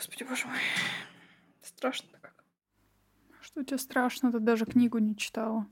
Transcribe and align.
Господи, 0.00 0.24
боже 0.24 0.46
мой. 0.46 0.56
Страшно 1.62 2.08
как. 2.22 2.32
Что 3.42 3.62
тебе 3.62 3.76
страшно? 3.76 4.32
Ты 4.32 4.38
даже 4.38 4.64
книгу 4.64 4.96
не 4.96 5.14
читала. 5.14 5.66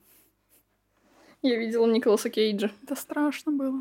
Я 1.40 1.56
видела 1.56 1.86
Николаса 1.86 2.28
Кейджа. 2.28 2.70
Это 2.82 2.94
страшно 2.94 3.52
было. 3.52 3.80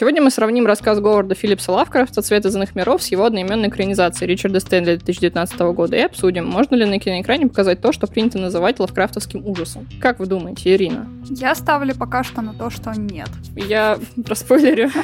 Сегодня 0.00 0.22
мы 0.22 0.30
сравним 0.30 0.64
рассказ 0.64 0.98
Говарда 0.98 1.34
Филлипса 1.34 1.72
Лавкрафта 1.72 2.22
«Цвет 2.22 2.46
из 2.46 2.56
иных 2.56 2.74
миров» 2.74 3.02
с 3.02 3.08
его 3.08 3.26
одноименной 3.26 3.68
экранизацией 3.68 4.30
Ричарда 4.30 4.58
Стэнли 4.58 4.96
2019 4.96 5.60
года 5.74 5.94
и 5.94 6.00
обсудим, 6.00 6.46
можно 6.46 6.74
ли 6.74 6.86
на 6.86 6.98
киноэкране 6.98 7.48
показать 7.48 7.82
то, 7.82 7.92
что 7.92 8.06
принято 8.06 8.38
называть 8.38 8.80
лавкрафтовским 8.80 9.46
ужасом. 9.46 9.86
Как 10.00 10.18
вы 10.18 10.24
думаете, 10.24 10.74
Ирина? 10.74 11.06
Я 11.28 11.54
ставлю 11.54 11.94
пока 11.94 12.24
что 12.24 12.40
на 12.40 12.54
то, 12.54 12.70
что 12.70 12.92
нет. 12.92 13.28
Я 13.54 13.98
проспойлерю. 14.24 14.90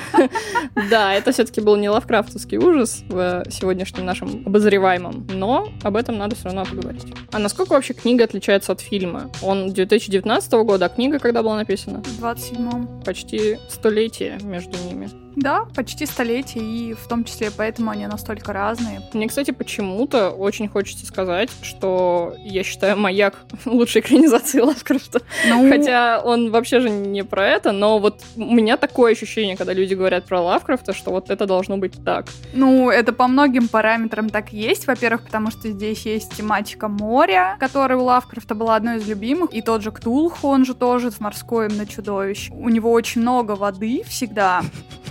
Да, 0.91 1.15
это 1.15 1.33
все-таки 1.33 1.61
был 1.61 1.77
не 1.77 1.91
лавкрафтовский 1.91 2.59
ужас 2.59 3.03
в 3.09 3.45
сегодняшнем 3.51 4.07
нашем 4.07 4.45
обозреваемом, 4.47 5.27
но 5.33 5.69
об 5.83 5.97
этом 5.97 6.17
надо 6.17 6.37
все 6.37 6.45
равно 6.45 6.65
поговорить. 6.65 7.05
А 7.33 7.39
насколько 7.39 7.73
вообще 7.73 7.93
книга 7.93 8.25
отличается 8.25 8.73
от 8.73 8.81
фильма? 8.81 9.31
Он 9.43 9.73
2019 9.73 10.53
года, 10.53 10.87
а 10.87 10.89
книга 10.89 11.19
когда 11.19 11.43
была 11.43 11.57
написана? 11.57 12.03
В 12.03 12.25
27-м. 12.25 13.03
Почти 13.05 13.59
столетие 13.69 14.39
между 14.43 14.77
ними. 14.87 15.26
Да, 15.37 15.67
почти 15.75 16.07
столетие, 16.07 16.65
и 16.65 16.95
в 16.95 17.07
том 17.07 17.23
числе 17.25 17.51
поэтому 17.55 17.91
они 17.91 18.07
настолько 18.07 18.55
разные. 18.55 19.03
Мне, 19.13 19.29
кстати, 19.29 19.51
почему-то 19.51 20.31
очень 20.31 20.67
хочется 20.67 21.05
сказать, 21.05 21.51
что 21.61 22.35
я 22.39 22.63
считаю 22.63 22.97
«Маяк» 22.97 23.37
лучшей 23.67 24.01
экранизацией 24.01 24.65
Лавкрафта. 24.65 25.21
Ну... 25.47 25.69
Хотя 25.69 26.23
он 26.25 26.51
вообще 26.51 26.81
же 26.81 26.89
не 26.89 27.23
про 27.23 27.47
это, 27.47 27.73
но 27.73 27.99
вот 27.99 28.23
у 28.35 28.55
меня 28.55 28.79
такое 28.79 29.13
ощущение, 29.13 29.57
когда 29.57 29.75
люди 29.75 29.93
говорят 29.93 30.25
про 30.25 30.41
Лавкрафта, 30.41 30.95
что 30.95 31.11
вот 31.11 31.29
это 31.29 31.45
должно 31.47 31.77
быть 31.77 32.03
так. 32.03 32.27
Ну, 32.55 32.89
это 32.89 33.13
по 33.13 33.29
многим 33.29 33.69
параметрам 33.69 34.31
так 34.31 34.55
и 34.55 34.57
есть. 34.57 34.87
Во-первых, 34.87 35.25
потому 35.25 35.51
что 35.51 35.71
здесь 35.71 36.07
есть 36.07 36.35
тематика 36.35 36.89
моря, 36.89 37.59
которая 37.61 37.99
у 37.99 38.05
Лавкрафта 38.05 38.55
была 38.55 38.77
одной 38.77 38.97
из 38.97 39.07
любимых, 39.07 39.53
и 39.53 39.61
тот 39.61 39.83
же 39.83 39.91
Ктулху, 39.91 40.49
он 40.49 40.65
же 40.65 40.75
тоже 40.75 41.11
с 41.11 41.21
морской 41.21 41.69
на 41.69 41.87
чудовищ. 41.87 42.49
У 42.53 42.71
него 42.71 42.91
очень 42.91 43.21
много 43.21 43.53
воды 43.53 44.03
всегда. 44.07 44.63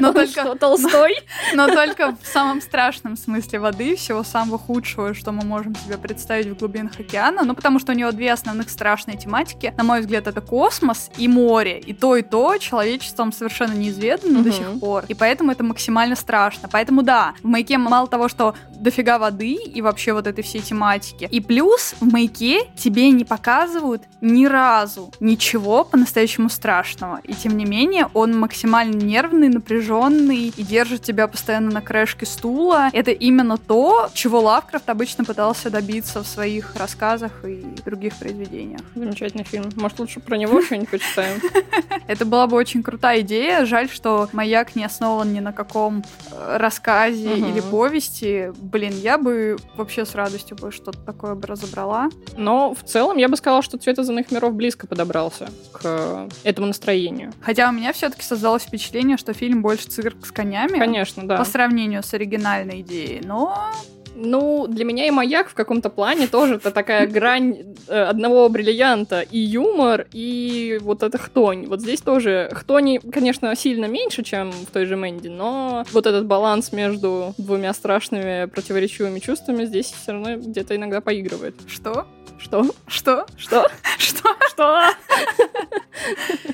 Но 0.00 0.12
только, 0.12 0.40
что, 0.40 0.54
Толстой? 0.54 1.16
Но, 1.54 1.66
но 1.66 1.74
только 1.74 2.16
в 2.20 2.26
самом 2.26 2.60
страшном 2.60 3.16
смысле 3.16 3.60
воды, 3.60 3.96
всего 3.96 4.22
самого 4.22 4.58
худшего, 4.58 5.14
что 5.14 5.32
мы 5.32 5.44
можем 5.44 5.74
себе 5.76 5.98
представить 5.98 6.46
в 6.46 6.56
глубинах 6.56 6.98
океана. 6.98 7.42
Ну, 7.44 7.54
потому 7.54 7.78
что 7.78 7.92
у 7.92 7.94
него 7.94 8.10
две 8.12 8.32
основных 8.32 8.70
страшные 8.70 9.16
тематики. 9.16 9.72
На 9.76 9.84
мой 9.84 10.00
взгляд, 10.00 10.26
это 10.26 10.40
космос 10.40 11.10
и 11.16 11.28
море. 11.28 11.78
И 11.78 11.92
то, 11.92 12.16
и 12.16 12.22
то 12.22 12.56
человечеством 12.58 13.32
совершенно 13.32 13.74
неизведано 13.74 14.40
угу. 14.40 14.44
до 14.44 14.52
сих 14.52 14.80
пор. 14.80 15.04
И 15.08 15.14
поэтому 15.14 15.52
это 15.52 15.62
максимально 15.62 16.16
страшно. 16.16 16.68
Поэтому 16.70 17.02
да, 17.02 17.34
в 17.42 17.46
маяке 17.46 17.78
мало 17.78 18.08
того, 18.08 18.28
что 18.28 18.54
дофига 18.70 19.18
воды 19.18 19.52
и 19.52 19.82
вообще 19.82 20.12
вот 20.12 20.26
этой 20.26 20.42
всей 20.42 20.60
тематики. 20.60 21.28
И 21.30 21.40
плюс 21.40 21.94
в 22.00 22.12
маяке 22.12 22.64
тебе 22.76 23.10
не 23.10 23.24
показывают 23.24 24.02
ни 24.20 24.46
разу 24.46 25.12
ничего 25.20 25.84
по-настоящему 25.84 26.48
страшного. 26.48 27.20
И 27.22 27.34
тем 27.34 27.56
не 27.56 27.64
менее 27.64 28.08
он 28.14 28.38
максимально 28.38 28.61
нервный, 28.66 29.48
напряженный 29.48 30.52
и 30.56 30.62
держит 30.62 31.02
тебя 31.02 31.28
постоянно 31.28 31.70
на 31.70 31.80
крышке 31.80 32.26
стула. 32.26 32.90
Это 32.92 33.10
именно 33.10 33.58
то, 33.58 34.10
чего 34.14 34.40
Лавкрафт 34.40 34.88
обычно 34.88 35.24
пытался 35.24 35.70
добиться 35.70 36.22
в 36.22 36.26
своих 36.26 36.76
рассказах 36.76 37.44
и 37.44 37.64
других 37.84 38.16
произведениях. 38.16 38.82
Замечательный 38.94 39.44
фильм. 39.44 39.70
Может, 39.76 39.98
лучше 39.98 40.20
про 40.20 40.36
него 40.36 40.62
что-нибудь 40.62 40.90
почитаем? 40.90 41.40
Это 42.06 42.24
была 42.24 42.46
бы 42.46 42.56
очень 42.56 42.82
крутая 42.82 43.20
идея. 43.20 43.64
Жаль, 43.64 43.88
что 43.88 44.28
«Маяк» 44.32 44.74
не 44.76 44.84
основан 44.84 45.32
ни 45.32 45.40
на 45.40 45.52
каком 45.52 46.04
э, 46.30 46.56
рассказе 46.56 47.36
или 47.36 47.60
повести 47.60 48.52
блин, 48.72 48.92
я 48.94 49.18
бы 49.18 49.56
вообще 49.76 50.04
с 50.04 50.14
радостью 50.14 50.56
бы 50.56 50.72
что-то 50.72 50.98
такое 50.98 51.34
бы 51.34 51.46
разобрала. 51.46 52.08
Но 52.36 52.74
в 52.74 52.82
целом 52.84 53.16
я 53.16 53.28
бы 53.28 53.36
сказала, 53.36 53.62
что 53.62 53.78
«Цвет 53.78 53.98
из 53.98 54.08
иных 54.08 54.30
миров» 54.30 54.54
близко 54.54 54.86
подобрался 54.86 55.48
к 55.72 56.28
этому 56.42 56.68
настроению. 56.68 57.32
Хотя 57.40 57.68
у 57.68 57.72
меня 57.72 57.92
все-таки 57.92 58.22
создалось 58.52 58.62
впечатление, 58.62 59.16
что 59.16 59.32
фильм 59.32 59.62
больше 59.62 59.88
цирк 59.88 60.26
с 60.26 60.30
конями. 60.30 60.78
Конечно, 60.78 61.26
да. 61.26 61.36
По 61.36 61.44
сравнению 61.44 62.02
с 62.02 62.12
оригинальной 62.14 62.80
идеей. 62.80 63.20
Но 63.24 63.70
ну, 64.14 64.66
для 64.66 64.84
меня 64.84 65.06
и 65.06 65.10
маяк 65.10 65.48
в 65.48 65.54
каком-то 65.54 65.88
плане 65.88 66.26
тоже 66.26 66.56
это 66.56 66.70
такая 66.70 67.06
грань 67.16 67.74
э, 67.88 68.02
одного 68.02 68.48
бриллианта. 68.48 69.20
И 69.20 69.38
юмор, 69.38 70.06
и 70.12 70.78
вот 70.82 71.02
эта 71.02 71.16
хтонь. 71.18 71.66
Вот 71.66 71.80
здесь 71.80 72.02
тоже 72.02 72.50
хтони, 72.52 72.98
конечно, 72.98 73.54
сильно 73.56 73.86
меньше, 73.86 74.22
чем 74.22 74.52
в 74.52 74.66
той 74.66 74.84
же 74.84 74.96
Мэнди, 74.96 75.28
но 75.28 75.84
вот 75.92 76.06
этот 76.06 76.26
баланс 76.26 76.72
между 76.72 77.34
двумя 77.38 77.72
страшными 77.72 78.46
противоречивыми 78.46 79.18
чувствами 79.18 79.64
здесь 79.64 79.86
все 79.86 80.12
равно 80.12 80.36
где-то 80.36 80.76
иногда 80.76 81.00
поигрывает. 81.00 81.54
Что? 81.66 82.06
Что? 82.38 82.66
Что? 82.86 83.26
Что? 83.38 83.66
Что? 83.98 84.28
Что? 84.50 84.90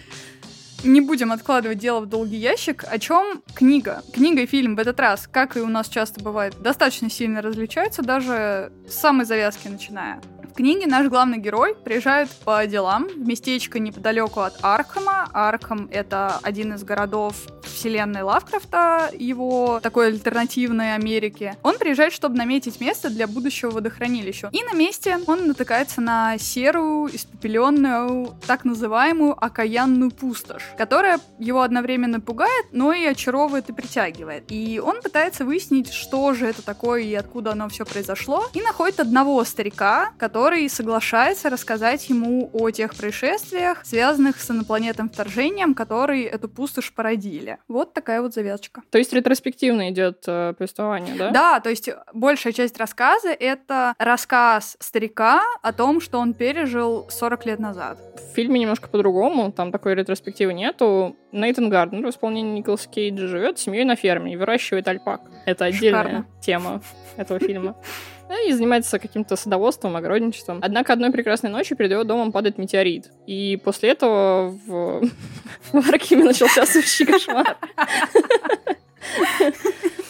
Не 0.85 1.01
будем 1.01 1.33
откладывать 1.33 1.79
дело 1.79 2.01
в 2.01 2.07
долгий 2.07 2.37
ящик. 2.37 2.85
О 2.89 2.99
чем 2.99 3.43
книга? 3.55 4.03
Книга 4.13 4.43
и 4.43 4.47
фильм 4.47 4.77
в 4.77 4.79
этот 4.79 5.01
раз, 5.01 5.27
как 5.27 5.57
и 5.57 5.61
у 5.61 5.67
нас 5.67 5.89
часто 5.89 6.23
бывает, 6.23 6.55
достаточно 6.61 7.11
сильно 7.11 7.43
различаются, 7.43 8.03
даже 8.03 8.73
с 8.89 8.95
самой 8.95 9.27
завязки 9.27 9.67
начиная 9.69 10.21
книге 10.55 10.87
наш 10.87 11.09
главный 11.09 11.39
герой 11.39 11.75
приезжает 11.75 12.31
по 12.45 12.67
делам 12.67 13.07
в 13.09 13.19
местечко 13.19 13.79
неподалеку 13.79 14.41
от 14.41 14.59
Аркхема. 14.63 15.29
Аркхем— 15.33 15.89
это 15.93 16.39
один 16.43 16.75
из 16.75 16.83
городов 16.85 17.35
вселенной 17.63 18.23
Лавкрафта, 18.23 19.11
его 19.13 19.81
такой 19.83 20.09
альтернативной 20.09 20.95
Америки. 20.95 21.55
Он 21.63 21.79
приезжает, 21.79 22.13
чтобы 22.13 22.37
наметить 22.37 22.81
место 22.81 23.11
для 23.11 23.27
будущего 23.27 23.71
водохранилища. 23.71 24.49
И 24.53 24.65
на 24.65 24.73
месте 24.73 25.19
он 25.27 25.49
натыкается 25.49 26.01
на 26.01 26.39
серую, 26.39 27.15
испепеленную, 27.15 28.35
так 28.47 28.65
называемую 28.65 29.37
окаянную 29.39 30.11
пустошь, 30.11 30.65
которая 30.77 31.21
его 31.39 31.63
одновременно 31.63 32.21
пугает, 32.21 32.67
но 32.73 32.93
и 32.93 33.05
очаровывает 33.05 33.69
и 33.69 33.73
притягивает. 33.73 34.45
И 34.49 34.81
он 34.83 35.03
пытается 35.03 35.45
выяснить, 35.45 35.93
что 35.93 36.33
же 36.33 36.47
это 36.47 36.63
такое 36.63 37.03
и 37.03 37.15
откуда 37.15 37.53
оно 37.53 37.69
все 37.69 37.85
произошло, 37.85 38.47
и 38.55 38.63
находит 38.63 39.01
одного 39.01 39.45
старика, 39.45 40.13
который 40.19 40.38
который 40.39 40.69
соглашается 40.69 41.51
рассказать 41.51 42.09
ему 42.09 42.49
о 42.53 42.71
тех 42.71 42.95
происшествиях, 42.95 43.85
связанных 43.85 44.41
с 44.41 44.49
инопланетным 44.49 45.11
вторжением, 45.11 45.75
которые 45.75 46.27
эту 46.27 46.49
пустошь 46.49 46.93
породили. 46.93 47.59
Вот 47.67 47.93
такая 47.93 48.23
вот 48.23 48.35
завязочка. 48.35 48.83
То 48.93 48.99
есть 48.99 49.13
ретроспективно 49.13 49.91
идет 49.91 50.23
э, 50.29 50.55
повествование, 50.57 51.17
да? 51.17 51.31
Да, 51.31 51.59
то 51.59 51.71
есть 51.71 51.91
большая 52.13 52.53
часть 52.53 52.79
рассказа— 52.79 53.31
это 53.41 53.95
рассказ 53.99 54.77
старика 54.79 55.43
о 55.61 55.73
том, 55.73 56.01
что 56.01 56.21
он 56.21 56.35
пережил 56.35 57.09
40 57.11 57.47
лет 57.47 57.59
назад. 57.59 57.99
В 58.15 58.35
фильме 58.37 58.61
немножко 58.61 58.89
по-другому, 58.89 59.51
там 59.51 59.73
такой 59.73 59.97
ретроспективы 59.97 60.55
нету. 60.55 61.17
Нейтан 61.33 61.69
Гарднер 61.69 62.07
в 62.07 62.11
исполнении 62.11 62.61
Николаса 62.61 62.89
Кейджа 62.89 63.27
живет 63.27 63.59
с 63.59 63.63
семьей 63.63 63.85
на 63.85 63.97
ферме 63.97 64.35
и 64.35 64.37
выращивает 64.37 64.87
альпак. 64.87 65.23
Это 65.47 65.65
отдельная 65.65 66.05
Шикарно. 66.05 66.27
тема 66.41 66.83
этого 67.17 67.41
фильма. 67.41 67.75
и 68.47 68.53
занимается 68.53 68.99
каким-то 68.99 69.37
садоводством, 69.37 69.97
огородничеством. 69.97 70.61
Однако 70.63 70.93
одной 70.93 71.11
прекрасной 71.11 71.51
ночью 71.51 71.77
перед 71.77 71.93
его 71.93 72.05
домом 72.05 72.33
падает 72.33 72.59
метеорит. 72.59 73.11
И 73.27 73.61
после 73.63 73.91
этого 73.91 74.51
в, 74.67 75.03
в 75.73 75.89
Аркиме 75.89 76.25
начался 76.25 76.67
сущий 76.67 77.07
кошмар. 77.07 77.57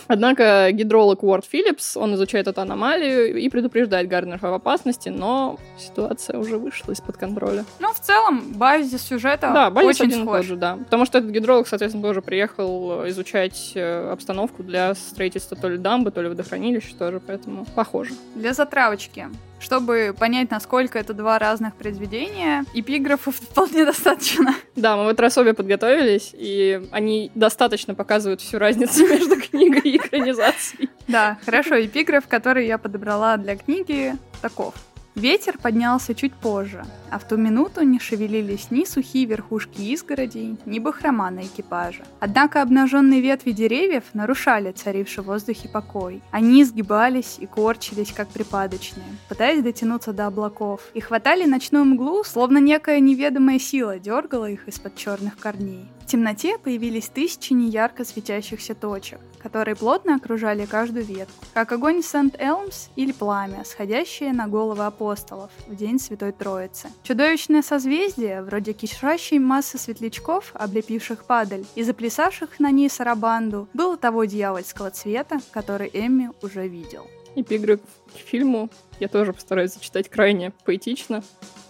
Однако 0.08 0.70
гидролог 0.72 1.22
Уорд 1.22 1.44
Филлипс, 1.44 1.96
он 1.96 2.14
изучает 2.14 2.48
эту 2.48 2.60
аномалию 2.60 3.38
и 3.38 3.48
предупреждает 3.48 4.08
Гарднера 4.08 4.38
об 4.48 4.54
опасности, 4.54 5.10
но 5.10 5.58
ситуация 5.78 6.38
уже 6.38 6.56
вышла 6.56 6.92
из-под 6.92 7.16
контроля. 7.16 7.64
Ну, 7.78 7.92
в 7.92 8.00
целом, 8.00 8.54
базис 8.54 9.02
сюжета 9.02 9.50
да, 9.52 9.70
базис 9.70 10.00
очень 10.00 10.06
один 10.06 10.22
схож. 10.24 10.36
Тоже, 10.38 10.56
да. 10.56 10.76
Потому 10.76 11.04
что 11.04 11.18
этот 11.18 11.30
гидролог, 11.30 11.68
соответственно, 11.68 12.02
тоже 12.02 12.22
приехал 12.22 13.06
изучать 13.08 13.72
э, 13.74 14.10
обстановку 14.10 14.62
для 14.62 14.94
строительства 14.94 15.56
то 15.56 15.68
ли 15.68 15.76
дамбы, 15.76 16.10
то 16.10 16.22
ли 16.22 16.28
водохранилища 16.28 16.96
тоже, 16.96 17.20
поэтому 17.20 17.66
похоже. 17.74 18.14
Для 18.34 18.54
затравочки. 18.54 19.28
Чтобы 19.60 20.14
понять, 20.18 20.50
насколько 20.50 20.98
это 20.98 21.14
два 21.14 21.38
разных 21.38 21.74
произведения, 21.74 22.64
эпиграфов 22.74 23.36
вполне 23.50 23.84
достаточно. 23.84 24.54
Да, 24.76 24.96
мы 24.96 25.04
вот 25.04 25.20
раз 25.20 25.36
обе 25.38 25.54
подготовились, 25.54 26.30
и 26.32 26.82
они 26.92 27.30
достаточно 27.34 27.94
показывают 27.94 28.40
всю 28.40 28.58
разницу 28.58 29.06
между 29.08 29.40
книгой 29.40 29.82
и 29.82 29.96
экранизацией. 29.96 30.90
Да, 31.06 31.38
хорошо, 31.44 31.84
эпиграф, 31.84 32.28
который 32.28 32.66
я 32.66 32.78
подобрала 32.78 33.36
для 33.36 33.56
книги, 33.56 34.14
таков. 34.40 34.74
Ветер 35.14 35.58
поднялся 35.58 36.14
чуть 36.14 36.32
позже, 36.32 36.84
а 37.10 37.18
в 37.18 37.26
ту 37.26 37.36
минуту 37.36 37.82
не 37.82 37.98
шевелились 37.98 38.70
ни 38.70 38.84
сухие 38.84 39.24
верхушки 39.24 39.80
изгородей, 39.80 40.56
ни 40.66 40.78
бахрома 40.78 41.30
на 41.30 41.40
экипаже. 41.40 42.04
Однако 42.20 42.62
обнаженные 42.62 43.20
ветви 43.20 43.52
деревьев 43.52 44.04
нарушали 44.14 44.72
царивший 44.72 45.24
в 45.24 45.26
воздухе 45.26 45.68
покой. 45.68 46.22
Они 46.30 46.62
изгибались 46.62 47.36
и 47.38 47.46
корчились, 47.46 48.12
как 48.12 48.28
припадочные, 48.28 49.06
пытаясь 49.28 49.62
дотянуться 49.62 50.12
до 50.12 50.26
облаков, 50.26 50.80
и 50.94 51.00
хватали 51.00 51.44
ночную 51.44 51.84
мглу, 51.84 52.24
словно 52.24 52.58
некая 52.58 53.00
неведомая 53.00 53.58
сила 53.58 53.98
дергала 53.98 54.50
их 54.50 54.68
из-под 54.68 54.96
черных 54.96 55.38
корней. 55.38 55.88
В 56.08 56.10
темноте 56.10 56.56
появились 56.56 57.08
тысячи 57.08 57.52
неярко 57.52 58.02
светящихся 58.02 58.74
точек, 58.74 59.20
которые 59.42 59.76
плотно 59.76 60.14
окружали 60.14 60.64
каждую 60.64 61.04
ветку, 61.04 61.44
как 61.52 61.70
огонь 61.70 62.02
Сент-Элмс 62.02 62.88
или 62.96 63.12
пламя, 63.12 63.62
сходящее 63.66 64.32
на 64.32 64.48
головы 64.48 64.86
апостолов 64.86 65.50
в 65.66 65.76
день 65.76 66.00
Святой 66.00 66.32
Троицы. 66.32 66.88
Чудовищное 67.08 67.62
созвездие, 67.62 68.42
вроде 68.42 68.74
кишащей 68.74 69.38
массы 69.38 69.78
светлячков, 69.78 70.50
облепивших 70.52 71.24
падаль 71.24 71.64
и 71.74 71.82
заплясавших 71.82 72.60
на 72.60 72.70
ней 72.70 72.90
сарабанду, 72.90 73.66
было 73.72 73.96
того 73.96 74.26
дьявольского 74.26 74.90
цвета, 74.90 75.38
который 75.50 75.88
Эмми 75.94 76.32
уже 76.42 76.68
видел. 76.68 77.08
Эпиграф 77.34 77.80
к 78.12 78.18
фильму 78.18 78.68
я 79.00 79.08
тоже 79.08 79.32
постараюсь 79.32 79.72
зачитать 79.72 80.10
крайне 80.10 80.52
поэтично. 80.66 81.24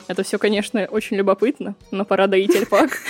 Это 0.08 0.24
все, 0.24 0.40
конечно, 0.40 0.84
очень 0.86 1.16
любопытно, 1.16 1.76
но 1.92 2.04
пора 2.04 2.26
доить 2.26 2.56
альпак. 2.56 2.90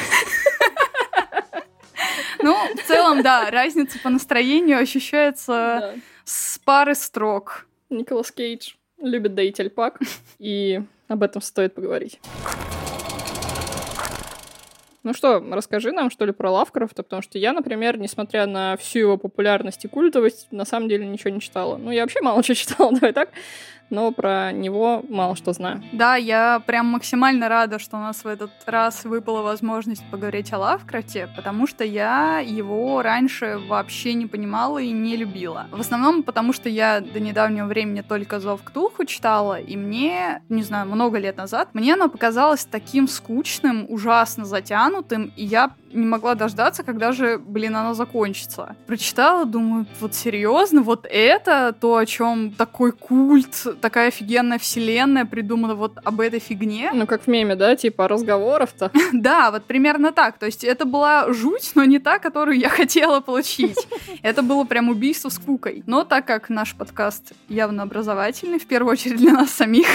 Ну, 2.40 2.54
в 2.76 2.86
целом, 2.86 3.22
да, 3.22 3.50
разница 3.50 3.98
по 3.98 4.10
настроению 4.10 4.78
ощущается 4.78 5.94
с 6.25 6.58
пары 6.58 6.94
строк. 6.94 7.66
Николас 7.90 8.30
Кейдж 8.30 8.75
любит 9.00 9.35
доить 9.35 9.61
альпак, 9.61 10.00
и 10.39 10.81
об 11.09 11.23
этом 11.23 11.43
стоит 11.43 11.75
поговорить. 11.75 12.21
Ну 15.05 15.15
что, 15.15 15.43
расскажи 15.53 15.91
нам, 15.93 16.11
что 16.11 16.27
ли, 16.27 16.33
про 16.33 16.50
Лавкрафта, 16.50 17.03
потому 17.03 17.23
что 17.23 17.39
я, 17.39 17.53
например, 17.53 17.99
несмотря 17.99 18.47
на 18.47 18.77
всю 18.77 18.99
его 18.99 19.17
популярность 19.17 19.85
и 19.85 19.89
культовость, 19.89 20.49
на 20.50 20.65
самом 20.67 20.89
деле 20.89 21.06
ничего 21.06 21.31
не 21.31 21.41
читала. 21.41 21.77
Ну, 21.77 21.91
я 21.91 22.03
вообще 22.03 22.21
мало 22.21 22.43
чего 22.45 22.55
читала, 22.55 22.93
давай 22.93 23.12
так 23.12 23.31
но 23.90 24.12
про 24.12 24.52
него 24.52 25.02
мало 25.08 25.37
что 25.37 25.52
знаю. 25.52 25.82
Да, 25.93 26.17
я 26.17 26.61
прям 26.67 26.87
максимально 26.87 27.49
рада, 27.49 27.79
что 27.79 27.96
у 27.96 28.00
нас 28.00 28.25
в 28.25 28.26
этот 28.26 28.50
раз 28.67 29.05
выпала 29.05 29.43
возможность 29.43 30.05
поговорить 30.11 30.52
о 30.52 30.58
Лавкрафте, 30.58 31.29
потому 31.37 31.67
что 31.67 31.85
я 31.85 32.40
его 32.40 33.02
раньше 33.02 33.58
вообще 33.69 34.14
не 34.14 34.26
понимала 34.26 34.79
и 34.79 34.90
не 34.90 35.17
любила. 35.17 35.67
В 35.70 35.81
основном 35.81 36.23
потому, 36.23 36.52
что 36.52 36.69
я 36.69 37.00
до 37.00 37.20
недавнего 37.20 37.67
времени 37.67 38.02
только 38.02 38.40
«Зов 38.40 38.62
Ктулху» 38.62 39.05
читала, 39.05 39.61
и 39.61 39.76
мне, 39.76 40.43
не 40.49 40.62
знаю, 40.62 40.87
много 40.87 41.19
лет 41.19 41.37
назад, 41.37 41.70
мне 41.73 41.94
оно 41.94 42.08
показалось 42.08 42.64
таким 42.64 43.08
скучным, 43.08 43.87
ужасно 43.88 44.44
затянутым, 44.44 45.32
и 45.37 45.44
я 45.44 45.70
не 45.93 46.06
могла 46.06 46.35
дождаться, 46.35 46.82
когда 46.82 47.12
же, 47.12 47.38
блин, 47.38 47.76
оно 47.76 47.94
закончится. 47.94 48.76
Прочитала, 48.87 49.44
думаю, 49.44 49.87
вот 50.00 50.14
серьезно, 50.14 50.82
вот 50.82 51.06
это 51.08 51.75
то, 51.79 51.96
о 51.96 52.06
чем 52.06 52.52
такой 52.52 52.93
культ, 52.93 53.67
такая 53.81 54.08
офигенная 54.08 54.58
вселенная 54.58 55.25
придумана 55.25 55.75
вот 55.75 55.99
об 56.05 56.20
этой 56.20 56.40
фигне. 56.40 56.90
Ну, 56.93 57.06
как 57.06 57.23
в 57.23 57.26
меме, 57.26 57.55
да, 57.55 57.76
типа 57.76 58.08
разговоров-то. 58.08 58.90
Да, 59.12 59.50
вот 59.50 59.64
примерно 59.64 60.12
так. 60.12 60.38
То 60.38 60.46
есть 60.46 60.64
это 60.64 60.85
была 60.85 61.32
жуть, 61.32 61.73
но 61.75 61.85
не 61.85 61.99
та, 61.99 62.19
которую 62.19 62.58
я 62.58 62.69
хотела 62.69 63.20
получить. 63.20 63.76
Это 64.23 64.43
было 64.43 64.64
прям 64.64 64.88
убийство 64.88 65.29
с 65.29 65.38
кукой. 65.38 65.82
Но 65.87 66.05
так 66.05 66.26
как 66.26 66.49
наш 66.49 66.75
подкаст 66.75 67.32
явно 67.49 67.82
образовательный, 67.82 68.58
в 68.58 68.67
первую 68.67 68.93
очередь 68.93 69.17
для 69.17 69.32
нас 69.32 69.50
самих, 69.50 69.87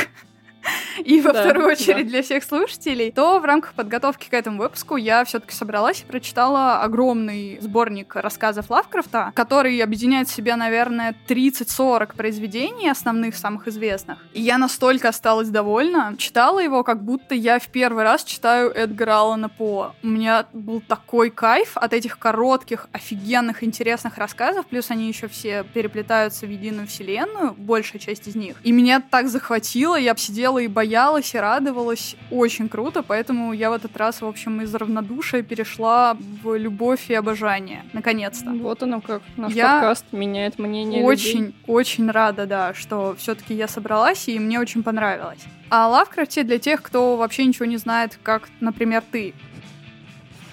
и 1.04 1.22
во 1.22 1.34
да, 1.34 1.44
вторую 1.44 1.68
очередь 1.68 2.06
да. 2.06 2.12
для 2.12 2.24
всех 2.24 2.44
слушателей, 2.44 3.12
то 3.12 3.40
в 3.40 3.46
рамках 3.46 3.74
подготовки 3.74 4.30
к 4.30 4.34
этому 4.34 4.60
выпуску 4.60 4.96
я 4.96 5.24
все-таки 5.26 5.54
собралась 5.54 6.02
и 6.02 6.06
прочитала 6.06 6.82
огромный 6.82 7.58
сборник 7.62 8.16
рассказов 8.16 8.70
Лавкрафта, 8.70 9.32
который 9.36 9.80
объединяет 9.80 10.28
в 10.28 10.34
себе, 10.34 10.56
наверное, 10.56 11.16
30-40 11.28 12.16
произведений 12.16 12.90
основных, 12.90 13.36
самых 13.36 13.68
известных. 13.68 14.20
И 14.34 14.42
я 14.42 14.58
настолько 14.58 15.10
осталась 15.10 15.50
довольна. 15.50 16.16
Читала 16.18 16.60
его, 16.60 16.84
как 16.84 17.04
будто 17.04 17.36
я 17.36 17.60
в 17.60 17.68
первый 17.68 18.04
раз 18.04 18.24
читаю 18.24 18.72
Эдгара 18.72 19.20
Аллана 19.20 19.50
По. 19.50 19.96
У 20.04 20.08
меня 20.08 20.46
был 20.54 20.82
такой 20.82 21.30
кайф 21.30 21.76
от 21.76 21.94
этих 21.94 22.18
коротких, 22.20 22.88
офигенных, 22.92 23.64
интересных 23.64 24.18
рассказов, 24.18 24.66
плюс 24.66 24.92
они 24.92 25.08
еще 25.08 25.28
все 25.28 25.64
переплетаются 25.74 26.46
в 26.46 26.50
единую 26.50 26.88
вселенную, 26.88 27.54
большая 27.54 28.00
часть 28.00 28.28
из 28.28 28.36
них. 28.36 28.56
И 28.64 28.72
меня 28.72 29.02
так 29.02 29.28
захватило, 29.28 29.96
я 29.96 30.16
сидела 30.16 30.53
смотрела 30.54 30.60
и 30.60 30.68
боялась, 30.68 31.36
и 31.36 31.40
радовалась. 31.40 32.16
Очень 32.32 32.70
круто, 32.70 33.04
поэтому 33.04 33.54
я 33.54 33.70
в 33.70 33.74
этот 33.74 33.98
раз, 33.98 34.22
в 34.22 34.26
общем, 34.26 34.62
из 34.62 34.74
равнодушия 34.74 35.42
перешла 35.42 36.16
в 36.44 36.56
любовь 36.58 37.10
и 37.10 37.14
обожание. 37.14 37.84
Наконец-то. 37.94 38.52
Вот 38.52 38.84
оно 38.84 39.02
как. 39.02 39.22
Наш 39.38 39.54
я 39.54 39.74
подкаст 39.74 40.06
меняет 40.12 40.60
мнение 40.60 41.04
Очень, 41.04 41.40
людей. 41.40 41.56
очень 41.68 42.12
рада, 42.12 42.46
да, 42.46 42.74
что 42.74 43.16
все 43.18 43.36
таки 43.36 43.54
я 43.54 43.68
собралась, 43.68 44.28
и 44.28 44.40
мне 44.40 44.60
очень 44.60 44.84
понравилось. 44.84 45.44
А 45.70 45.88
Лавкрафте 45.88 46.44
для 46.44 46.60
тех, 46.60 46.82
кто 46.82 47.16
вообще 47.18 47.46
ничего 47.46 47.66
не 47.66 47.78
знает, 47.78 48.20
как, 48.24 48.50
например, 48.60 49.04
ты. 49.12 49.34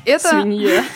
Это... 0.06 0.28
Свинья. 0.28 0.84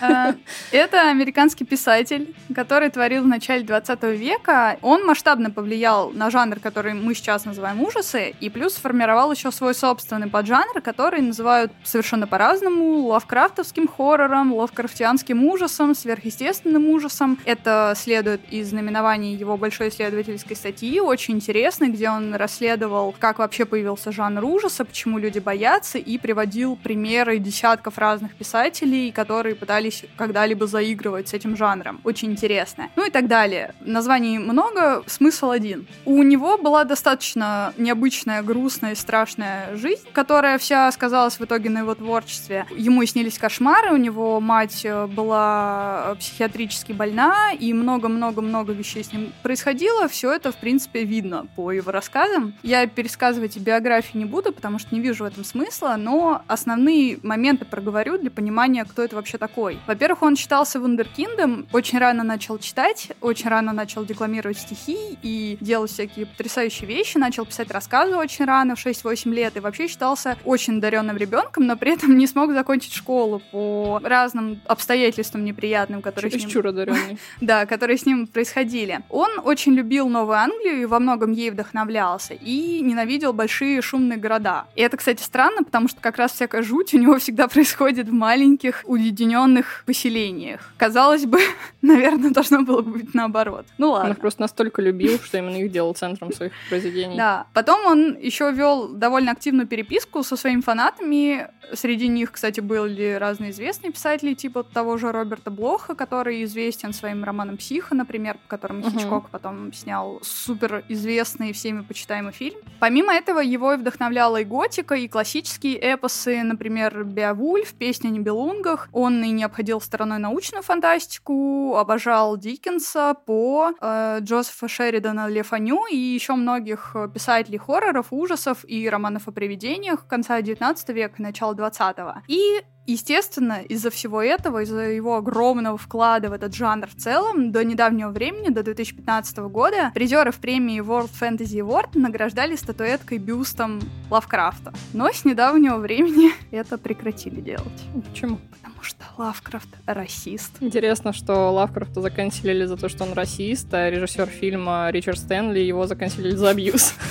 Э, 0.00 0.34
это 0.72 1.10
американский 1.10 1.64
писатель, 1.64 2.34
который 2.54 2.90
творил 2.90 3.22
в 3.22 3.26
начале 3.26 3.64
20 3.64 4.02
века. 4.16 4.78
Он 4.82 5.04
масштабно 5.04 5.50
повлиял 5.50 6.10
на 6.10 6.30
жанр, 6.30 6.58
который 6.60 6.94
мы 6.94 7.14
сейчас 7.14 7.44
называем 7.44 7.82
ужасы, 7.82 8.34
и 8.40 8.50
плюс 8.50 8.74
сформировал 8.74 9.32
еще 9.32 9.50
свой 9.50 9.74
собственный 9.74 10.28
поджанр, 10.28 10.80
который 10.80 11.20
называют 11.20 11.72
совершенно 11.84 12.26
по-разному 12.26 13.06
лавкрафтовским 13.06 13.88
хоррором, 13.88 14.54
лавкрафтианским 14.54 15.44
ужасом, 15.44 15.94
сверхъестественным 15.94 16.88
ужасом. 16.88 17.38
Это 17.44 17.94
следует 17.96 18.40
из 18.50 18.72
наименований 18.72 19.34
его 19.34 19.56
большой 19.56 19.88
исследовательской 19.88 20.56
статьи, 20.56 21.00
очень 21.00 21.34
интересной, 21.34 21.88
где 21.88 22.10
он 22.10 22.34
расследовал, 22.34 23.14
как 23.18 23.38
вообще 23.38 23.64
появился 23.64 24.12
жанр 24.12 24.44
ужаса, 24.44 24.84
почему 24.84 25.18
люди 25.18 25.38
боятся, 25.38 25.98
и 25.98 26.18
приводил 26.18 26.76
примеры 26.76 27.38
десятков 27.38 27.98
разных 27.98 28.34
писателей, 28.34 29.12
которые 29.12 29.54
пытались 29.54 29.89
пытались 29.90 30.04
когда-либо 30.16 30.66
заигрывать 30.66 31.28
с 31.28 31.34
этим 31.34 31.56
жанром. 31.56 32.00
Очень 32.04 32.32
интересно. 32.32 32.88
Ну 32.96 33.06
и 33.06 33.10
так 33.10 33.26
далее. 33.26 33.74
Названий 33.80 34.38
много, 34.38 35.02
смысл 35.06 35.50
один. 35.50 35.86
У 36.04 36.22
него 36.22 36.58
была 36.58 36.84
достаточно 36.84 37.72
необычная, 37.76 38.42
грустная 38.42 38.92
и 38.92 38.94
страшная 38.94 39.76
жизнь, 39.76 40.06
которая 40.12 40.58
вся 40.58 40.90
сказалась 40.92 41.38
в 41.38 41.44
итоге 41.44 41.70
на 41.70 41.80
его 41.80 41.94
творчестве. 41.94 42.66
Ему 42.76 43.04
снились 43.04 43.38
кошмары, 43.38 43.92
у 43.92 43.96
него 43.96 44.40
мать 44.40 44.82
э, 44.84 45.06
была 45.06 46.16
психиатрически 46.18 46.92
больна, 46.92 47.52
и 47.52 47.72
много-много-много 47.72 48.72
вещей 48.72 49.04
с 49.04 49.12
ним 49.12 49.32
происходило. 49.42 50.08
Все 50.08 50.32
это, 50.32 50.52
в 50.52 50.56
принципе, 50.56 51.04
видно 51.04 51.46
по 51.56 51.72
его 51.72 51.90
рассказам. 51.90 52.54
Я 52.62 52.86
пересказывать 52.86 53.56
биографии 53.58 54.18
не 54.18 54.24
буду, 54.24 54.52
потому 54.52 54.78
что 54.78 54.94
не 54.94 55.00
вижу 55.00 55.24
в 55.24 55.26
этом 55.26 55.44
смысла, 55.44 55.96
но 55.98 56.42
основные 56.46 57.18
моменты 57.22 57.64
проговорю 57.64 58.18
для 58.18 58.30
понимания, 58.30 58.84
кто 58.84 59.02
это 59.02 59.16
вообще 59.16 59.38
такой. 59.38 59.79
Во-первых, 59.86 60.22
он 60.22 60.36
считался 60.36 60.80
вундеркиндом, 60.80 61.66
очень 61.72 61.98
рано 61.98 62.22
начал 62.22 62.58
читать, 62.58 63.08
очень 63.20 63.48
рано 63.48 63.72
начал 63.72 64.04
декламировать 64.04 64.58
стихи 64.58 65.18
и 65.22 65.58
делал 65.60 65.86
всякие 65.86 66.26
потрясающие 66.26 66.88
вещи, 66.88 67.18
начал 67.18 67.44
писать 67.44 67.70
рассказы 67.70 68.16
очень 68.16 68.44
рано, 68.44 68.76
в 68.76 68.84
6-8 68.84 69.30
лет, 69.32 69.56
и 69.56 69.60
вообще 69.60 69.88
считался 69.88 70.36
очень 70.44 70.78
одаренным 70.78 71.16
ребенком, 71.16 71.66
но 71.66 71.76
при 71.76 71.92
этом 71.92 72.16
не 72.18 72.26
смог 72.26 72.52
закончить 72.52 72.92
школу 72.92 73.42
по 73.50 74.00
разным 74.02 74.60
обстоятельствам 74.66 75.44
неприятным, 75.44 76.02
которые 76.02 76.30
с 76.30 76.44
ним... 76.44 76.66
одаренный. 76.66 77.18
да, 77.40 77.66
которые 77.66 77.98
с 77.98 78.06
ним 78.06 78.26
происходили. 78.26 79.00
Он 79.08 79.30
очень 79.44 79.72
любил 79.72 80.08
Новую 80.08 80.38
Англию 80.38 80.82
и 80.82 80.84
во 80.86 80.98
многом 80.98 81.32
ей 81.32 81.50
вдохновлялся, 81.50 82.34
и 82.34 82.80
ненавидел 82.80 83.32
большие 83.32 83.82
шумные 83.82 84.18
города. 84.18 84.66
И 84.76 84.82
это, 84.82 84.96
кстати, 84.96 85.22
странно, 85.22 85.62
потому 85.62 85.88
что 85.88 86.00
как 86.00 86.16
раз 86.16 86.32
всякая 86.32 86.62
жуть 86.62 86.94
у 86.94 86.98
него 86.98 87.18
всегда 87.18 87.48
происходит 87.48 88.08
в 88.08 88.12
маленьких, 88.12 88.82
уединенных 88.84 89.59
поселениях. 89.86 90.60
Казалось 90.76 91.26
бы, 91.26 91.38
наверное, 91.82 92.30
должно 92.30 92.62
было 92.62 92.82
бы 92.82 92.92
быть 92.92 93.14
наоборот. 93.14 93.66
Ну 93.78 93.90
ладно. 93.90 94.10
Он 94.10 94.12
их 94.12 94.20
просто 94.20 94.42
настолько 94.42 94.82
любил, 94.82 95.18
что 95.18 95.38
именно 95.38 95.56
их 95.56 95.70
делал 95.70 95.94
центром 95.94 96.32
своих 96.32 96.52
произведений. 96.68 97.16
Да. 97.16 97.46
Потом 97.52 97.86
он 97.86 98.16
еще 98.18 98.50
вел 98.52 98.88
довольно 98.88 99.32
активную 99.32 99.66
переписку 99.66 100.22
со 100.22 100.36
своими 100.36 100.60
фанатами. 100.60 101.48
Среди 101.72 102.08
них, 102.08 102.32
кстати, 102.32 102.60
были 102.60 103.16
разные 103.18 103.50
известные 103.50 103.92
писатели, 103.92 104.34
типа 104.34 104.64
того 104.64 104.96
же 104.98 105.12
Роберта 105.12 105.50
Блоха, 105.50 105.94
который 105.94 106.42
известен 106.44 106.92
своим 106.92 107.24
романом 107.24 107.56
«Психа», 107.56 107.94
например, 107.94 108.38
по 108.38 108.48
которому 108.48 108.80
uh-huh. 108.80 108.90
Хичкок 108.90 109.30
потом 109.30 109.72
снял 109.72 110.18
супер 110.22 110.84
известный 110.88 111.52
всеми 111.52 111.82
почитаемый 111.82 112.32
фильм. 112.32 112.58
Помимо 112.80 113.14
этого, 113.14 113.40
его 113.40 113.74
и 113.74 113.76
вдохновляла 113.76 114.40
и 114.40 114.44
готика, 114.44 114.94
и 114.94 115.06
классические 115.08 115.78
эпосы, 115.80 116.42
например, 116.42 117.04
«Беовульф», 117.04 117.72
«Песня 117.74 118.08
о 118.08 118.12
Нибелунгах». 118.12 118.88
Он 118.92 119.22
и 119.22 119.30
необходимо 119.30 119.49
обходил 119.50 119.80
стороной 119.80 120.18
научную 120.18 120.62
фантастику, 120.62 121.76
обожал 121.76 122.36
Диккенса, 122.36 123.14
По, 123.26 123.72
э, 123.80 124.18
Джозефа 124.20 124.68
Шеридана 124.68 125.28
Лефаню 125.28 125.86
и 125.90 125.96
еще 125.96 126.34
многих 126.34 126.96
писателей 127.12 127.58
хорроров, 127.58 128.06
ужасов 128.10 128.64
и 128.66 128.88
романов 128.88 129.26
о 129.26 129.32
привидениях 129.32 130.06
конца 130.06 130.40
19 130.40 130.88
века, 130.90 131.20
начала 131.20 131.54
20-го. 131.54 132.22
И 132.28 132.62
Естественно, 132.90 133.60
из-за 133.68 133.90
всего 133.90 134.20
этого, 134.20 134.62
из-за 134.62 134.80
его 134.80 135.16
огромного 135.16 135.78
вклада 135.78 136.28
в 136.28 136.32
этот 136.32 136.54
жанр 136.54 136.88
в 136.88 136.96
целом, 136.96 137.52
до 137.52 137.64
недавнего 137.64 138.08
времени, 138.10 138.48
до 138.48 138.64
2015 138.64 139.38
года, 139.48 139.92
призеры 139.94 140.32
в 140.32 140.38
премии 140.38 140.80
World 140.80 141.10
Fantasy 141.20 141.60
Award 141.60 141.90
награждали 141.94 142.56
статуэткой 142.56 143.18
бюстом 143.18 143.80
Лавкрафта. 144.10 144.72
Но 144.92 145.08
с 145.12 145.24
недавнего 145.24 145.76
времени 145.76 146.32
это 146.50 146.78
прекратили 146.78 147.40
делать. 147.40 147.86
Почему? 148.08 148.40
Потому 148.50 148.79
что 148.82 149.04
Лавкрафт 149.18 149.68
расист. 149.86 150.52
Интересно, 150.60 151.12
что 151.12 151.50
Лавкрафта 151.52 152.00
заканчивали 152.00 152.64
за 152.64 152.76
то, 152.76 152.88
что 152.88 153.04
он 153.04 153.12
расист, 153.12 153.72
а 153.72 153.90
режиссер 153.90 154.26
фильма 154.26 154.90
Ричард 154.90 155.18
Стэнли 155.18 155.60
его 155.60 155.86
заканчивали 155.86 156.30
за 156.30 156.50
абьюз. 156.50 156.94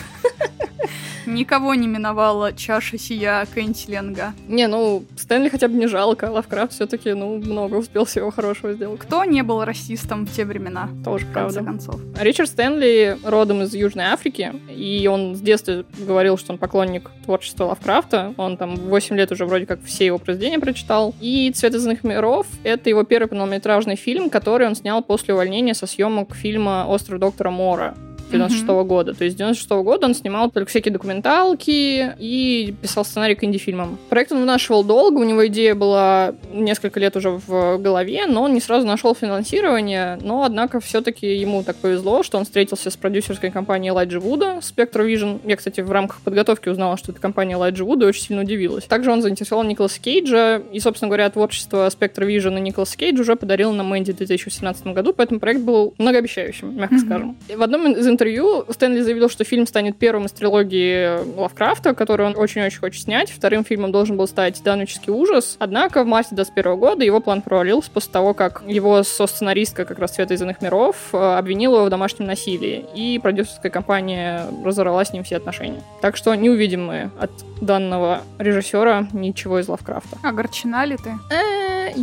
Никого 1.30 1.76
не 1.76 1.88
миновала 1.88 2.54
чаша 2.54 2.98
сия 2.98 3.46
Кентилинга. 3.54 4.34
Не, 4.48 4.68
ну, 4.68 5.06
Стэнли 5.16 5.50
хотя 5.50 5.68
бы 5.68 5.76
не 5.76 5.88
жалко, 5.88 6.28
а 6.28 6.32
Лавкрафт 6.32 6.74
все 6.74 6.88
таки 6.88 7.14
ну, 7.14 7.38
много 7.38 7.76
успел 7.76 8.06
всего 8.06 8.32
хорошего 8.32 8.74
сделать. 8.74 9.00
Кто 9.00 9.24
не 9.26 9.44
был 9.44 9.64
расистом 9.64 10.26
в 10.26 10.36
те 10.36 10.44
времена? 10.44 10.90
Тоже 11.06 11.26
в 11.26 11.32
правда. 11.32 11.64
концов. 11.64 12.02
Ричард 12.20 12.50
Стэнли 12.50 13.18
родом 13.24 13.62
из 13.62 13.74
Южной 13.76 14.06
Африки, 14.06 14.54
и 14.70 15.08
он 15.08 15.36
с 15.36 15.42
детства 15.42 15.86
говорил, 16.00 16.38
что 16.38 16.54
он 16.54 16.58
поклонник 16.58 17.12
творчества 17.26 17.66
Лавкрафта. 17.66 18.34
Он 18.38 18.58
там 18.58 18.76
8 18.76 19.16
лет 19.16 19.32
уже 19.32 19.46
вроде 19.46 19.68
как 19.68 19.84
все 19.84 20.08
его 20.08 20.18
произведения 20.18 20.60
прочитал. 20.60 21.14
И 21.22 21.52
«Цвет 21.60 21.76
из 21.76 21.86
миров»— 22.06 22.48
это 22.64 22.90
его 22.90 23.04
первый 23.04 23.28
полнометражный 23.28 23.98
фильм, 23.98 24.30
который 24.30 24.66
он 24.66 24.76
снял 24.76 25.04
после 25.04 25.34
увольнения 25.34 25.74
со 25.74 25.88
съемок 25.88 26.34
фильма 26.34 26.86
«Остров 26.88 27.20
доктора 27.20 27.50
Мора». 27.50 27.98
96 28.32 28.66
-го 28.66 28.84
года. 28.84 29.14
То 29.14 29.24
есть 29.24 29.38
96 29.38 29.72
-го 29.72 29.84
года 29.84 30.08
он 30.08 30.16
снимал 30.16 30.52
только 30.52 30.70
всякие 30.70 30.94
документалки 30.94 32.14
и 32.18 32.74
писал 32.82 33.06
сценарий 33.06 33.36
к 33.36 33.44
инди-фильмам. 33.44 33.98
Проект 34.10 34.32
он 34.32 34.40
вынашивал 34.40 34.84
долго, 34.84 35.20
у 35.20 35.24
него 35.24 35.46
идея 35.48 35.76
была 35.76 36.34
несколько 36.54 37.00
лет 37.00 37.16
уже 37.16 37.30
в 37.30 37.78
голове, 37.78 38.26
но 38.28 38.44
он 38.44 38.54
не 38.54 38.62
сразу 38.62 38.86
нашел 38.86 39.16
финансирование, 39.16 40.18
но, 40.22 40.44
однако, 40.44 40.80
все-таки 40.80 41.36
ему 41.36 41.64
так 41.64 41.76
повезло, 41.78 42.24
что 42.24 42.38
он 42.38 42.46
встретился 42.46 42.90
с 42.90 42.98
продюсерской 42.98 43.52
компанией 43.52 43.92
Элайджи 43.92 44.20
Вуда, 44.20 44.60
Spectre 44.62 45.06
Vision. 45.06 45.40
Я, 45.46 45.56
кстати, 45.56 45.82
в 45.82 45.92
рамках 45.92 46.22
подготовки 46.22 46.70
узнала, 46.70 46.98
что 46.98 47.12
это 47.12 47.22
компания 47.22 47.56
Элайджи 47.56 47.84
Вуда, 47.84 48.06
и 48.06 48.10
очень 48.10 48.24
сильно 48.24 48.42
удивилась. 48.42 48.86
Также 48.86 49.12
он 49.12 49.22
заинтересовал 49.22 49.64
Николаса 49.64 50.00
Кейджа, 50.00 50.62
и, 50.72 50.80
собственно 50.80 51.10
говоря, 51.10 51.30
творчество 51.30 51.88
Spectre 51.88 52.28
Vision 52.28 52.58
и 52.58 52.62
Николаса 52.62 52.98
Кейджа 52.98 53.22
уже 53.22 53.36
подарил 53.36 53.72
на 53.72 53.84
Мэнди 53.84 54.14
в 54.14 54.18
2017 54.18 54.88
году, 54.88 55.14
поэтому 55.14 55.40
проект 55.40 55.62
был 55.62 55.94
многообещающим, 55.98 56.76
мягко 56.76 56.96
mm-hmm. 56.96 57.00
скажем. 57.00 57.38
В 57.56 57.62
одном 57.62 57.92
из 57.92 58.08
интервью 58.20 58.66
Стэнли 58.70 59.00
заявил, 59.00 59.30
что 59.30 59.46
фильм 59.46 59.66
станет 59.66 59.98
первым 59.98 60.26
из 60.26 60.34
трилогии 60.34 61.24
Лавкрафта, 61.40 61.96
который 61.96 62.26
он 62.26 62.36
очень-очень 62.36 62.80
хочет 62.80 63.04
снять. 63.04 63.32
Вторым 63.32 63.64
фильмом 63.64 63.94
должен 63.94 64.18
был 64.18 64.28
стать 64.28 64.62
«Дануческий 64.62 65.14
ужас». 65.14 65.56
Однако 65.58 66.04
в 66.04 66.06
марте 66.06 66.36
21 66.36 66.78
года 66.78 67.06
его 67.06 67.22
план 67.22 67.42
провалился 67.42 67.90
после 67.92 68.12
того, 68.12 68.34
как 68.34 68.62
его 68.68 69.04
со-сценаристка 69.04 69.86
как 69.86 70.00
раз 70.00 70.16
«Света 70.16 70.34
из 70.34 70.42
иных 70.42 70.62
миров» 70.62 70.98
обвинила 71.14 71.78
его 71.78 71.86
в 71.86 71.90
домашнем 71.90 72.28
насилии, 72.28 72.86
и 72.94 73.20
продюсерская 73.20 73.72
компания 73.72 74.48
разорвала 74.66 75.06
с 75.06 75.14
ним 75.14 75.24
все 75.24 75.38
отношения. 75.38 75.82
Так 76.02 76.18
что 76.18 76.36
не 76.36 76.50
увидим 76.50 76.88
мы 76.88 77.12
от 77.18 77.32
данного 77.62 78.24
режиссера 78.38 79.08
ничего 79.14 79.60
из 79.60 79.70
Лавкрафта. 79.70 80.18
Огорчена 80.24 80.84
ли 80.84 80.98
ты? 80.98 81.14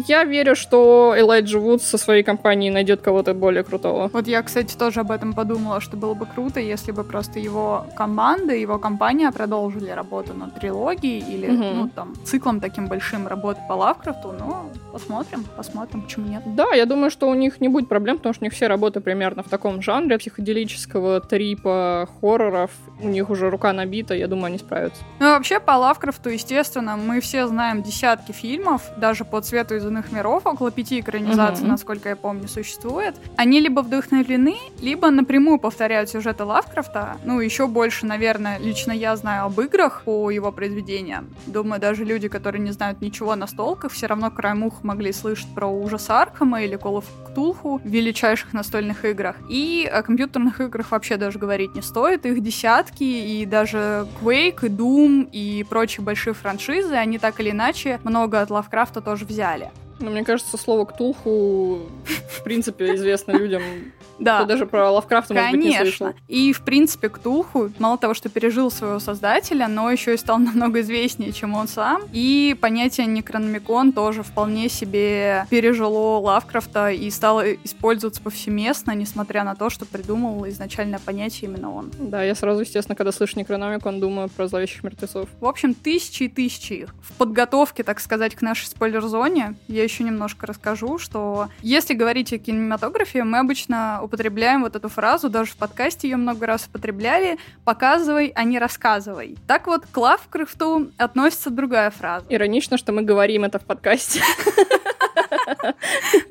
Я 0.07 0.25
верю, 0.25 0.57
что 0.57 1.15
Элайджа 1.17 1.59
Вуд 1.59 1.83
со 1.83 1.99
своей 1.99 2.23
компанией 2.23 2.71
найдет 2.71 3.01
кого-то 3.01 3.35
более 3.35 3.65
крутого. 3.65 4.09
Вот 4.13 4.27
я, 4.27 4.43
кстати, 4.43 4.77
тоже 4.77 5.01
об 5.01 5.11
этом 5.11 5.33
подумала, 5.33 5.81
что 5.81 5.97
было 5.97 6.15
бы 6.15 6.27
круто, 6.27 6.61
если 6.61 6.93
бы 6.93 7.05
просто 7.05 7.39
его 7.39 7.87
команда, 7.97 8.55
его 8.55 8.79
компания 8.79 9.31
продолжили 9.31 9.91
работу 9.91 10.35
над 10.35 10.55
трилогией 10.55 11.21
или, 11.21 11.49
угу. 11.49 11.65
ну, 11.75 11.89
там, 11.89 12.15
циклом 12.25 12.61
таким 12.61 12.87
большим 12.87 13.27
работы 13.27 13.61
по 13.69 13.75
Лавкрафту, 13.75 14.33
но 14.33 14.71
посмотрим, 14.93 15.45
посмотрим, 15.57 16.03
почему 16.03 16.27
нет. 16.29 16.43
Да, 16.47 16.73
я 16.75 16.87
думаю, 16.87 17.11
что 17.11 17.29
у 17.29 17.35
них 17.35 17.61
не 17.61 17.69
будет 17.69 17.89
проблем, 17.89 18.17
потому 18.17 18.35
что 18.35 18.45
у 18.45 18.47
них 18.47 18.53
все 18.53 18.67
работы 18.67 19.01
примерно 19.01 19.43
в 19.43 19.49
таком 19.49 19.83
жанре 19.83 20.19
психоделического 20.19 21.21
трипа, 21.21 22.09
хорроров. 22.21 22.71
У 23.03 23.09
них 23.09 23.31
уже 23.31 23.51
рука 23.51 23.73
набита, 23.73 24.15
я 24.15 24.27
думаю, 24.27 24.47
они 24.47 24.59
справятся. 24.59 25.03
Ну, 25.21 25.27
вообще, 25.27 25.61
по 25.61 25.73
Лавкрафту, 25.73 26.31
естественно, 26.31 26.97
мы 26.97 27.21
все 27.21 27.47
знаем 27.47 27.83
десятки 27.83 28.33
фильмов, 28.33 28.83
даже 28.97 29.25
по 29.25 29.41
цвету 29.41 29.66
из 29.75 29.85
иных 29.85 30.13
миров, 30.13 30.47
около 30.47 30.71
пяти 30.71 31.01
экранизаций, 31.01 31.65
угу. 31.65 31.73
насколько 31.73 32.09
я 32.09 32.17
помню, 32.17 32.49
существует. 32.49 33.15
Они 33.37 33.61
либо 33.61 33.81
вдохновлены, 33.81 34.57
либо 34.81 35.11
напрямую 35.11 35.59
повторяют 35.59 36.11
сюжеты 36.11 36.45
Лавкрафта. 36.45 37.17
Ну, 37.25 37.41
еще 37.41 37.67
больше, 37.67 38.07
наверное, 38.07 38.59
лично 38.59 38.93
я 38.93 39.17
знаю 39.17 39.47
об 39.47 39.61
играх 39.61 40.03
по 40.05 40.31
его 40.31 40.53
произведениям. 40.53 41.29
Думаю, 41.47 41.81
даже 41.81 42.05
люди, 42.05 42.29
которые 42.29 42.63
не 42.63 42.71
знают 42.71 43.01
ничего 43.01 43.35
на 43.35 43.47
столках, 43.47 43.93
все 43.93 44.07
равно 44.07 44.31
краем 44.31 44.63
уха 44.63 44.79
могли 44.83 45.13
слышать 45.13 45.49
про 45.55 45.67
ужас 45.67 46.11
Аркама 46.11 46.63
или 46.63 46.79
Call 46.79 47.03
of 47.03 47.05
Cthulhu 47.35 47.81
в 47.83 47.89
величайших 47.89 48.53
настольных 48.53 49.05
играх. 49.05 49.37
И 49.49 49.89
о 49.91 50.03
компьютерных 50.03 50.61
играх 50.61 50.91
вообще 50.91 51.17
даже 51.17 51.39
говорить 51.39 51.75
не 51.75 51.83
стоит. 51.83 52.27
Их 52.27 52.43
десятки, 52.43 53.05
и 53.05 53.47
даже 53.47 54.07
Quake, 54.23 54.67
и 54.67 54.69
Doom, 54.69 55.29
и 55.31 55.65
прочие 55.69 56.05
большие 56.05 56.35
франшизы, 56.35 56.95
они 56.95 57.19
так 57.19 57.41
или 57.41 57.51
иначе 57.51 58.01
много 58.05 58.41
от 58.41 58.51
Лавкрафта 58.51 59.01
тоже 59.01 59.25
взяли. 59.25 59.56
Ну, 60.01 60.11
мне 60.11 60.25
кажется, 60.25 60.57
слово 60.57 60.85
«ктулху» 60.85 61.81
в 62.29 62.43
принципе 62.45 62.95
известно 62.95 63.33
людям 63.33 63.63
да. 64.19 64.39
Кто 64.39 64.47
даже 64.47 64.67
про 64.67 64.91
Лавкрафта, 64.91 65.35
может 65.35 65.51
Конечно. 65.51 65.69
быть, 65.69 65.79
не 65.79 65.91
слышал. 65.91 66.15
И, 66.29 66.53
в 66.53 66.63
принципе, 66.63 67.09
Ктулху, 67.09 67.71
мало 67.79 67.99
того, 67.99 68.15
что 68.15 68.29
пережил 68.29 68.71
своего 68.71 68.99
создателя, 68.99 69.69
но 69.69 69.91
еще 69.91 70.15
и 70.15 70.17
стал 70.17 70.39
намного 70.39 70.81
известнее, 70.81 71.33
чем 71.33 71.55
он 71.55 71.69
сам. 71.69 72.03
И 72.13 72.57
понятие 72.61 73.07
Некрономикон 73.07 73.93
тоже 73.93 74.23
вполне 74.23 74.69
себе 74.69 75.47
пережило 75.51 76.19
Лавкрафта 76.19 76.91
и 76.91 77.11
стало 77.11 77.53
использоваться 77.55 78.23
повсеместно, 78.23 78.93
несмотря 78.93 79.45
на 79.45 79.55
то, 79.55 79.71
что 79.71 79.87
придумал 79.87 80.49
изначальное 80.49 80.99
понятие 80.99 81.51
именно 81.51 81.73
он. 81.73 81.91
Да, 81.99 82.23
я 82.23 82.35
сразу, 82.35 82.61
естественно, 82.61 82.97
когда 82.97 83.13
слышу 83.13 83.39
Некрономикон, 83.39 84.01
думаю 84.01 84.29
про 84.29 84.49
зловещих 84.49 84.83
мертвецов. 84.83 85.29
В 85.41 85.47
общем, 85.47 85.75
тысячи 85.75 86.25
и 86.25 86.29
тысячи 86.29 86.73
их. 86.75 86.95
В 87.03 87.13
подготовке, 87.15 87.83
так 87.83 88.01
сказать, 88.01 88.35
к 88.35 88.43
нашей 88.43 88.67
спойлер-зоне 88.67 89.55
я 89.69 89.86
еще 89.87 90.05
немножко 90.05 90.47
расскажу, 90.47 90.99
что 90.99 91.49
если 91.63 91.95
говорить 91.95 92.33
о 92.33 92.39
кинематографе, 92.39 93.25
мы 93.25 93.39
обычно 93.39 94.01
употребляем 94.03 94.63
вот 94.63 94.77
эту 94.77 94.89
фразу, 94.89 95.29
даже 95.29 95.53
в 95.53 95.57
подкасте 95.57 96.09
ее 96.09 96.17
много 96.17 96.47
раз 96.47 96.67
употребляли, 96.67 97.39
показывай, 97.65 98.33
а 98.35 98.45
не 98.45 98.59
рассказывай. 98.59 99.37
Так 99.47 99.67
вот, 99.67 99.85
к 99.91 99.97
Лавкрафту 99.97 100.91
относится 100.97 101.51
другая 101.51 101.91
фраза. 101.91 102.27
Иронично, 102.29 102.77
что 102.79 102.93
мы 102.93 103.03
говорим 103.03 103.45
это 103.45 103.59
в 103.59 103.65
подкасте. 103.65 104.21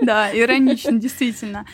Да, 0.01 0.29
иронично, 0.31 0.93
действительно. 0.93 1.65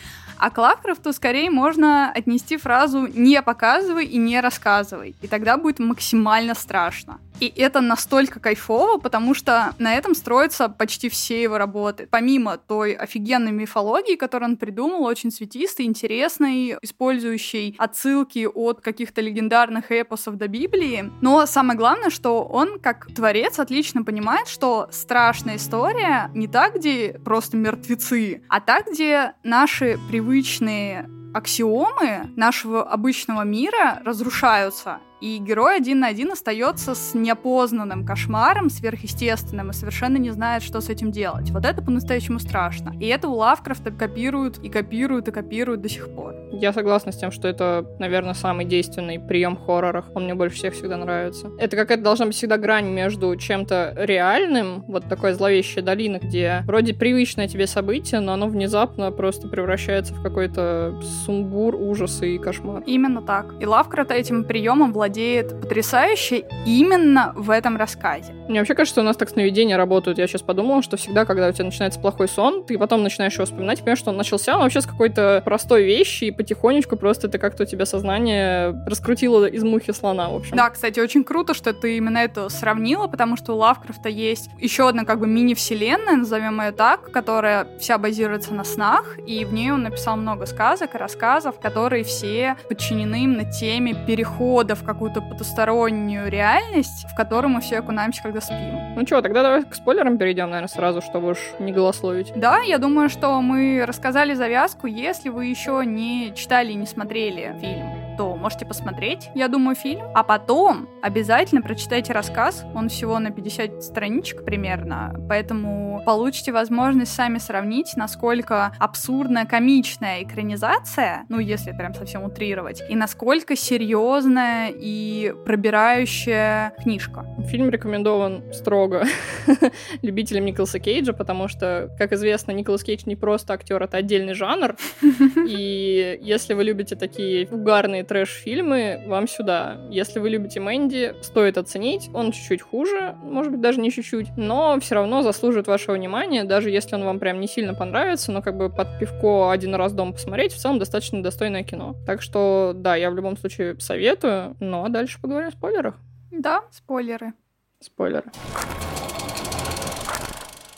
А 0.42 0.50
к 0.50 0.58
Лавкрафту 0.58 1.12
скорее 1.12 1.50
можно 1.50 2.10
отнести 2.10 2.56
фразу 2.56 3.06
«не 3.06 3.40
показывай 3.42 4.06
и 4.06 4.16
не 4.16 4.40
рассказывай», 4.40 5.14
и 5.22 5.28
тогда 5.28 5.56
будет 5.56 5.78
максимально 5.78 6.56
страшно. 6.56 7.20
И 7.42 7.52
это 7.56 7.80
настолько 7.80 8.38
кайфово, 8.38 8.98
потому 8.98 9.34
что 9.34 9.74
на 9.78 9.94
этом 9.94 10.14
строятся 10.14 10.68
почти 10.68 11.08
все 11.08 11.42
его 11.42 11.58
работы. 11.58 12.06
Помимо 12.08 12.56
той 12.56 12.92
офигенной 12.92 13.50
мифологии, 13.50 14.14
которую 14.14 14.50
он 14.50 14.56
придумал, 14.56 15.02
очень 15.02 15.32
цветистой, 15.32 15.86
интересной, 15.86 16.76
использующей 16.82 17.74
отсылки 17.78 18.46
от 18.46 18.80
каких-то 18.80 19.20
легендарных 19.20 19.90
эпосов 19.90 20.36
до 20.36 20.46
Библии. 20.46 21.10
Но 21.20 21.44
самое 21.46 21.76
главное, 21.76 22.10
что 22.10 22.44
он, 22.44 22.78
как 22.78 23.06
творец, 23.12 23.58
отлично 23.58 24.04
понимает, 24.04 24.46
что 24.46 24.88
страшная 24.92 25.56
история 25.56 26.30
не 26.34 26.46
та, 26.46 26.70
где 26.70 27.20
просто 27.24 27.56
мертвецы, 27.56 28.42
а 28.48 28.60
та, 28.60 28.82
где 28.82 29.32
наши 29.42 29.98
привычные 30.32 31.10
аксиомы 31.34 32.30
нашего 32.36 32.82
обычного 32.82 33.42
мира 33.42 34.00
разрушаются, 34.04 34.98
и 35.22 35.38
герой 35.38 35.76
один 35.76 36.00
на 36.00 36.08
один 36.08 36.32
остается 36.32 36.96
с 36.96 37.14
неопознанным 37.14 38.04
кошмаром, 38.04 38.68
сверхъестественным, 38.68 39.70
и 39.70 39.72
совершенно 39.72 40.16
не 40.16 40.30
знает, 40.30 40.64
что 40.64 40.80
с 40.80 40.88
этим 40.88 41.12
делать. 41.12 41.52
Вот 41.52 41.64
это 41.64 41.80
по-настоящему 41.80 42.40
страшно. 42.40 42.92
И 42.98 43.06
это 43.06 43.28
у 43.28 43.34
Лавкрафта 43.34 43.92
копируют 43.92 44.58
и 44.58 44.68
копируют 44.68 45.28
и 45.28 45.30
копируют 45.30 45.80
до 45.80 45.88
сих 45.88 46.12
пор. 46.12 46.34
Я 46.50 46.72
согласна 46.72 47.12
с 47.12 47.16
тем, 47.16 47.30
что 47.30 47.46
это, 47.46 47.86
наверное, 48.00 48.34
самый 48.34 48.64
действенный 48.64 49.20
прием 49.20 49.56
в 49.56 49.64
хоррорах. 49.64 50.10
Он 50.16 50.24
мне 50.24 50.34
больше 50.34 50.56
всех 50.56 50.74
всегда 50.74 50.96
нравится. 50.96 51.52
Это 51.56 51.76
какая-то 51.76 52.02
должна 52.02 52.26
быть 52.26 52.34
всегда 52.34 52.58
грань 52.58 52.88
между 52.88 53.36
чем-то 53.36 53.94
реальным, 53.96 54.82
вот 54.88 55.08
такой 55.08 55.34
зловещая 55.34 55.84
долина, 55.84 56.18
где 56.18 56.64
вроде 56.66 56.94
привычное 56.94 57.46
тебе 57.46 57.68
событие, 57.68 58.18
но 58.18 58.32
оно 58.32 58.48
внезапно 58.48 59.12
просто 59.12 59.46
превращается 59.46 60.14
в 60.14 60.22
какой-то 60.22 61.00
сумбур, 61.24 61.74
ужас 61.74 62.22
и 62.22 62.38
кошмар. 62.38 62.82
Именно 62.86 63.22
так. 63.22 63.54
И 63.60 63.66
Лавкрафт 63.66 64.10
этим 64.10 64.44
приемом 64.44 64.92
владеет 64.92 65.60
потрясающе 65.60 66.44
именно 66.66 67.32
в 67.36 67.50
этом 67.50 67.76
рассказе. 67.76 68.34
Мне 68.48 68.58
вообще 68.58 68.74
кажется, 68.74 69.00
у 69.00 69.04
нас 69.04 69.16
так 69.16 69.30
сновидения 69.30 69.76
работают. 69.76 70.18
Я 70.18 70.26
сейчас 70.26 70.42
подумала, 70.42 70.82
что 70.82 70.96
всегда, 70.96 71.24
когда 71.24 71.48
у 71.48 71.52
тебя 71.52 71.64
начинается 71.64 72.00
плохой 72.00 72.28
сон, 72.28 72.64
ты 72.64 72.78
потом 72.78 73.02
начинаешь 73.02 73.34
его 73.34 73.44
вспоминать, 73.44 73.80
понимаешь, 73.80 73.98
что 73.98 74.10
он 74.10 74.16
начался 74.16 74.56
он 74.56 74.62
вообще 74.62 74.80
с 74.80 74.86
какой-то 74.86 75.42
простой 75.44 75.84
вещи, 75.84 76.24
и 76.24 76.30
потихонечку 76.30 76.96
просто 76.96 77.28
это 77.28 77.38
как-то 77.38 77.62
у 77.62 77.66
тебя 77.66 77.86
сознание 77.86 78.74
раскрутило 78.86 79.46
из 79.46 79.62
мухи 79.62 79.92
слона, 79.92 80.28
в 80.28 80.36
общем. 80.36 80.56
Да, 80.56 80.70
кстати, 80.70 81.00
очень 81.00 81.24
круто, 81.24 81.54
что 81.54 81.72
ты 81.72 81.96
именно 81.96 82.18
это 82.18 82.48
сравнила, 82.48 83.06
потому 83.06 83.36
что 83.36 83.54
у 83.54 83.56
Лавкрафта 83.56 84.08
есть 84.08 84.50
еще 84.58 84.88
одна 84.88 85.04
как 85.04 85.20
бы 85.20 85.26
мини-вселенная, 85.26 86.16
назовем 86.16 86.60
ее 86.60 86.72
так, 86.72 87.10
которая 87.10 87.66
вся 87.78 87.98
базируется 87.98 88.54
на 88.54 88.64
снах, 88.64 89.18
и 89.26 89.44
в 89.44 89.52
ней 89.52 89.70
он 89.70 89.82
написал 89.82 90.16
много 90.16 90.46
сказок 90.46 90.94
и 90.94 90.98
рассказов, 91.12 91.60
которые 91.60 92.04
все 92.04 92.56
подчинены 92.68 93.24
именно 93.24 93.44
теме 93.44 93.94
перехода 94.06 94.74
в 94.74 94.82
какую-то 94.82 95.20
потустороннюю 95.20 96.30
реальность, 96.30 97.06
в 97.10 97.14
которую 97.14 97.50
мы 97.50 97.60
все 97.60 97.78
окунаемся, 97.78 98.22
когда 98.22 98.40
спим. 98.40 98.94
Ну 98.96 99.06
что, 99.06 99.20
тогда 99.20 99.42
давай 99.42 99.64
к 99.64 99.74
спойлерам 99.74 100.16
перейдем, 100.16 100.46
наверное, 100.46 100.68
сразу, 100.68 101.02
чтобы 101.02 101.30
уж 101.30 101.38
не 101.58 101.72
голословить. 101.72 102.32
Да, 102.34 102.60
я 102.60 102.78
думаю, 102.78 103.10
что 103.10 103.40
мы 103.42 103.84
рассказали 103.86 104.32
завязку. 104.34 104.86
Если 104.86 105.28
вы 105.28 105.46
еще 105.46 105.82
не 105.84 106.32
читали 106.34 106.72
и 106.72 106.76
не 106.76 106.86
смотрели 106.86 107.54
фильм, 107.60 108.11
то 108.16 108.36
можете 108.36 108.66
посмотреть, 108.66 109.30
я 109.34 109.48
думаю, 109.48 109.76
фильм. 109.76 110.02
А 110.14 110.22
потом 110.22 110.88
обязательно 111.02 111.62
прочитайте 111.62 112.12
рассказ. 112.12 112.64
Он 112.74 112.88
всего 112.88 113.18
на 113.18 113.30
50 113.30 113.82
страничек 113.82 114.44
примерно. 114.44 115.14
Поэтому 115.28 116.02
получите 116.04 116.52
возможность 116.52 117.14
сами 117.14 117.38
сравнить, 117.38 117.92
насколько 117.96 118.72
абсурдная, 118.78 119.46
комичная 119.46 120.22
экранизация, 120.22 121.24
ну, 121.28 121.38
если 121.38 121.72
прям 121.72 121.94
совсем 121.94 122.24
утрировать, 122.24 122.82
и 122.88 122.96
насколько 122.96 123.56
серьезная 123.56 124.72
и 124.74 125.34
пробирающая 125.44 126.72
книжка. 126.82 127.26
Фильм 127.48 127.70
рекомендован 127.70 128.52
строго 128.52 129.04
любителям 130.02 130.44
Николаса 130.44 130.78
Кейджа, 130.78 131.12
потому 131.12 131.48
что, 131.48 131.90
как 131.98 132.12
известно, 132.12 132.52
Николас 132.52 132.82
Кейдж 132.82 133.02
не 133.06 133.16
просто 133.16 133.54
актер, 133.54 133.82
это 133.82 133.96
отдельный 133.96 134.34
жанр. 134.34 134.76
И 135.48 136.18
если 136.20 136.54
вы 136.54 136.64
любите 136.64 136.96
такие 136.96 137.46
угарные 137.48 138.01
трэш-фильмы, 138.02 139.04
вам 139.06 139.28
сюда. 139.28 139.78
Если 139.90 140.18
вы 140.18 140.30
любите 140.30 140.60
Мэнди, 140.60 141.14
стоит 141.22 141.58
оценить. 141.58 142.10
Он 142.12 142.32
чуть-чуть 142.32 142.62
хуже, 142.62 143.16
может 143.22 143.52
быть, 143.52 143.60
даже 143.60 143.80
не 143.80 143.90
чуть-чуть, 143.90 144.36
но 144.36 144.78
все 144.80 144.94
равно 144.96 145.22
заслуживает 145.22 145.66
вашего 145.66 145.94
внимания, 145.94 146.44
даже 146.44 146.70
если 146.70 146.94
он 146.94 147.04
вам 147.04 147.18
прям 147.18 147.40
не 147.40 147.48
сильно 147.48 147.74
понравится, 147.74 148.32
но 148.32 148.42
как 148.42 148.56
бы 148.56 148.70
под 148.70 148.98
пивко 148.98 149.50
один 149.50 149.74
раз 149.74 149.92
дома 149.92 150.12
посмотреть, 150.12 150.52
в 150.52 150.58
целом 150.58 150.78
достаточно 150.78 151.22
достойное 151.22 151.62
кино. 151.62 151.94
Так 152.06 152.22
что, 152.22 152.72
да, 152.74 152.96
я 152.96 153.10
в 153.10 153.16
любом 153.16 153.36
случае 153.36 153.78
советую, 153.80 154.56
ну 154.60 154.84
а 154.84 154.88
дальше 154.88 155.20
поговорим 155.20 155.48
о 155.48 155.52
спойлерах. 155.52 155.96
Да, 156.30 156.62
спойлеры. 156.70 157.34
Спойлеры. 157.80 158.30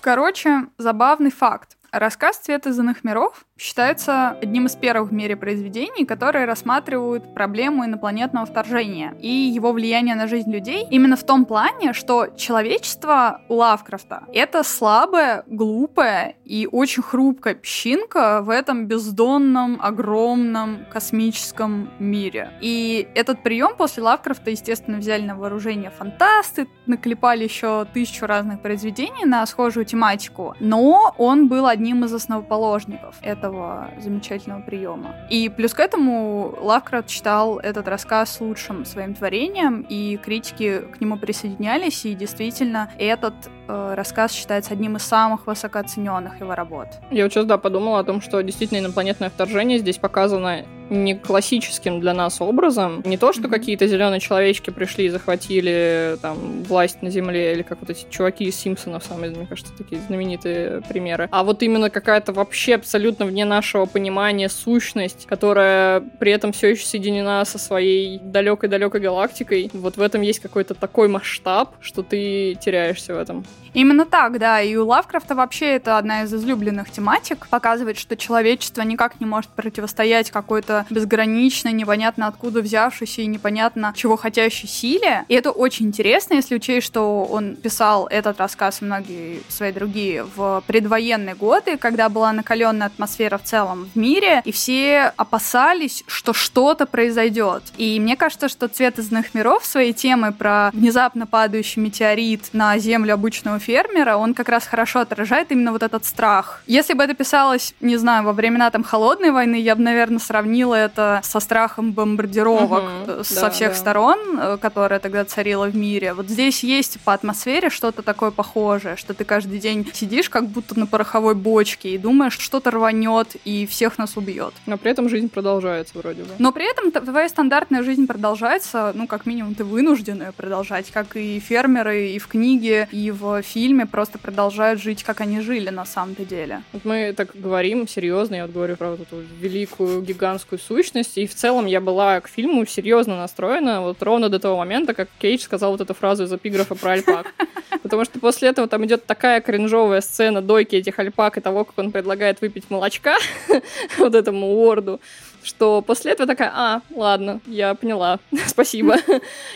Короче, 0.00 0.66
забавный 0.78 1.31
факт. 1.31 1.78
Рассказ 1.96 2.38
«Цвет 2.38 2.66
из 2.66 2.76
иных 2.76 3.04
миров» 3.04 3.46
считается 3.56 4.30
одним 4.30 4.66
из 4.66 4.74
первых 4.74 5.10
в 5.10 5.14
мире 5.14 5.36
произведений, 5.36 6.04
которые 6.04 6.44
рассматривают 6.44 7.34
проблему 7.34 7.84
инопланетного 7.84 8.46
вторжения 8.46 9.14
и 9.20 9.28
его 9.28 9.70
влияние 9.70 10.16
на 10.16 10.26
жизнь 10.26 10.50
людей 10.50 10.88
именно 10.90 11.14
в 11.14 11.22
том 11.22 11.44
плане, 11.44 11.92
что 11.92 12.26
человечество 12.36 13.42
у 13.48 13.54
Лавкрафта— 13.54 14.24
это 14.34 14.64
слабая, 14.64 15.44
глупая 15.46 16.34
и 16.44 16.68
очень 16.70 17.04
хрупкая 17.04 17.54
песчинка 17.54 18.42
в 18.42 18.50
этом 18.50 18.86
бездонном, 18.86 19.78
огромном 19.80 20.86
космическом 20.92 21.90
мире. 22.00 22.50
И 22.60 23.06
этот 23.14 23.44
прием 23.44 23.76
после 23.76 24.02
Лавкрафта, 24.02 24.50
естественно, 24.50 24.98
взяли 24.98 25.22
на 25.22 25.36
вооружение 25.36 25.90
фантасты, 25.90 26.66
наклепали 26.86 27.44
еще 27.44 27.86
тысячу 27.94 28.26
разных 28.26 28.60
произведений 28.62 29.24
на 29.24 29.46
схожую 29.46 29.86
тематику, 29.86 30.56
но 30.58 31.14
он 31.18 31.46
был 31.46 31.68
одним 31.68 31.84
одним 31.85 32.03
из 32.05 32.14
основоположников 32.14 33.17
этого 33.21 33.91
замечательного 33.99 34.62
приема. 34.62 35.14
И 35.29 35.50
плюс 35.50 35.75
к 35.75 35.81
этому 35.81 36.55
Лавкрафт 36.59 37.11
считал 37.11 37.59
этот 37.59 37.88
рассказ 37.88 38.41
лучшим 38.41 38.87
своим 38.87 39.14
творением, 39.14 39.85
и 39.87 40.16
критики 40.16 40.79
к 40.79 40.99
нему 41.03 41.18
присоединялись, 41.18 42.07
и 42.07 42.14
действительно 42.14 42.90
этот 42.99 43.35
э, 43.68 43.94
рассказ 43.94 44.33
считается 44.33 44.73
одним 44.73 44.97
из 44.97 45.03
самых 45.03 45.47
высокооцененных 45.47 46.40
его 46.40 46.55
работ. 46.55 46.88
Я 47.11 47.25
вот 47.25 47.33
сейчас, 47.35 47.44
да, 47.44 47.59
подумала 47.59 47.99
о 47.99 48.05
том, 48.05 48.23
что 48.23 48.42
действительно 48.42 48.79
инопланетное 48.79 49.29
вторжение 49.29 49.79
здесь 49.79 49.99
показано 49.99 50.64
не 50.90 51.14
классическим 51.14 52.01
для 52.01 52.14
нас 52.14 52.40
образом. 52.40 53.03
Не 53.05 53.16
то, 53.16 53.33
что 53.33 53.49
какие-то 53.49 53.87
зеленые 53.87 54.20
человечки 54.20 54.70
пришли 54.70 55.07
и 55.07 55.09
захватили 55.09 56.16
там 56.20 56.62
власть 56.64 57.03
на 57.03 57.11
Земле, 57.11 57.53
или 57.53 57.62
как 57.62 57.81
вот 57.81 57.90
эти 57.90 58.07
чуваки 58.11 58.44
из 58.44 58.57
Симпсонов, 58.57 59.05
самые, 59.05 59.33
мне 59.33 59.47
кажется, 59.47 59.73
такие 59.77 60.01
знаменитые 60.03 60.83
примеры. 60.88 61.29
А 61.31 61.44
вот 61.44 61.62
именно 61.62 61.90
какая-то 61.90 62.33
вообще 62.33 62.75
абсолютно 62.75 63.27
вне 63.27 63.44
нашего 63.44 63.87
понимания 63.87 64.49
сущность, 64.49 65.27
которая 65.27 66.01
при 66.01 66.33
этом 66.33 66.53
все 66.53 66.70
еще 66.70 66.87
соединена 66.87 67.44
со 67.44 67.59
своей 67.59 68.18
далекой-далекой 68.18 69.01
галактикой. 69.01 69.70
Вот 69.73 69.97
в 69.97 70.03
этом 70.03 70.23
есть 70.23 70.40
какой-то 70.40 70.75
такой 70.75 71.09
масштаб, 71.09 71.75
что 71.81 72.03
ты 72.03 72.57
теряешься 72.61 73.14
в 73.14 73.18
этом. 73.18 73.44
Именно 73.74 74.06
так, 74.06 74.38
да. 74.38 74.60
И 74.60 74.76
у 74.76 74.87
Лавкрафта 74.87 75.34
вообще 75.34 75.74
это 75.74 75.98
одна 75.98 76.22
из 76.22 76.32
излюбленных 76.32 76.90
тематик. 76.90 77.48
Показывает, 77.48 77.98
что 77.98 78.16
человечество 78.16 78.82
никак 78.82 79.20
не 79.20 79.26
может 79.26 79.50
противостоять 79.50 80.30
какой-то 80.30 80.87
безграничной, 80.90 81.72
непонятно 81.72 82.28
откуда 82.28 82.60
взявшейся 82.62 83.22
и 83.22 83.26
непонятно 83.26 83.92
чего 83.96 84.16
хотящей 84.16 84.68
силе. 84.68 85.24
И 85.28 85.34
это 85.34 85.50
очень 85.50 85.87
интересно, 85.87 86.34
если 86.34 86.54
учесть, 86.54 86.87
что 86.87 87.24
он 87.24 87.56
писал 87.56 88.06
этот 88.06 88.38
рассказ 88.38 88.80
и 88.80 88.84
многие 88.84 89.42
свои 89.48 89.72
другие 89.72 90.24
в 90.24 90.62
предвоенные 90.66 91.34
годы, 91.34 91.76
когда 91.76 92.08
была 92.08 92.32
накаленная 92.32 92.87
атмосфера 92.87 93.38
в 93.38 93.42
целом 93.42 93.88
в 93.92 93.98
мире, 93.98 94.40
и 94.44 94.52
все 94.52 95.12
опасались, 95.16 96.04
что 96.06 96.32
что-то 96.32 96.87
произойдет. 96.87 97.64
И 97.76 97.98
мне 97.98 98.16
кажется, 98.16 98.48
что 98.48 98.68
«Цвет 98.68 98.98
из 98.98 99.10
миров» 99.10 99.64
своей 99.64 99.92
темой 99.92 100.32
про 100.32 100.70
внезапно 100.72 101.26
падающий 101.26 101.82
метеорит 101.82 102.50
на 102.52 102.78
Землю 102.78 103.14
обычного 103.14 103.58
фермера, 103.64 104.16
он 104.16 104.35
как 104.35 104.48
раз 104.48 104.66
хорошо 104.66 105.00
отражает 105.00 105.53
именно 105.53 105.72
вот 105.72 105.83
этот 105.83 106.05
страх. 106.05 106.62
Если 106.66 106.94
бы 106.94 107.03
это 107.03 107.14
писалось, 107.14 107.74
не 107.81 107.96
знаю, 107.96 108.24
во 108.24 108.33
времена 108.33 108.70
там 108.70 108.85
холодной 108.85 109.31
войны, 109.31 109.57
я 109.61 109.74
бы, 109.77 109.83
наверное, 109.83 110.18
сравнила 110.18 110.74
это 110.74 111.20
со 111.22 111.40
страхом 111.40 111.92
бомбардировок 111.92 112.85
угу, 112.85 113.24
со 113.24 113.42
да, 113.42 113.50
всех 113.50 113.70
да. 113.70 113.74
сторон, 113.77 114.18
э, 114.38 114.59
которая 114.61 115.00
тогда 115.00 115.24
царила 115.24 115.66
в 115.66 115.77
мире. 115.77 116.14
Вот 116.14 116.29
здесь 116.29 116.62
есть 116.62 117.00
по 117.00 117.12
атмосфере 117.12 117.70
что-то 117.70 118.03
такое 118.03 118.31
похожее, 118.31 118.96
что 118.96 119.14
ты 119.14 119.24
каждый 119.24 119.59
день 119.59 119.88
сидишь 119.92 120.29
как 120.29 120.46
будто 120.46 120.79
на 120.79 120.87
пороховой 120.87 121.35
бочке 121.35 121.94
и 121.94 121.98
думаешь, 121.98 122.38
что-то 122.38 122.70
рванет 122.70 123.37
и 123.44 123.66
всех 123.66 123.98
нас 123.98 124.16
убьет. 124.16 124.55
Но 124.66 124.77
при 124.77 124.90
этом 124.90 125.09
жизнь 125.09 125.29
продолжается 125.29 125.98
вроде 125.98 126.22
бы. 126.22 126.31
Но 126.38 126.53
при 126.53 126.70
этом 126.70 126.90
твоя 126.90 127.29
стандартная 127.29 127.83
жизнь 127.83 128.07
продолжается, 128.07 128.92
ну, 128.94 129.07
как 129.07 129.27
минимум, 129.27 129.55
ты 129.55 129.64
вынужден 129.64 130.22
ее 130.22 130.33
продолжать, 130.33 130.90
как 130.90 131.16
и 131.16 131.40
фермеры, 131.40 132.09
и 132.11 132.18
в 132.18 132.27
книге, 132.29 132.88
и 132.90 133.11
в 133.11 133.42
фильме 133.55 133.87
просто 133.87 134.19
продолжают 134.19 134.83
жить, 134.83 135.05
как 135.05 135.21
они 135.21 135.40
жили 135.40 135.71
на 135.71 135.85
самом-то 135.85 136.25
деле. 136.25 136.62
Вот 136.73 136.85
мы 136.85 137.12
так 137.17 137.31
говорим 137.35 137.87
серьезно, 137.87 138.35
я 138.35 138.47
вот 138.47 138.53
говорю 138.53 138.77
про 138.77 138.90
вот 138.90 139.01
эту 139.01 139.23
великую 139.40 140.03
гигантскую 140.03 140.59
сущность, 140.59 141.17
и 141.19 141.27
в 141.29 141.35
целом 141.35 141.67
я 141.67 141.81
была 141.81 142.21
к 142.21 142.29
фильму 142.29 142.67
серьезно 142.67 143.17
настроена, 143.17 143.81
вот 143.81 144.03
ровно 144.03 144.29
до 144.29 144.40
того 144.40 144.57
момента, 144.57 144.93
как 144.93 145.09
Кейдж 145.21 145.43
сказал 145.43 145.71
вот 145.71 145.81
эту 145.81 145.95
фразу 145.95 146.25
из 146.25 146.33
эпиграфа 146.33 146.75
про 146.75 146.93
альпак. 146.93 147.33
Потому 147.83 148.05
что 148.05 148.19
после 148.19 148.49
этого 148.49 148.67
там 148.67 148.85
идет 148.87 149.07
такая 149.07 149.40
кринжовая 149.40 150.01
сцена 150.01 150.43
дойки 150.43 150.75
этих 150.75 150.99
альпак 150.99 151.38
и 151.38 151.40
того, 151.40 151.64
как 151.64 151.79
он 151.79 151.93
предлагает 151.93 152.40
выпить 152.40 152.71
молочка 152.71 153.17
вот 153.99 154.14
этому 154.17 154.47
Уорду 154.47 155.01
что 155.44 155.83
после 155.83 156.12
этого 156.12 156.26
такая, 156.26 156.50
а, 156.54 156.80
ладно, 156.94 157.40
я 157.46 157.74
поняла, 157.74 158.18
спасибо. 158.46 158.96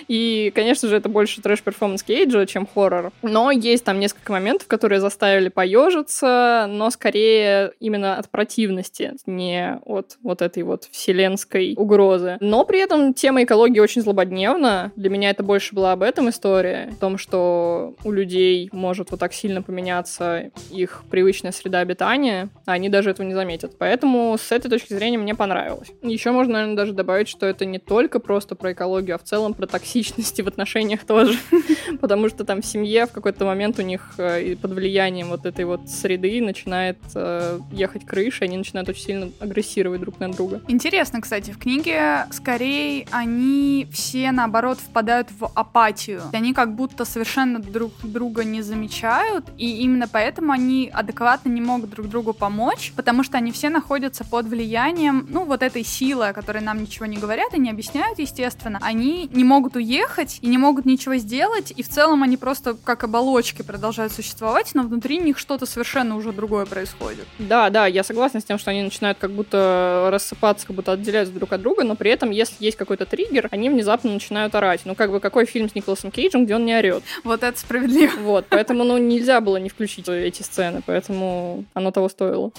И, 0.06 0.52
конечно 0.54 0.88
же, 0.88 0.96
это 0.96 1.08
больше 1.08 1.40
трэш-перформанс 1.40 2.02
Кейджа, 2.02 2.46
чем 2.46 2.66
хоррор. 2.66 3.12
Но 3.22 3.50
есть 3.50 3.84
там 3.84 3.98
несколько 3.98 4.32
моментов, 4.32 4.68
которые 4.68 5.00
заставили 5.00 5.48
поежиться, 5.48 6.66
но 6.68 6.90
скорее 6.90 7.72
именно 7.80 8.16
от 8.16 8.28
противности, 8.28 9.14
не 9.26 9.78
от 9.84 10.18
вот 10.22 10.42
этой 10.42 10.62
вот 10.62 10.84
вселенской 10.90 11.74
угрозы. 11.76 12.36
Но 12.40 12.64
при 12.64 12.80
этом 12.80 13.14
тема 13.14 13.42
экологии 13.42 13.80
очень 13.80 14.02
злободневна. 14.02 14.92
Для 14.96 15.10
меня 15.10 15.30
это 15.30 15.42
больше 15.42 15.74
была 15.74 15.92
об 15.92 16.02
этом 16.02 16.28
история, 16.28 16.90
о 16.92 17.00
том, 17.00 17.18
что 17.18 17.94
у 18.04 18.12
людей 18.12 18.68
может 18.72 19.10
вот 19.10 19.20
так 19.20 19.32
сильно 19.32 19.62
поменяться 19.62 20.50
их 20.70 21.04
привычная 21.10 21.52
среда 21.52 21.80
обитания, 21.80 22.50
а 22.66 22.72
они 22.72 22.88
даже 22.88 23.10
этого 23.10 23.26
не 23.26 23.34
заметят. 23.34 23.76
Поэтому 23.78 24.36
с 24.38 24.52
этой 24.52 24.68
точки 24.68 24.92
зрения 24.92 25.18
мне 25.18 25.34
понравилось 25.34 25.77
получалось. 25.78 25.98
Еще 26.02 26.30
можно, 26.30 26.54
наверное, 26.54 26.76
даже 26.76 26.92
добавить, 26.92 27.28
что 27.28 27.46
это 27.46 27.64
не 27.64 27.78
только 27.78 28.20
просто 28.20 28.54
про 28.54 28.72
экологию, 28.72 29.16
а 29.16 29.18
в 29.18 29.22
целом 29.22 29.54
про 29.54 29.66
токсичность 29.66 30.40
в 30.40 30.48
отношениях 30.48 31.04
тоже. 31.04 31.38
Потому 32.00 32.28
что 32.28 32.44
там 32.44 32.62
в 32.62 32.66
семье 32.66 33.06
в 33.06 33.12
какой-то 33.12 33.44
момент 33.44 33.78
у 33.78 33.82
них 33.82 34.14
э, 34.18 34.56
под 34.56 34.72
влиянием 34.72 35.28
вот 35.28 35.46
этой 35.46 35.64
вот 35.64 35.88
среды 35.88 36.40
начинает 36.40 36.98
э, 37.14 37.60
ехать 37.72 38.04
крыша, 38.04 38.44
они 38.44 38.56
начинают 38.56 38.88
очень 38.88 39.02
сильно 39.02 39.30
агрессировать 39.40 40.00
друг 40.00 40.20
на 40.20 40.30
друга. 40.30 40.60
Интересно, 40.68 41.20
кстати, 41.20 41.50
в 41.50 41.58
книге 41.58 42.26
скорее 42.30 43.06
они 43.10 43.86
все, 43.92 44.32
наоборот, 44.32 44.78
впадают 44.78 45.28
в 45.38 45.50
апатию. 45.54 46.22
Они 46.32 46.52
как 46.52 46.74
будто 46.74 47.04
совершенно 47.04 47.58
друг 47.58 47.92
друга 48.02 48.44
не 48.44 48.62
замечают, 48.62 49.46
и 49.56 49.82
именно 49.82 50.08
поэтому 50.08 50.52
они 50.52 50.90
адекватно 50.92 51.48
не 51.48 51.60
могут 51.60 51.90
друг 51.90 52.08
другу 52.08 52.32
помочь, 52.32 52.92
потому 52.96 53.22
что 53.22 53.38
они 53.38 53.52
все 53.52 53.70
находятся 53.70 54.24
под 54.24 54.46
влиянием, 54.46 55.26
ну, 55.28 55.44
вот 55.44 55.62
этой 55.68 55.84
силы, 55.84 56.28
о 56.28 56.32
которой 56.32 56.62
нам 56.62 56.80
ничего 56.80 57.06
не 57.06 57.16
говорят 57.16 57.54
и 57.54 57.60
не 57.60 57.70
объясняют, 57.70 58.18
естественно. 58.18 58.78
Они 58.82 59.28
не 59.32 59.44
могут 59.44 59.76
уехать 59.76 60.38
и 60.42 60.48
не 60.48 60.58
могут 60.58 60.84
ничего 60.84 61.16
сделать, 61.16 61.72
и 61.76 61.82
в 61.82 61.88
целом 61.88 62.22
они 62.22 62.36
просто 62.36 62.74
как 62.74 63.04
оболочки 63.04 63.62
продолжают 63.62 64.12
существовать, 64.12 64.70
но 64.74 64.82
внутри 64.82 65.18
них 65.18 65.38
что-то 65.38 65.66
совершенно 65.66 66.16
уже 66.16 66.32
другое 66.32 66.66
происходит. 66.66 67.26
Да, 67.38 67.70
да, 67.70 67.86
я 67.86 68.02
согласна 68.02 68.40
с 68.40 68.44
тем, 68.44 68.58
что 68.58 68.70
они 68.70 68.82
начинают 68.82 69.18
как 69.18 69.30
будто 69.30 70.08
рассыпаться, 70.10 70.66
как 70.66 70.74
будто 70.74 70.92
отделяются 70.92 71.34
друг 71.34 71.52
от 71.52 71.62
друга, 71.62 71.84
но 71.84 71.94
при 71.94 72.10
этом, 72.10 72.30
если 72.30 72.56
есть 72.58 72.76
какой-то 72.76 73.06
триггер, 73.06 73.48
они 73.50 73.70
внезапно 73.70 74.12
начинают 74.12 74.54
орать. 74.54 74.80
Ну, 74.84 74.94
как 74.94 75.10
бы, 75.10 75.20
какой 75.20 75.46
фильм 75.46 75.70
с 75.70 75.74
Николасом 75.74 76.10
Кейджем, 76.10 76.44
где 76.44 76.56
он 76.56 76.64
не 76.64 76.74
орет? 76.74 77.02
Вот 77.24 77.42
это 77.42 77.58
справедливо. 77.58 78.12
Вот, 78.20 78.46
поэтому, 78.48 78.84
ну, 78.84 78.98
нельзя 78.98 79.40
было 79.40 79.58
не 79.58 79.68
включить 79.68 80.08
эти 80.08 80.42
сцены, 80.42 80.82
поэтому 80.84 81.64
оно 81.74 81.90
того 81.90 82.08
стоило. 82.08 82.52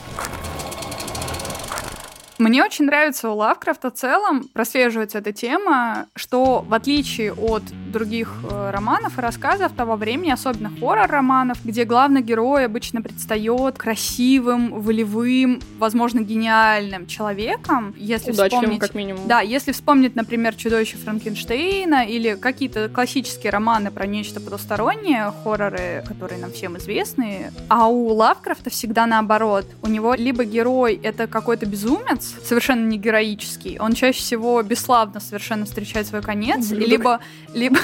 Мне 2.40 2.64
очень 2.64 2.86
нравится 2.86 3.30
у 3.30 3.36
Лавкрафта 3.36 3.92
в 3.92 3.96
целом 3.96 4.48
прослеживается 4.54 5.18
эта 5.18 5.34
тема, 5.34 6.08
что 6.16 6.64
в 6.66 6.74
отличие 6.74 7.34
от 7.34 7.64
других 7.92 8.34
э, 8.50 8.72
романов 8.72 9.18
и 9.18 9.22
рассказов 9.22 9.74
того 9.74 9.98
времени, 9.98 10.32
особенно 10.32 10.72
хоррор-романов, 10.80 11.58
где 11.66 11.84
главный 11.84 12.22
герой 12.22 12.64
обычно 12.64 13.02
предстает 13.02 13.78
красивым, 13.78 14.80
волевым, 14.80 15.60
возможно, 15.80 16.22
гениальным 16.22 17.08
человеком, 17.08 17.94
если 17.98 18.32
Удачливым, 18.32 18.62
вспомнить... 18.62 18.80
как 18.80 18.94
минимум. 18.96 19.28
Да, 19.28 19.42
если 19.42 19.74
вспомнить, 19.74 20.16
например, 20.16 20.56
«Чудовище 20.56 20.96
Франкенштейна» 20.96 22.06
или 22.06 22.36
какие-то 22.36 22.88
классические 22.88 23.52
романы 23.52 23.92
про 23.92 24.08
нечто 24.08 24.40
потустороннее, 24.40 25.34
хорроры, 25.44 26.06
которые 26.08 26.40
нам 26.40 26.54
всем 26.54 26.78
известны, 26.78 27.52
а 27.68 27.88
у 27.88 28.14
Лавкрафта 28.14 28.70
всегда 28.70 29.06
наоборот. 29.08 29.66
У 29.82 29.90
него 29.90 30.14
либо 30.14 30.46
герой— 30.46 30.98
это 31.04 31.28
какой-то 31.28 31.66
безумец, 31.66 32.29
совершенно 32.44 32.86
не 32.86 32.98
героический. 32.98 33.78
Он 33.80 33.94
чаще 33.94 34.20
всего 34.20 34.62
бесславно 34.62 35.20
совершенно 35.20 35.66
встречает 35.66 36.08
свой 36.08 36.22
конец, 36.22 36.72
Ублюдок. 36.72 36.90
либо 36.90 37.20
либо 37.54 37.80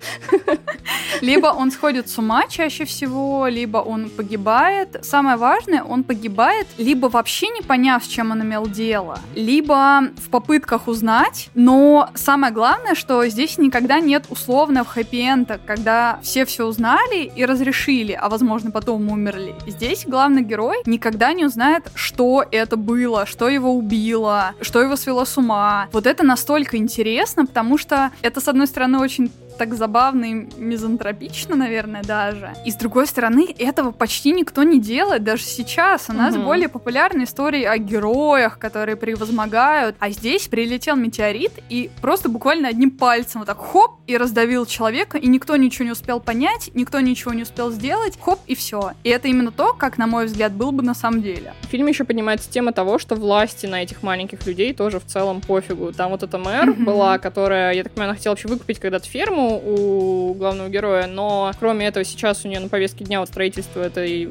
либо 1.20 1.48
он 1.48 1.70
сходит 1.70 2.08
с 2.08 2.18
ума 2.18 2.46
чаще 2.48 2.84
всего, 2.84 3.46
либо 3.46 3.78
он 3.78 4.10
погибает. 4.10 4.98
Самое 5.02 5.36
важное, 5.36 5.82
он 5.82 6.04
погибает 6.04 6.66
либо 6.78 7.06
вообще 7.06 7.48
не 7.48 7.62
поняв, 7.62 8.04
с 8.04 8.08
чем 8.08 8.30
он 8.30 8.42
имел 8.42 8.66
дело, 8.66 9.18
либо 9.34 10.02
в 10.16 10.30
попытках 10.30 10.88
узнать. 10.88 11.50
Но 11.54 12.10
самое 12.14 12.52
главное, 12.52 12.94
что 12.94 13.26
здесь 13.26 13.58
никогда 13.58 14.00
нет 14.00 14.24
условного 14.30 14.86
хэппи-энда, 14.86 15.60
когда 15.66 16.18
все 16.22 16.44
все 16.44 16.64
узнали 16.64 17.30
и 17.34 17.44
разрешили, 17.44 18.12
а 18.12 18.28
возможно 18.28 18.70
потом 18.70 19.10
умерли. 19.10 19.54
Здесь 19.66 20.04
главный 20.06 20.42
герой 20.42 20.78
никогда 20.86 21.32
не 21.32 21.44
узнает, 21.44 21.90
что 21.94 22.44
это 22.50 22.76
было, 22.76 23.26
что 23.26 23.48
его 23.48 23.72
убило, 23.72 24.54
что 24.60 24.80
его 24.80 24.96
свело 24.96 25.24
с 25.24 25.36
ума. 25.36 25.88
Вот 25.92 26.06
это 26.06 26.24
настолько 26.24 26.76
интересно, 26.76 27.46
потому 27.46 27.78
что 27.78 28.10
это, 28.22 28.40
с 28.40 28.48
одной 28.48 28.66
стороны, 28.66 28.98
очень 28.98 29.30
так 29.60 29.74
забавно 29.74 30.24
и 30.24 30.32
мизантропично, 30.56 31.54
наверное, 31.54 32.02
даже. 32.02 32.54
И 32.64 32.70
с 32.70 32.76
другой 32.76 33.06
стороны, 33.06 33.54
этого 33.58 33.90
почти 33.90 34.32
никто 34.32 34.62
не 34.62 34.80
делает, 34.80 35.22
даже 35.22 35.42
сейчас. 35.42 36.06
У 36.08 36.14
нас 36.14 36.34
Мгм. 36.34 36.44
более 36.46 36.68
популярны 36.70 37.24
истории 37.24 37.64
о 37.64 37.76
героях, 37.76 38.58
которые 38.58 38.96
превозмогают. 38.96 39.96
А 39.98 40.08
здесь 40.08 40.48
прилетел 40.48 40.96
метеорит 40.96 41.52
и 41.68 41.90
просто 42.00 42.30
буквально 42.30 42.68
одним 42.68 42.90
пальцем 42.90 43.40
вот 43.42 43.48
так 43.48 43.58
хоп 43.58 43.96
и 44.06 44.16
раздавил 44.16 44.64
человека, 44.64 45.18
и 45.18 45.26
никто 45.26 45.56
ничего 45.56 45.84
не 45.84 45.92
успел 45.92 46.20
понять, 46.20 46.70
никто 46.72 46.98
ничего 47.00 47.34
не 47.34 47.42
успел 47.42 47.70
сделать, 47.70 48.18
хоп 48.18 48.40
и 48.46 48.54
все. 48.54 48.92
И 49.04 49.10
это 49.10 49.28
именно 49.28 49.52
то, 49.52 49.74
как, 49.74 49.98
на 49.98 50.06
мой 50.06 50.24
взгляд, 50.24 50.52
было 50.52 50.70
бы 50.70 50.82
на 50.82 50.94
самом 50.94 51.20
деле. 51.20 51.52
В 51.64 51.66
фильме 51.66 51.90
еще 51.90 52.04
поднимается 52.04 52.50
тема 52.50 52.72
того, 52.72 52.98
что 52.98 53.14
власти 53.14 53.66
на 53.66 53.82
этих 53.82 54.02
маленьких 54.02 54.46
людей 54.46 54.72
тоже 54.72 55.00
в 55.00 55.04
целом 55.04 55.42
пофигу. 55.42 55.92
Там 55.92 56.12
вот 56.12 56.22
эта 56.22 56.38
мэр 56.38 56.72
была, 56.72 57.18
которая, 57.18 57.74
я 57.74 57.82
так 57.82 57.92
понимаю, 57.92 58.10
она 58.10 58.16
хотела 58.16 58.32
вообще 58.32 58.48
выкупить 58.48 58.78
когда-то 58.80 59.06
ферму 59.06 59.49
у 59.58 60.34
главного 60.34 60.68
героя, 60.68 61.06
но 61.06 61.50
кроме 61.58 61.86
этого 61.86 62.04
сейчас 62.04 62.44
у 62.44 62.48
нее 62.48 62.60
на 62.60 62.68
повестке 62.68 63.04
дня 63.04 63.20
вот 63.20 63.28
строительство 63.28 63.80
этой 63.82 64.28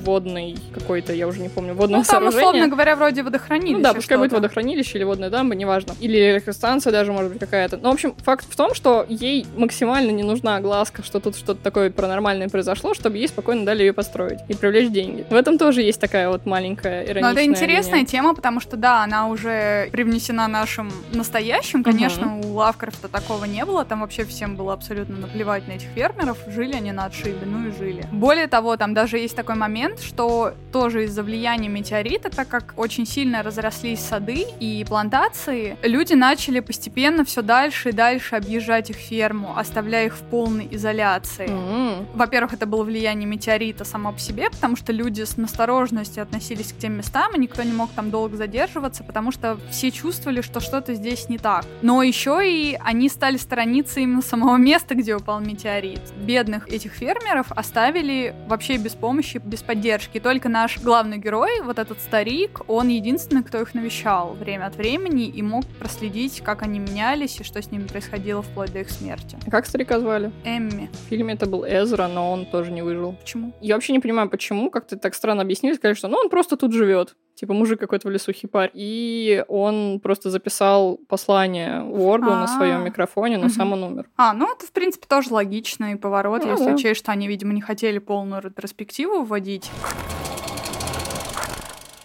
водной 0.00 0.56
какой-то, 0.74 1.12
я 1.12 1.26
уже 1.26 1.40
не 1.40 1.48
помню, 1.48 1.74
водного 1.74 2.00
Ну, 2.00 2.04
там, 2.04 2.10
сооружения. 2.22 2.46
условно 2.46 2.68
говоря, 2.68 2.96
вроде 2.96 3.22
водохранилище. 3.22 3.76
Ну 3.76 3.82
да, 3.82 3.94
пускай 3.94 4.18
будет 4.18 4.32
водохранилище 4.32 4.98
или 4.98 5.04
водная 5.04 5.30
дамба, 5.30 5.54
неважно. 5.54 5.94
Или 6.00 6.18
электростанция 6.32 6.92
даже, 6.92 7.12
может 7.12 7.30
быть, 7.30 7.40
какая-то. 7.40 7.76
Ну, 7.76 7.90
в 7.90 7.94
общем, 7.94 8.14
факт 8.24 8.46
в 8.48 8.56
том, 8.56 8.74
что 8.74 9.04
ей 9.08 9.46
максимально 9.56 10.10
не 10.10 10.22
нужна 10.22 10.56
огласка, 10.56 11.02
что 11.02 11.20
тут 11.20 11.36
что-то 11.36 11.62
такое 11.62 11.90
паранормальное 11.90 12.48
произошло, 12.48 12.94
чтобы 12.94 13.18
ей 13.18 13.28
спокойно 13.28 13.64
дали 13.64 13.82
ее 13.82 13.92
построить 13.92 14.38
и 14.48 14.54
привлечь 14.54 14.90
деньги. 14.90 15.24
В 15.30 15.34
этом 15.34 15.58
тоже 15.58 15.82
есть 15.82 16.00
такая 16.00 16.28
вот 16.28 16.46
маленькая 16.46 17.02
ироничная 17.04 17.22
Но 17.22 17.30
это 17.30 17.44
интересная 17.44 17.94
линия. 18.00 18.06
тема, 18.06 18.34
потому 18.34 18.60
что, 18.60 18.76
да, 18.76 19.02
она 19.02 19.28
уже 19.28 19.88
привнесена 19.92 20.48
нашим 20.48 20.90
настоящим. 21.12 21.82
Конечно, 21.84 22.38
у 22.38 22.52
Лавкрафта 22.54 23.08
такого 23.08 23.44
не 23.44 23.64
было. 23.64 23.84
Там 23.84 24.00
вообще 24.00 24.24
всем 24.24 24.56
было 24.56 24.72
абсолютно 24.72 25.16
наплевать 25.16 25.66
на 25.68 25.72
этих 25.72 25.88
фермеров. 25.88 26.38
Жили 26.48 26.74
они 26.74 26.92
на 26.92 27.06
отшибе, 27.06 27.38
ну 27.44 27.68
и 27.68 27.72
жили. 27.72 28.04
Более 28.12 28.46
того, 28.46 28.76
там 28.76 28.94
даже 28.94 29.18
есть 29.18 29.34
такой 29.36 29.54
момент, 29.54 29.89
что 29.98 30.54
тоже 30.72 31.04
из-за 31.04 31.22
влияния 31.22 31.68
метеорита, 31.68 32.30
так 32.30 32.48
как 32.48 32.74
очень 32.76 33.06
сильно 33.06 33.42
разрослись 33.42 34.00
сады 34.00 34.46
и 34.60 34.84
плантации, 34.88 35.76
люди 35.82 36.14
начали 36.14 36.60
постепенно 36.60 37.24
все 37.24 37.42
дальше 37.42 37.88
и 37.88 37.92
дальше 37.92 38.36
объезжать 38.36 38.90
их 38.90 38.96
ферму, 38.96 39.56
оставляя 39.56 40.06
их 40.06 40.14
в 40.16 40.22
полной 40.22 40.68
изоляции. 40.70 41.48
М. 41.48 42.06
Во-первых, 42.14 42.54
это 42.54 42.66
было 42.66 42.84
влияние 42.84 43.26
метеорита 43.26 43.84
само 43.84 44.12
по 44.12 44.18
себе, 44.18 44.50
потому 44.50 44.76
что 44.76 44.92
люди 44.92 45.22
с 45.22 45.36
настороженностью 45.36 46.22
относились 46.22 46.72
к 46.72 46.78
тем 46.78 46.94
местам, 46.94 47.34
и 47.34 47.38
никто 47.38 47.62
не 47.62 47.72
мог 47.72 47.90
там 47.90 48.10
долго 48.10 48.36
задерживаться, 48.36 49.02
потому 49.02 49.32
что 49.32 49.58
все 49.70 49.90
чувствовали, 49.90 50.40
что 50.40 50.60
что-то 50.60 50.94
здесь 50.94 51.28
не 51.28 51.38
так. 51.38 51.64
Но 51.82 52.02
еще 52.02 52.40
и 52.44 52.78
они 52.84 53.08
стали 53.08 53.36
сторониться 53.36 54.00
именно 54.00 54.22
самого 54.22 54.56
места, 54.56 54.94
где 54.94 55.16
упал 55.16 55.40
метеорит. 55.40 56.00
Бедных 56.16 56.68
этих 56.68 56.92
фермеров 56.92 57.50
оставили 57.50 58.34
вообще 58.46 58.76
без 58.76 58.92
помощи, 58.92 59.38
без 59.38 59.62
поддержки. 59.62 59.79
Только 60.22 60.48
наш 60.48 60.78
главный 60.78 61.18
герой, 61.18 61.62
вот 61.62 61.78
этот 61.78 62.00
старик, 62.00 62.60
он 62.68 62.88
единственный, 62.88 63.42
кто 63.42 63.60
их 63.60 63.74
навещал 63.74 64.34
время 64.34 64.66
от 64.66 64.76
времени 64.76 65.26
и 65.26 65.42
мог 65.42 65.64
проследить, 65.78 66.40
как 66.42 66.62
они 66.62 66.78
менялись 66.78 67.40
и 67.40 67.44
что 67.44 67.60
с 67.60 67.70
ними 67.70 67.86
происходило 67.86 68.42
вплоть 68.42 68.72
до 68.72 68.80
их 68.80 68.90
смерти. 68.90 69.38
А 69.46 69.50
Как 69.50 69.66
старика 69.66 69.98
звали? 69.98 70.30
Эмми. 70.44 70.90
В 70.92 71.08
фильме 71.08 71.34
это 71.34 71.46
был 71.46 71.64
Эзра, 71.64 72.06
но 72.08 72.30
он 72.30 72.46
тоже 72.46 72.70
не 72.70 72.82
выжил. 72.82 73.12
Почему? 73.12 73.52
Я 73.60 73.74
вообще 73.74 73.92
не 73.92 74.00
понимаю, 74.00 74.28
почему, 74.28 74.70
как-то 74.70 74.96
так 74.96 75.14
странно 75.14 75.42
объяснили, 75.42 75.74
сказали, 75.74 75.94
что 75.94 76.08
ну 76.08 76.18
он 76.18 76.28
просто 76.28 76.56
тут 76.56 76.72
живет. 76.72 77.16
Типа 77.40 77.54
мужик 77.54 77.80
какой-то 77.80 78.06
в 78.06 78.10
лесу 78.10 78.32
хипарь. 78.34 78.70
И 78.74 79.42
он 79.48 79.98
просто 80.02 80.28
записал 80.28 80.98
послание 81.08 81.80
Уорду 81.82 82.26
на 82.26 82.46
своем 82.46 82.82
А. 82.82 82.84
микрофоне, 82.84 83.38
но 83.38 83.48
сам 83.48 83.72
он 83.72 83.82
умер. 83.82 84.10
А, 84.18 84.34
ну 84.34 84.52
это, 84.52 84.66
в 84.66 84.72
принципе, 84.72 85.06
тоже 85.08 85.32
логичный 85.32 85.96
поворот, 85.96 86.44
Ну 86.44 86.50
если 86.50 86.66
да. 86.66 86.74
учесть, 86.74 87.00
что 87.00 87.12
они, 87.12 87.28
видимо, 87.28 87.54
не 87.54 87.62
хотели 87.62 87.96
полную 87.98 88.42
ретроспективу 88.42 89.22
вводить. 89.22 89.70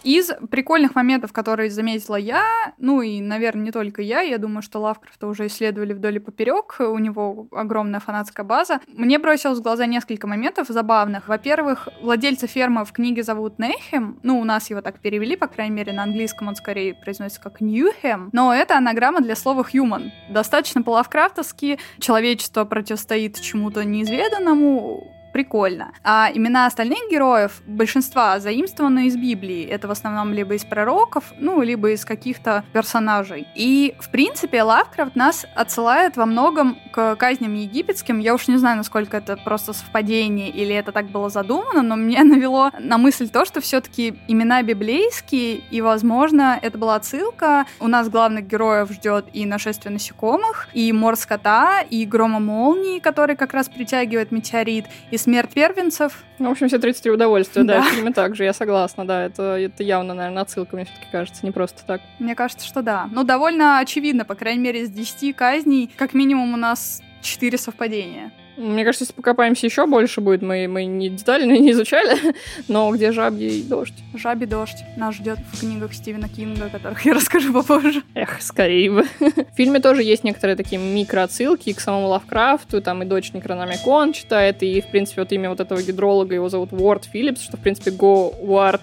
Из 0.06 0.30
прикольных 0.52 0.94
моментов, 0.94 1.32
которые 1.32 1.68
заметила 1.68 2.14
я, 2.14 2.44
ну 2.78 3.02
и, 3.02 3.20
наверное, 3.20 3.64
не 3.64 3.72
только 3.72 4.02
я, 4.02 4.20
я 4.20 4.38
думаю, 4.38 4.62
что 4.62 4.78
Лавкрафта 4.78 5.26
уже 5.26 5.48
исследовали 5.48 5.94
вдоль 5.94 6.14
и 6.14 6.18
поперек, 6.20 6.76
у 6.78 6.96
него 7.00 7.48
огромная 7.50 7.98
фанатская 7.98 8.46
база. 8.46 8.78
Мне 8.86 9.18
бросилось 9.18 9.58
в 9.58 9.62
глаза 9.62 9.86
несколько 9.86 10.28
моментов 10.28 10.68
забавных. 10.68 11.26
Во-первых, 11.26 11.88
владельца 12.02 12.46
фермы 12.46 12.84
в 12.84 12.92
книге 12.92 13.24
зовут 13.24 13.58
Нейхем, 13.58 14.20
ну, 14.22 14.38
у 14.38 14.44
нас 14.44 14.70
его 14.70 14.80
так 14.80 15.00
перевели, 15.00 15.34
по 15.34 15.48
крайней 15.48 15.74
мере, 15.74 15.92
на 15.92 16.04
английском 16.04 16.46
он 16.46 16.54
скорее 16.54 16.94
произносится 16.94 17.40
как 17.40 17.60
Ньюхем, 17.60 18.30
но 18.32 18.54
это 18.54 18.78
анаграмма 18.78 19.22
для 19.22 19.34
слова 19.34 19.66
human. 19.68 20.10
Достаточно 20.30 20.82
по-лавкрафтовски 20.82 21.80
человечество 21.98 22.64
противостоит 22.64 23.40
чему-то 23.40 23.84
неизведанному, 23.84 25.15
прикольно. 25.36 25.92
А 26.02 26.30
имена 26.32 26.64
остальных 26.64 27.10
героев, 27.10 27.60
большинства 27.66 28.40
заимствованы 28.40 29.06
из 29.08 29.16
Библии. 29.16 29.66
Это 29.66 29.86
в 29.86 29.90
основном 29.90 30.32
либо 30.32 30.54
из 30.54 30.64
пророков, 30.64 31.24
ну, 31.38 31.60
либо 31.60 31.90
из 31.90 32.06
каких-то 32.06 32.64
персонажей. 32.72 33.46
И, 33.54 33.94
в 34.00 34.08
принципе, 34.08 34.62
Лавкрафт 34.62 35.14
нас 35.14 35.44
отсылает 35.54 36.16
во 36.16 36.24
многом 36.24 36.78
к 36.90 37.16
казням 37.16 37.52
египетским. 37.52 38.18
Я 38.18 38.32
уж 38.32 38.48
не 38.48 38.56
знаю, 38.56 38.78
насколько 38.78 39.18
это 39.18 39.36
просто 39.36 39.74
совпадение 39.74 40.48
или 40.48 40.74
это 40.74 40.90
так 40.90 41.10
было 41.10 41.28
задумано, 41.28 41.82
но 41.82 41.96
мне 41.96 42.24
навело 42.24 42.70
на 42.78 42.96
мысль 42.96 43.28
то, 43.28 43.44
что 43.44 43.60
все-таки 43.60 44.18
имена 44.28 44.62
библейские, 44.62 45.56
и, 45.70 45.82
возможно, 45.82 46.58
это 46.62 46.78
была 46.78 46.94
отсылка. 46.94 47.66
У 47.78 47.88
нас 47.88 48.08
главных 48.08 48.46
героев 48.46 48.90
ждет 48.90 49.26
и 49.34 49.44
нашествие 49.44 49.92
насекомых, 49.92 50.68
и 50.72 50.90
мор 50.94 51.14
скота, 51.16 51.82
и 51.82 52.06
грома 52.06 52.40
молнии, 52.40 53.00
который 53.00 53.36
как 53.36 53.52
раз 53.52 53.68
притягивает 53.68 54.32
метеорит, 54.32 54.86
и 55.10 55.18
смерть 55.26 55.54
первенцев. 55.54 56.22
Ну, 56.38 56.48
в 56.48 56.52
общем, 56.52 56.68
все 56.68 56.78
33 56.78 57.10
удовольствия, 57.10 57.64
да, 57.64 57.80
да 57.80 57.82
в 57.82 57.88
фильме 57.88 58.12
также, 58.12 58.44
я 58.44 58.52
согласна, 58.52 59.04
да, 59.04 59.24
это, 59.24 59.56
это 59.56 59.82
явно, 59.82 60.14
наверное, 60.14 60.42
отсылка, 60.42 60.76
мне 60.76 60.84
все-таки 60.84 61.06
кажется, 61.10 61.44
не 61.44 61.50
просто 61.50 61.84
так. 61.84 62.00
Мне 62.20 62.36
кажется, 62.36 62.64
что 62.64 62.80
да. 62.80 63.08
Ну, 63.10 63.24
довольно 63.24 63.80
очевидно, 63.80 64.24
по 64.24 64.36
крайней 64.36 64.62
мере, 64.62 64.82
из 64.82 64.90
10 64.90 65.34
казней, 65.34 65.90
как 65.96 66.14
минимум 66.14 66.54
у 66.54 66.56
нас 66.56 67.02
4 67.22 67.58
совпадения. 67.58 68.30
Мне 68.56 68.84
кажется, 68.84 69.04
если 69.04 69.14
покопаемся 69.14 69.66
еще 69.66 69.86
больше 69.86 70.20
будет, 70.20 70.42
мы, 70.42 70.66
мы 70.66 70.84
не 70.84 71.10
детально 71.10 71.52
не 71.52 71.72
изучали, 71.72 72.34
но 72.68 72.90
где 72.92 73.12
жабий 73.12 73.62
дождь? 73.62 73.94
Жабий 74.14 74.46
дождь 74.46 74.78
нас 74.96 75.14
ждет 75.14 75.38
в 75.52 75.60
книгах 75.60 75.92
Стивена 75.92 76.28
Кинга, 76.28 76.66
о 76.66 76.68
которых 76.68 77.04
я 77.04 77.14
расскажу 77.14 77.52
попозже. 77.52 78.02
Эх, 78.14 78.40
скорее 78.40 78.90
бы. 78.90 79.04
В 79.20 79.56
фильме 79.56 79.80
тоже 79.80 80.02
есть 80.02 80.24
некоторые 80.24 80.56
такие 80.56 80.80
микроотсылки 80.80 81.72
к 81.72 81.80
самому 81.80 82.08
Лавкрафту, 82.08 82.80
там 82.80 83.02
и 83.02 83.06
дочь 83.06 83.32
Некрономикон 83.32 84.12
читает, 84.12 84.62
и, 84.62 84.80
в 84.80 84.86
принципе, 84.86 85.22
вот 85.22 85.32
имя 85.32 85.50
вот 85.50 85.60
этого 85.60 85.82
гидролога, 85.82 86.34
его 86.34 86.48
зовут 86.48 86.72
Уорд 86.72 87.04
Филлипс, 87.04 87.42
что, 87.42 87.56
в 87.56 87.60
принципе, 87.60 87.90
Говард 87.90 88.80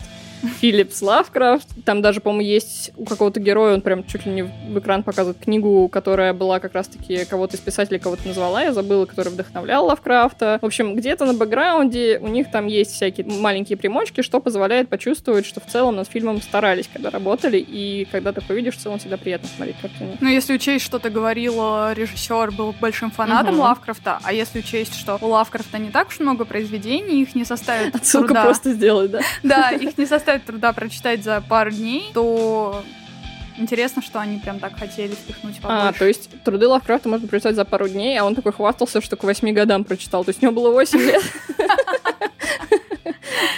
Филлипс 0.60 1.02
Лавкрафт. 1.02 1.68
Там 1.86 2.02
даже, 2.02 2.22
по-моему, 2.22 2.50
есть 2.50 2.92
у 2.98 3.06
какого-то 3.06 3.40
героя, 3.40 3.76
он 3.76 3.82
прям 3.82 4.06
чуть 4.06 4.26
ли 4.26 4.32
не 4.32 4.44
в 4.44 4.80
экран 4.80 5.04
показывает 5.04 5.40
книгу, 5.40 5.88
которая 5.90 6.34
была 6.34 6.60
как 6.60 6.74
раз-таки 6.74 7.26
кого-то 7.26 7.58
из 7.58 7.60
писателей, 7.60 8.00
кого-то 8.00 8.28
назвала, 8.28 8.64
я 8.64 8.74
забыла, 8.74 9.06
который 9.06 9.30
вдохновлял 9.30 9.86
Лавкрафта. 9.86 10.60
В 10.62 10.66
общем, 10.66 10.96
где-то 10.96 11.26
на 11.26 11.34
бэкграунде 11.34 12.20
у 12.22 12.28
них 12.28 12.52
там 12.52 12.68
есть 12.68 12.92
всякие 12.92 13.26
маленькие 13.26 13.78
примочки, 13.78 14.22
что 14.22 14.40
позволяет 14.40 14.90
почувствовать, 14.90 15.46
что 15.46 15.60
в 15.60 15.66
целом 15.66 15.96
над 15.96 16.08
фильмом 16.08 16.42
старались, 16.42 16.90
когда 16.92 17.10
работали, 17.10 17.58
и 17.58 18.08
когда 18.12 18.32
ты 18.34 18.42
увидишь, 18.50 18.76
в 18.76 18.82
целом 18.82 19.00
всегда 19.00 19.18
приятно 19.18 19.48
смотреть 19.56 19.78
картину. 19.82 20.18
Ну, 20.20 20.30
если 20.30 20.54
учесть, 20.54 20.86
что 20.86 21.00
ты 21.00 21.10
говорил, 21.10 21.54
режиссер 21.94 22.52
был 22.52 22.74
большим 22.80 23.12
фанатом 23.12 23.56
угу. 23.56 23.64
Лавкрафта, 23.64 24.20
а 24.24 24.34
если 24.34 24.60
учесть, 24.60 24.96
что 24.96 25.18
у 25.22 25.28
Лавкрафта 25.28 25.78
не 25.78 25.92
так 25.92 26.10
уж 26.10 26.20
много 26.20 26.46
произведений, 26.46 27.22
их 27.22 27.36
не 27.36 27.46
составит 27.46 27.96
Отсылку 27.96 28.28
труда. 28.28 28.44
просто 28.46 28.74
сделать, 28.74 29.12
да? 29.12 29.22
Да, 29.44 29.70
их 29.72 29.98
не 29.98 30.06
составит 30.06 30.33
составит 30.34 30.46
труда 30.46 30.74
прочитать 30.74 31.24
за 31.24 31.42
пару 31.42 31.72
дней, 31.72 32.12
то 32.14 32.84
Интересно, 33.56 34.02
что 34.02 34.20
они 34.20 34.40
прям 34.40 34.58
так 34.60 34.76
хотели 34.80 35.14
впихнуть 35.14 35.62
побольше. 35.62 35.88
А, 35.88 35.94
то 35.94 36.08
есть 36.08 36.28
труды 36.44 36.68
Лавкрафта 36.68 37.08
можно 37.08 37.28
прочитать 37.28 37.56
за 37.56 37.66
пару 37.66 37.88
дней, 37.88 38.18
а 38.18 38.26
он 38.26 38.34
такой 38.34 38.52
хвастался, 38.52 39.00
что 39.00 39.16
к 39.16 39.24
восьми 39.24 39.54
годам 39.54 39.84
прочитал. 39.84 40.24
То 40.26 40.30
есть 40.30 40.42
у 40.42 40.48
него 40.48 40.56
было 40.56 40.72
восемь 40.72 41.02
лет. 41.02 41.22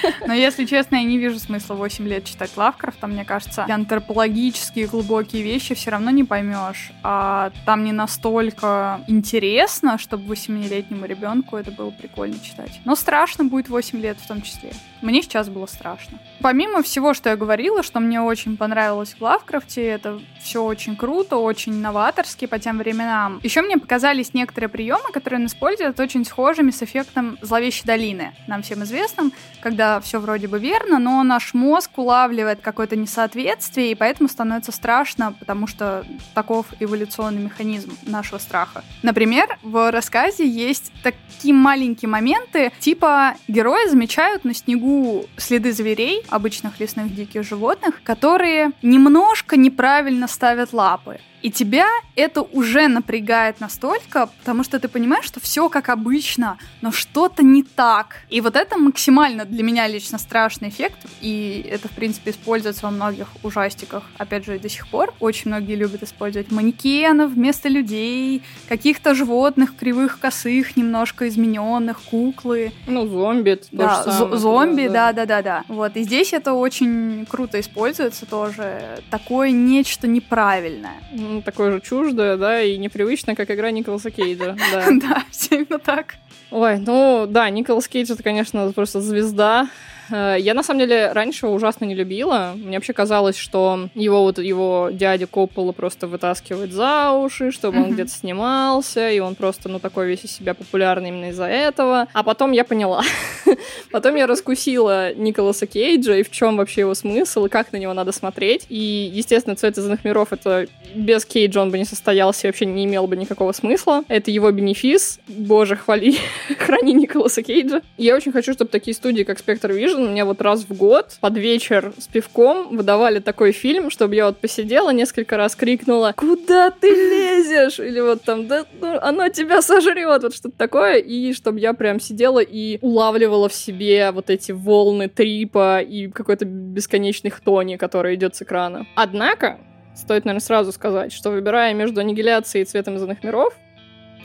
Но, 0.27 0.33
если 0.33 0.65
честно, 0.65 0.95
я 0.95 1.03
не 1.03 1.17
вижу 1.17 1.39
смысла 1.39 1.75
8 1.75 2.07
лет 2.07 2.25
читать 2.25 2.51
Лавкрафта. 2.55 3.07
Мне 3.07 3.25
кажется, 3.25 3.65
антропологические 3.65 4.87
глубокие 4.87 5.43
вещи 5.43 5.75
все 5.75 5.91
равно 5.91 6.11
не 6.11 6.23
поймешь. 6.23 6.91
А 7.03 7.51
там 7.65 7.83
не 7.83 7.91
настолько 7.91 9.01
интересно, 9.07 9.97
чтобы 9.97 10.33
8-летнему 10.33 11.05
ребенку 11.05 11.57
это 11.57 11.71
было 11.71 11.91
прикольно 11.91 12.39
читать. 12.39 12.79
Но 12.85 12.95
страшно 12.95 13.43
будет 13.45 13.69
8 13.69 13.99
лет 13.99 14.17
в 14.19 14.27
том 14.27 14.41
числе. 14.41 14.71
Мне 15.05 15.21
сейчас 15.21 15.49
было 15.49 15.67
страшно. 15.67 16.17
Помимо 16.41 16.81
всего, 16.81 17.13
что 17.13 17.29
я 17.29 17.35
говорила, 17.35 17.83
что 17.83 17.99
мне 17.99 18.19
очень 18.19 18.57
понравилось 18.57 19.15
в 19.19 19.21
Лавкрафте, 19.21 19.85
это 19.85 20.19
все 20.41 20.63
очень 20.63 20.95
круто, 20.95 21.37
очень 21.37 21.79
новаторски 21.79 22.47
по 22.47 22.57
тем 22.57 22.79
временам. 22.79 23.39
Еще 23.43 23.61
мне 23.61 23.77
показались 23.77 24.33
некоторые 24.33 24.67
приемы, 24.67 25.11
которые 25.13 25.41
он 25.41 25.45
использует, 25.45 25.99
очень 25.99 26.25
схожими 26.25 26.71
с 26.71 26.81
эффектом 26.81 27.37
зловещей 27.43 27.85
долины, 27.85 28.33
нам 28.47 28.63
всем 28.63 28.83
известным, 28.83 29.31
когда 29.61 29.99
все 29.99 30.19
вроде 30.19 30.47
бы 30.47 30.57
верно, 30.57 30.97
но 30.97 31.21
наш 31.21 31.53
мозг 31.53 31.91
улавливает 31.97 32.61
какое-то 32.61 32.95
несоответствие, 32.95 33.91
и 33.91 33.95
поэтому 33.95 34.27
становится 34.27 34.71
страшно, 34.71 35.33
потому 35.33 35.67
что 35.67 36.03
таков 36.33 36.65
эволюционный 36.79 37.43
механизм 37.43 37.95
нашего 38.07 38.39
страха. 38.39 38.83
Например, 39.03 39.59
в 39.61 39.91
рассказе 39.91 40.47
есть 40.47 40.91
такие 41.03 41.53
маленькие 41.53 42.09
моменты, 42.09 42.71
типа 42.79 43.35
герои 43.47 43.87
замечают 43.87 44.45
на 44.45 44.55
снегу 44.55 44.94
следы 45.37 45.71
зверей, 45.71 46.23
обычных 46.29 46.79
лесных 46.79 47.13
диких 47.13 47.43
животных, 47.43 48.01
которые 48.03 48.71
немножко 48.81 49.57
неправильно 49.57 50.27
ставят 50.27 50.73
лапы. 50.73 51.19
И 51.45 51.51
тебя 51.51 51.85
это 52.15 52.41
уже 52.41 52.87
напрягает 52.87 53.59
настолько, 53.59 54.29
потому 54.39 54.63
что 54.63 54.79
ты 54.79 54.87
понимаешь, 54.87 55.25
что 55.25 55.39
все 55.39 55.69
как 55.69 55.89
обычно, 55.89 56.57
но 56.81 56.91
что-то 56.91 57.43
не 57.43 57.61
так. 57.61 58.15
И 58.31 58.41
вот 58.41 58.55
это 58.55 58.79
максимально 58.79 59.45
для 59.45 59.61
меня 59.61 59.87
лично 59.87 60.17
страшный 60.17 60.69
эффект, 60.69 61.05
и 61.21 61.69
это, 61.71 61.87
в 61.87 61.91
принципе, 61.91 62.31
используется 62.31 62.87
во 62.87 62.89
многих 62.89 63.27
ужастиках, 63.43 64.05
опять 64.17 64.43
же, 64.43 64.55
и 64.55 64.59
до 64.59 64.69
сих 64.69 64.87
пор. 64.87 65.13
Очень 65.19 65.51
многие 65.51 65.75
любят 65.75 66.01
использовать 66.01 66.51
манекенов 66.51 67.29
вместо 67.29 67.69
людей, 67.69 68.41
каких-то 68.67 69.13
животных 69.13 69.77
кривых, 69.77 70.17
косых, 70.17 70.75
немножко 70.75 71.27
измененных, 71.27 72.01
куклы. 72.01 72.71
Ну, 72.87 73.05
зомби. 73.05 73.61
Да, 73.71 74.01
самое, 74.01 74.37
зомби, 74.39 74.87
да-да-да-да. 74.87 75.63
Вот, 75.67 75.95
и 75.95 76.01
здесь 76.01 76.33
это 76.33 76.53
очень 76.53 77.27
круто 77.29 77.59
используется 77.59 78.25
тоже. 78.25 79.03
Такое 79.11 79.51
нечто 79.51 80.07
неправильное 80.07 80.95
ну, 81.35 81.41
такое 81.41 81.71
же 81.71 81.81
чуждое, 81.81 82.37
да, 82.37 82.61
и 82.61 82.77
непривычное, 82.77 83.35
как 83.35 83.51
игра 83.51 83.71
Николаса 83.71 84.11
Кейджа. 84.11 84.55
Да, 85.01 85.23
все 85.31 85.55
именно 85.55 85.79
так. 85.79 86.15
Ой, 86.51 86.77
ну 86.79 87.25
да, 87.27 87.49
Николас 87.49 87.87
Кейдж 87.87 88.11
это, 88.11 88.23
конечно, 88.23 88.71
просто 88.73 89.01
звезда 89.01 89.67
я, 90.09 90.53
на 90.53 90.63
самом 90.63 90.79
деле, 90.79 91.11
раньше 91.11 91.45
раньше 91.47 91.85
не 91.85 91.95
любила. 91.95 92.53
Мне 92.55 92.77
вообще 92.77 92.93
казалось, 92.93 93.37
что 93.37 93.89
его 93.95 94.21
вот 94.21 94.39
его 94.39 94.89
дядя 94.91 95.27
Коппола 95.27 95.71
просто 95.71 96.07
вытаскивает 96.07 96.71
за 96.71 97.11
уши, 97.11 97.51
чтобы 97.51 97.83
он 97.83 97.93
где-то 97.93 98.11
снимался, 98.11 99.09
и 99.09 99.19
он 99.19 99.35
просто, 99.35 99.69
ну, 99.69 99.79
такой 99.79 100.07
весь 100.07 100.25
из 100.25 100.31
себя 100.31 100.53
популярный 100.53 101.09
именно 101.09 101.29
из-за 101.29 101.45
этого. 101.45 102.07
А 102.13 102.23
потом 102.23 102.51
я 102.51 102.63
поняла. 102.63 103.03
потом 103.91 104.15
я 104.15 104.27
раскусила 104.27 105.13
Николаса 105.13 105.67
Кейджа, 105.67 106.15
и 106.17 106.23
в 106.23 106.31
чем 106.31 106.57
вообще 106.57 106.81
его 106.81 106.95
смысл, 106.95 107.45
и 107.45 107.49
как 107.49 107.71
на 107.71 107.77
него 107.77 107.93
надо 107.93 108.11
смотреть. 108.11 108.65
И, 108.69 109.11
естественно, 109.13 109.55
«Цвет 109.55 109.77
из 109.77 109.85
миров»— 110.03 110.29
это 110.31 110.67
без 110.93 111.25
Кейджа 111.25 111.61
он 111.61 111.71
бы 111.71 111.77
не 111.77 111.85
состоялся 111.85 112.47
и 112.47 112.49
вообще 112.49 112.65
не 112.65 112.85
имел 112.85 113.07
бы 113.07 113.15
никакого 113.15 113.51
смысла. 113.51 114.03
Это 114.07 114.31
его 114.31 114.51
бенефис. 114.51 115.19
Боже, 115.27 115.75
хвали, 115.75 116.15
храни 116.59 116.93
Николаса 116.93 117.43
Кейджа. 117.43 117.81
Я 117.97 118.15
очень 118.15 118.31
хочу, 118.31 118.53
чтобы 118.53 118.71
такие 118.71 118.93
студии, 118.93 119.23
как 119.23 119.39
Spectre 119.39 119.71
Vision, 119.71 119.94
Vision 119.95 120.11
мне 120.11 120.23
вот 120.23 120.41
раз 120.41 120.63
в 120.63 120.75
год 120.75 121.17
под 121.19 121.37
вечер 121.37 121.93
с 121.97 122.07
пивком 122.07 122.75
выдавали 122.75 123.19
такой 123.19 123.51
фильм, 123.51 123.89
чтобы 123.89 124.15
я 124.15 124.27
вот 124.27 124.37
посидела 124.37 124.91
несколько 124.91 125.37
раз, 125.37 125.55
крикнула 125.55 126.13
«Куда 126.15 126.71
ты 126.71 126.89
лезешь?» 126.89 127.79
Или 127.79 127.99
вот 127.99 128.23
там 128.23 128.47
«Да 128.47 128.65
ну, 128.79 128.97
оно 129.01 129.29
тебя 129.29 129.61
сожрет!» 129.61 130.23
Вот 130.23 130.35
что-то 130.35 130.57
такое. 130.57 130.97
И 130.97 131.33
чтобы 131.33 131.59
я 131.59 131.73
прям 131.73 131.99
сидела 131.99 132.39
и 132.39 132.79
улавливала 132.81 133.49
в 133.49 133.53
себе 133.53 134.11
вот 134.11 134.29
эти 134.29 134.51
волны 134.51 135.09
трипа 135.09 135.79
и 135.79 136.09
какой-то 136.09 136.45
бесконечный 136.45 137.31
хтони, 137.31 137.77
который 137.77 138.15
идет 138.15 138.35
с 138.35 138.41
экрана. 138.41 138.85
Однако, 138.95 139.59
стоит, 139.95 140.25
наверное, 140.25 140.45
сразу 140.45 140.71
сказать, 140.71 141.11
что 141.11 141.31
выбирая 141.31 141.73
между 141.73 142.01
аннигиляцией 142.01 142.63
и 142.63 142.65
цветом 142.65 142.95
из 142.95 143.03
миров, 143.23 143.53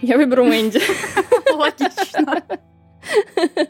я 0.02 0.16
выберу 0.16 0.44
Мэнди. 0.44 0.80
Логично. 1.52 2.42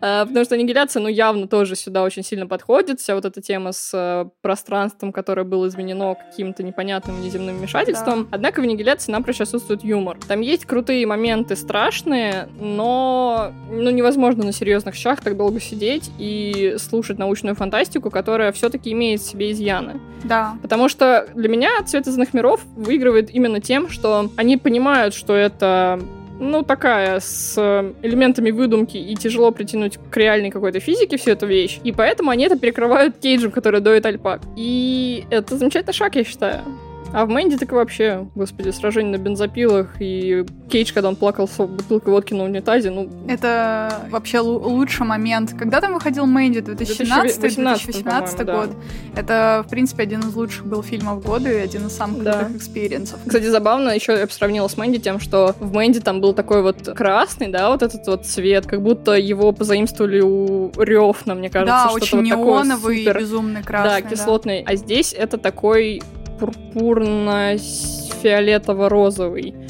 А, 0.00 0.26
потому 0.26 0.44
что 0.44 0.54
аннигиляция, 0.54 1.00
ну, 1.00 1.08
явно 1.08 1.46
тоже 1.46 1.76
сюда 1.76 2.02
очень 2.02 2.22
сильно 2.22 2.46
подходит. 2.46 3.00
Вся 3.00 3.14
вот 3.14 3.24
эта 3.24 3.40
тема 3.40 3.72
с 3.72 3.90
э, 3.94 4.28
пространством, 4.42 5.12
которое 5.12 5.44
было 5.44 5.68
изменено 5.68 6.14
каким-то 6.14 6.62
непонятным 6.62 7.20
неземным 7.22 7.56
вмешательством. 7.56 8.28
Однако 8.30 8.60
в 8.60 8.64
аннигиляции 8.64 9.12
напрочь 9.12 9.40
отсутствует 9.40 9.84
юмор. 9.84 10.18
Там 10.26 10.40
есть 10.40 10.66
крутые 10.66 11.06
моменты 11.06 11.56
страшные, 11.56 12.48
но 12.60 13.52
ну, 13.70 13.90
невозможно 13.90 14.44
на 14.44 14.52
серьезных 14.52 14.94
щах 14.94 15.20
так 15.20 15.36
долго 15.36 15.60
сидеть 15.60 16.10
и 16.18 16.76
слушать 16.78 17.18
научную 17.18 17.54
фантастику, 17.54 18.10
которая 18.10 18.52
все-таки 18.52 18.92
имеет 18.92 19.20
в 19.20 19.26
себе 19.26 19.52
изъяны. 19.52 20.00
Да. 20.24 20.56
Потому 20.62 20.88
что 20.88 21.28
для 21.34 21.48
меня 21.48 21.70
«Цвет 21.86 22.06
из 22.06 22.16
иных 22.16 22.34
миров» 22.34 22.60
выигрывает 22.76 23.30
именно 23.30 23.60
тем, 23.60 23.88
что 23.88 24.30
они 24.36 24.56
понимают, 24.56 25.14
что 25.14 25.34
это 25.34 26.00
ну, 26.38 26.62
такая, 26.62 27.20
с 27.20 27.56
элементами 28.02 28.50
выдумки, 28.50 28.96
и 28.96 29.14
тяжело 29.14 29.50
притянуть 29.50 29.98
к 30.10 30.16
реальной 30.16 30.50
какой-то 30.50 30.80
физике 30.80 31.16
всю 31.16 31.30
эту 31.32 31.46
вещь. 31.46 31.80
И 31.84 31.92
поэтому 31.92 32.30
они 32.30 32.44
это 32.44 32.58
перекрывают 32.58 33.16
Кейджем, 33.18 33.50
который 33.50 33.80
доит 33.80 34.06
альпак. 34.06 34.40
И 34.56 35.24
это 35.30 35.56
замечательный 35.56 35.92
шаг, 35.94 36.16
я 36.16 36.24
считаю. 36.24 36.62
А 37.14 37.26
в 37.26 37.28
Мэнди 37.28 37.56
так 37.56 37.70
вообще, 37.70 38.26
господи, 38.34 38.70
сражение 38.70 39.16
на 39.16 39.22
бензопилах 39.22 39.94
и 40.00 40.44
Кейдж, 40.68 40.92
когда 40.92 41.08
он 41.08 41.14
плакал 41.14 41.46
с 41.46 41.64
бутылкой 41.64 42.12
водки 42.12 42.34
на 42.34 42.42
унитазе, 42.42 42.90
ну... 42.90 43.08
Это 43.28 44.00
вообще 44.10 44.40
лучший 44.40 45.06
момент. 45.06 45.54
Когда 45.56 45.80
там 45.80 45.94
выходил 45.94 46.26
Мэнди? 46.26 46.58
2017-2018 46.58 48.44
год? 48.44 48.70
Да. 48.70 49.20
Это, 49.20 49.62
в 49.64 49.70
принципе, 49.70 50.02
один 50.02 50.20
из 50.22 50.34
лучших 50.34 50.66
был 50.66 50.82
фильмов 50.82 51.24
года 51.24 51.48
и 51.52 51.56
один 51.56 51.86
из 51.86 51.92
самых 51.92 52.24
да. 52.24 52.32
крутых 52.32 52.56
experience 52.56 53.05
ов. 53.05 53.20
Кстати, 53.24 53.44
забавно, 53.44 53.90
еще 53.90 54.18
я 54.18 54.26
бы 54.26 54.32
сравнила 54.32 54.66
с 54.66 54.76
Мэнди 54.76 54.98
тем, 54.98 55.20
что 55.20 55.54
в 55.60 55.72
Мэнди 55.72 56.00
там 56.00 56.20
был 56.20 56.32
такой 56.32 56.62
вот 56.62 56.88
красный, 56.96 57.46
да, 57.46 57.70
вот 57.70 57.84
этот 57.84 58.04
вот 58.08 58.26
цвет, 58.26 58.66
как 58.66 58.82
будто 58.82 59.12
его 59.12 59.52
позаимствовали 59.52 60.20
у 60.20 60.72
Рёфна, 60.76 61.36
мне 61.36 61.48
кажется. 61.48 61.86
Да, 61.86 61.92
очень 61.92 62.18
вот 62.18 62.26
неоновый 62.26 62.98
супер, 62.98 63.20
безумный 63.20 63.62
красный. 63.62 64.02
Да, 64.02 64.08
кислотный. 64.08 64.64
Да. 64.64 64.72
А 64.72 64.74
здесь 64.74 65.14
это 65.16 65.38
такой 65.38 66.02
пурпурно 66.38 67.56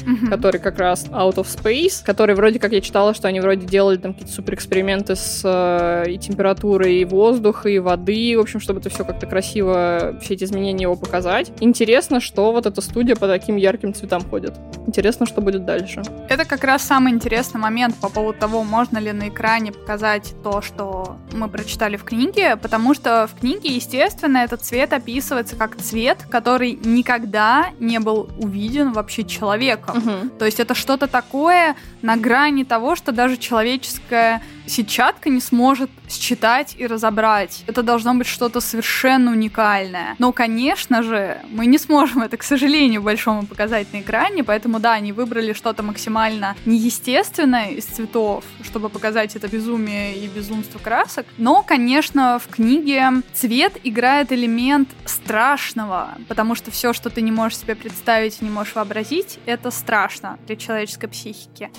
mm-hmm. 0.05 0.29
который 0.29 0.59
как 0.59 0.79
раз 0.79 1.05
Out 1.05 1.35
of 1.35 1.45
Space, 1.45 2.03
который 2.03 2.35
вроде 2.35 2.59
как 2.59 2.71
я 2.71 2.81
читала, 2.81 3.13
что 3.13 3.27
они 3.27 3.39
вроде 3.39 3.65
делали 3.65 3.97
там 3.97 4.13
какие-то 4.13 4.33
супер 4.33 4.55
эксперименты 4.55 5.15
с 5.15 5.41
э, 5.43 6.11
и 6.11 6.17
температурой 6.17 6.95
и 6.95 7.05
воздуха, 7.05 7.69
и 7.69 7.79
воды, 7.79 8.35
в 8.37 8.41
общем, 8.41 8.59
чтобы 8.59 8.79
это 8.79 8.89
все 8.89 9.03
как-то 9.03 9.25
красиво, 9.25 10.17
все 10.21 10.35
эти 10.35 10.43
изменения 10.43 10.83
его 10.83 10.95
показать. 10.95 11.51
Интересно, 11.59 12.19
что 12.19 12.51
вот 12.51 12.65
эта 12.65 12.81
студия 12.81 13.15
по 13.15 13.27
таким 13.27 13.55
ярким 13.55 13.93
цветам 13.93 14.21
ходит. 14.23 14.53
Интересно, 14.87 15.25
что 15.25 15.41
будет 15.41 15.65
дальше. 15.65 16.03
Это 16.29 16.45
как 16.45 16.63
раз 16.63 16.83
самый 16.83 17.11
интересный 17.11 17.59
момент 17.59 17.95
по 17.95 18.09
поводу 18.09 18.39
того, 18.39 18.63
можно 18.63 18.97
ли 18.97 19.11
на 19.11 19.29
экране 19.29 19.71
показать 19.71 20.33
то, 20.43 20.61
что 20.61 21.17
мы 21.33 21.47
прочитали 21.47 21.97
в 21.97 22.03
книге, 22.03 22.55
потому 22.57 22.93
что 22.93 23.27
в 23.27 23.39
книге, 23.39 23.75
естественно, 23.75 24.39
этот 24.39 24.61
цвет 24.61 24.93
описывается 24.93 25.55
как 25.55 25.75
цвет, 25.77 26.25
который 26.29 26.73
никогда 26.73 27.69
не 27.79 27.99
был 27.99 28.29
увиден 28.37 28.91
вообще 28.91 29.23
человеком. 29.23 29.94
Угу. 29.95 30.29
То 30.39 30.45
есть 30.45 30.59
это 30.59 30.73
что-то 30.73 31.07
такое 31.07 31.75
на 32.05 32.17
грани 32.17 32.63
того, 32.63 32.95
что 32.95 33.11
даже 33.11 33.37
человеческая 33.37 34.41
сетчатка 34.67 35.29
не 35.29 35.41
сможет 35.41 35.89
считать 36.09 36.75
и 36.77 36.87
разобрать. 36.87 37.63
Это 37.67 37.83
должно 37.83 38.13
быть 38.13 38.27
что-то 38.27 38.61
совершенно 38.61 39.31
уникальное. 39.31 40.15
Но, 40.19 40.31
конечно 40.31 41.03
же, 41.03 41.41
мы 41.49 41.65
не 41.65 41.77
сможем 41.77 42.21
это, 42.21 42.37
к 42.37 42.43
сожалению, 42.43 43.01
большому 43.01 43.45
показать 43.45 43.91
на 43.93 44.01
экране, 44.01 44.43
поэтому, 44.43 44.79
да, 44.79 44.93
они 44.93 45.11
выбрали 45.11 45.53
что-то 45.53 45.83
максимально 45.83 46.55
неестественное 46.65 47.71
из 47.71 47.85
цветов, 47.85 48.43
чтобы 48.63 48.89
показать 48.89 49.35
это 49.35 49.47
безумие 49.47 50.15
и 50.15 50.27
безумство 50.27 50.79
красок. 50.79 51.25
Но, 51.37 51.63
конечно, 51.63 52.39
в 52.39 52.47
книге 52.47 53.23
цвет 53.33 53.73
играет 53.83 54.31
элемент 54.31 54.89
страшного, 55.05 56.15
потому 56.27 56.55
что 56.55 56.71
все, 56.71 56.93
что 56.93 57.09
ты 57.09 57.21
не 57.21 57.31
можешь 57.31 57.59
себе 57.59 57.75
представить, 57.75 58.41
не 58.41 58.49
можешь 58.49 58.75
вообразить, 58.75 59.39
это 59.45 59.71
страшно 59.71 60.37
для 60.45 60.55
человеческой 60.55 61.07
психики. 61.07 61.69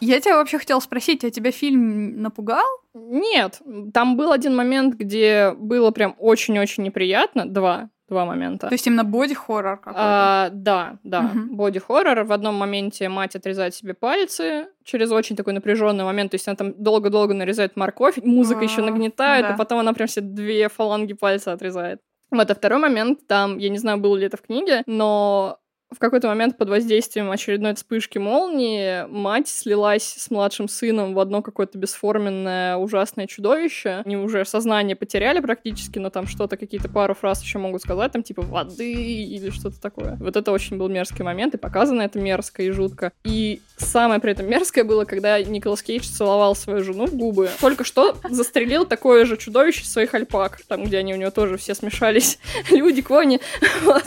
Я 0.00 0.20
тебя 0.20 0.36
вообще 0.36 0.58
хотела 0.58 0.80
спросить, 0.80 1.24
а 1.24 1.30
тебя 1.30 1.50
фильм 1.50 2.22
напугал? 2.22 2.64
Нет, 2.94 3.60
там 3.92 4.16
был 4.16 4.32
один 4.32 4.54
момент, 4.54 4.94
где 4.94 5.52
было 5.56 5.90
прям 5.90 6.14
очень-очень 6.18 6.84
неприятно, 6.84 7.48
два, 7.48 7.90
два 8.08 8.24
момента. 8.24 8.68
То 8.68 8.74
есть 8.74 8.86
именно 8.86 9.02
боди-хоррор 9.02 9.76
какой-то? 9.78 10.00
А, 10.00 10.50
да, 10.52 10.98
да, 11.02 11.30
угу. 11.34 11.56
боди-хоррор. 11.56 12.24
В 12.24 12.32
одном 12.32 12.54
моменте 12.54 13.08
мать 13.08 13.34
отрезает 13.34 13.74
себе 13.74 13.94
пальцы 13.94 14.68
через 14.84 15.10
очень 15.10 15.34
такой 15.34 15.52
напряженный 15.52 16.04
момент, 16.04 16.30
то 16.30 16.36
есть 16.36 16.46
она 16.46 16.56
там 16.56 16.74
долго-долго 16.80 17.34
нарезает 17.34 17.76
морковь, 17.76 18.18
музыка 18.18 18.62
еще 18.62 18.82
а, 18.82 18.84
нагнетает, 18.84 19.46
а 19.46 19.56
потом 19.56 19.80
она 19.80 19.92
прям 19.94 20.06
все 20.06 20.20
две 20.20 20.68
фаланги 20.68 21.12
пальца 21.12 21.52
отрезает. 21.52 22.00
Вот, 22.30 22.50
а 22.50 22.54
второй 22.54 22.78
момент, 22.78 23.26
там, 23.26 23.58
я 23.58 23.68
не 23.68 23.78
знаю, 23.78 23.98
было 23.98 24.16
ли 24.16 24.26
это 24.26 24.36
в 24.36 24.42
книге, 24.42 24.82
но 24.86 25.58
в 25.90 25.98
какой-то 25.98 26.28
момент 26.28 26.58
под 26.58 26.68
воздействием 26.68 27.30
очередной 27.30 27.74
вспышки 27.74 28.18
молнии 28.18 29.06
мать 29.08 29.48
слилась 29.48 30.04
с 30.04 30.30
младшим 30.30 30.68
сыном 30.68 31.14
в 31.14 31.18
одно 31.18 31.40
какое-то 31.40 31.78
бесформенное 31.78 32.76
ужасное 32.76 33.26
чудовище. 33.26 34.02
Они 34.04 34.16
уже 34.16 34.44
сознание 34.44 34.96
потеряли 34.96 35.40
практически, 35.40 35.98
но 35.98 36.10
там 36.10 36.26
что-то, 36.26 36.58
какие-то 36.58 36.90
пару 36.90 37.14
фраз 37.14 37.42
еще 37.42 37.58
могут 37.58 37.82
сказать, 37.82 38.12
там 38.12 38.22
типа 38.22 38.42
воды 38.42 38.92
или 38.92 39.48
что-то 39.50 39.80
такое. 39.80 40.16
Вот 40.20 40.36
это 40.36 40.52
очень 40.52 40.76
был 40.76 40.88
мерзкий 40.88 41.24
момент, 41.24 41.54
и 41.54 41.58
показано 41.58 42.02
это 42.02 42.18
мерзко 42.18 42.62
и 42.62 42.70
жутко. 42.70 43.12
И 43.24 43.62
самое 43.78 44.20
при 44.20 44.32
этом 44.32 44.48
мерзкое 44.48 44.84
было, 44.84 45.06
когда 45.06 45.40
Николас 45.42 45.82
Кейдж 45.82 46.06
целовал 46.06 46.54
свою 46.54 46.84
жену 46.84 47.06
в 47.06 47.16
губы. 47.16 47.48
Только 47.60 47.84
что 47.84 48.16
застрелил 48.28 48.84
такое 48.84 49.24
же 49.24 49.38
чудовище 49.38 49.84
своих 49.86 50.12
альпак, 50.12 50.60
там, 50.68 50.84
где 50.84 50.98
они 50.98 51.14
у 51.14 51.16
него 51.16 51.30
тоже 51.30 51.56
все 51.56 51.74
смешались. 51.74 52.38
Люди, 52.70 53.00
кони. 53.00 53.40
Вот. 53.82 54.04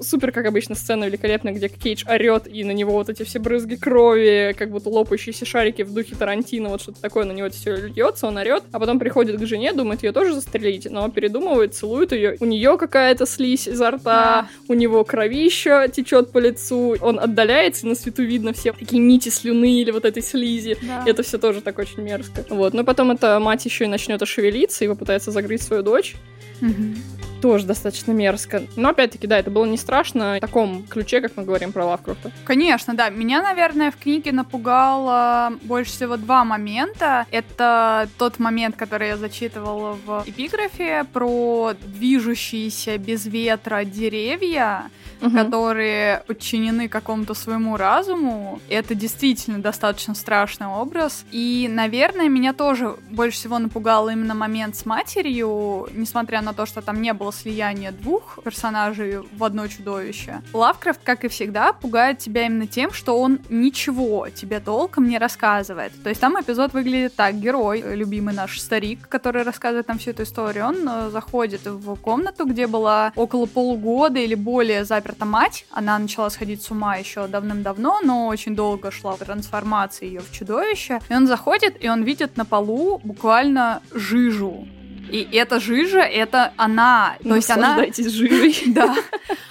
Супер, 0.00 0.32
как 0.32 0.46
обычно, 0.46 0.74
сцена 0.80 1.04
великолепная, 1.04 1.52
где 1.52 1.68
Кейдж 1.68 2.04
орет, 2.08 2.46
и 2.46 2.64
на 2.64 2.72
него 2.72 2.92
вот 2.92 3.08
эти 3.08 3.22
все 3.22 3.38
брызги 3.38 3.76
крови, 3.76 4.54
как 4.58 4.70
будто 4.70 4.88
лопающиеся 4.88 5.44
шарики 5.44 5.82
в 5.82 5.92
духе 5.92 6.16
Тарантино, 6.16 6.70
вот 6.70 6.82
что-то 6.82 7.00
такое 7.00 7.24
на 7.24 7.32
него 7.32 7.50
все 7.50 7.76
льется, 7.76 8.26
он 8.26 8.36
орет, 8.36 8.64
а 8.72 8.80
потом 8.80 8.98
приходит 8.98 9.40
к 9.40 9.46
жене, 9.46 9.72
думает 9.72 10.02
ее 10.02 10.12
тоже 10.12 10.34
застрелить, 10.34 10.88
но 10.90 11.08
передумывает, 11.08 11.74
целует 11.74 12.12
ее. 12.12 12.36
У 12.40 12.46
нее 12.46 12.76
какая-то 12.78 13.26
слизь 13.26 13.68
изо 13.68 13.90
рта, 13.90 14.48
у 14.68 14.74
него 14.74 15.04
кровища 15.04 15.88
течет 15.88 16.32
по 16.32 16.38
лицу, 16.38 16.96
он 17.00 17.20
отдаляется, 17.20 17.86
и 17.86 17.88
на 17.88 17.94
свету 17.94 18.22
видно 18.22 18.52
все 18.52 18.72
такие 18.72 19.00
нити 19.00 19.28
слюны 19.28 19.80
или 19.80 19.90
вот 19.90 20.04
этой 20.04 20.22
слизи. 20.22 20.76
Да. 20.82 21.04
Это 21.06 21.22
все 21.22 21.38
тоже 21.38 21.60
так 21.60 21.78
очень 21.78 22.02
мерзко. 22.02 22.44
Вот. 22.48 22.74
Но 22.74 22.84
потом 22.84 23.10
эта 23.10 23.38
мать 23.38 23.64
еще 23.64 23.84
и 23.84 23.88
начнет 23.88 24.20
ошевелиться 24.22 24.84
и 24.84 24.88
попытается 24.88 25.30
загрызть 25.30 25.64
свою 25.64 25.82
дочь. 25.82 26.14
Угу 26.62 27.29
тоже 27.40 27.66
достаточно 27.66 28.12
мерзко. 28.12 28.62
Но 28.76 28.90
опять-таки, 28.90 29.26
да, 29.26 29.38
это 29.38 29.50
было 29.50 29.64
не 29.64 29.76
страшно 29.76 30.36
в 30.36 30.40
таком 30.40 30.84
ключе, 30.84 31.20
как 31.20 31.36
мы 31.36 31.44
говорим 31.44 31.72
про 31.72 31.86
Лавкрафта. 31.86 32.30
Конечно, 32.44 32.94
да. 32.94 33.08
Меня, 33.08 33.42
наверное, 33.42 33.90
в 33.90 33.96
книге 33.96 34.32
напугало 34.32 35.52
больше 35.62 35.92
всего 35.92 36.16
два 36.16 36.44
момента. 36.44 37.26
Это 37.30 38.08
тот 38.18 38.38
момент, 38.38 38.76
который 38.76 39.08
я 39.08 39.16
зачитывала 39.16 39.96
в 40.04 40.24
эпиграфе 40.26 41.04
про 41.12 41.72
движущиеся 41.82 42.98
без 42.98 43.26
ветра 43.26 43.84
деревья 43.84 44.90
угу. 45.20 45.30
которые 45.30 46.22
подчинены 46.26 46.88
какому-то 46.88 47.34
своему 47.34 47.76
разуму. 47.76 48.60
Это 48.68 48.94
действительно 48.94 49.60
достаточно 49.60 50.14
страшный 50.14 50.66
образ. 50.66 51.24
И, 51.30 51.68
наверное, 51.70 52.28
меня 52.28 52.52
тоже 52.52 52.96
больше 53.10 53.38
всего 53.38 53.58
напугал 53.58 54.08
именно 54.08 54.34
момент 54.34 54.76
с 54.76 54.86
матерью, 54.86 55.88
несмотря 55.92 56.42
на 56.42 56.52
то, 56.52 56.66
что 56.66 56.82
там 56.82 57.00
не 57.00 57.12
было 57.12 57.29
слияния 57.32 57.92
двух 57.92 58.38
персонажей 58.42 59.18
в 59.18 59.44
одно 59.44 59.66
чудовище. 59.68 60.42
Лавкрафт, 60.52 61.00
как 61.02 61.24
и 61.24 61.28
всегда, 61.28 61.72
пугает 61.72 62.18
тебя 62.18 62.46
именно 62.46 62.66
тем, 62.66 62.92
что 62.92 63.18
он 63.18 63.40
ничего 63.48 64.28
тебе 64.28 64.60
толком 64.60 65.08
не 65.08 65.18
рассказывает. 65.18 65.92
То 66.02 66.08
есть 66.08 66.20
там 66.20 66.40
эпизод 66.40 66.72
выглядит 66.72 67.14
так. 67.16 67.34
Герой, 67.34 67.82
любимый 67.94 68.34
наш 68.34 68.60
старик, 68.60 69.08
который 69.08 69.42
рассказывает 69.42 69.88
нам 69.88 69.98
всю 69.98 70.10
эту 70.10 70.24
историю, 70.24 70.66
он 70.66 70.88
э, 70.88 71.10
заходит 71.10 71.64
в 71.64 71.96
комнату, 71.96 72.44
где 72.44 72.66
была 72.66 73.12
около 73.16 73.46
полугода 73.46 74.18
или 74.18 74.34
более 74.34 74.84
заперта 74.84 75.24
мать. 75.24 75.66
Она 75.70 75.98
начала 75.98 76.30
сходить 76.30 76.62
с 76.62 76.70
ума 76.70 76.96
еще 76.96 77.26
давным-давно, 77.26 78.00
но 78.02 78.26
очень 78.26 78.54
долго 78.54 78.90
шла 78.90 79.16
трансформация 79.16 80.08
ее 80.08 80.20
в 80.20 80.32
чудовище. 80.32 81.00
И 81.08 81.14
он 81.14 81.26
заходит, 81.26 81.82
и 81.82 81.88
он 81.88 82.02
видит 82.02 82.36
на 82.36 82.44
полу 82.44 83.00
буквально 83.04 83.82
жижу 83.92 84.66
и 85.10 85.28
эта 85.32 85.60
жижа, 85.60 86.00
это 86.00 86.52
она. 86.56 87.16
То 87.22 87.36
есть 87.36 87.50
она... 87.50 87.78
жижей. 87.96 88.62
Да. 88.70 88.94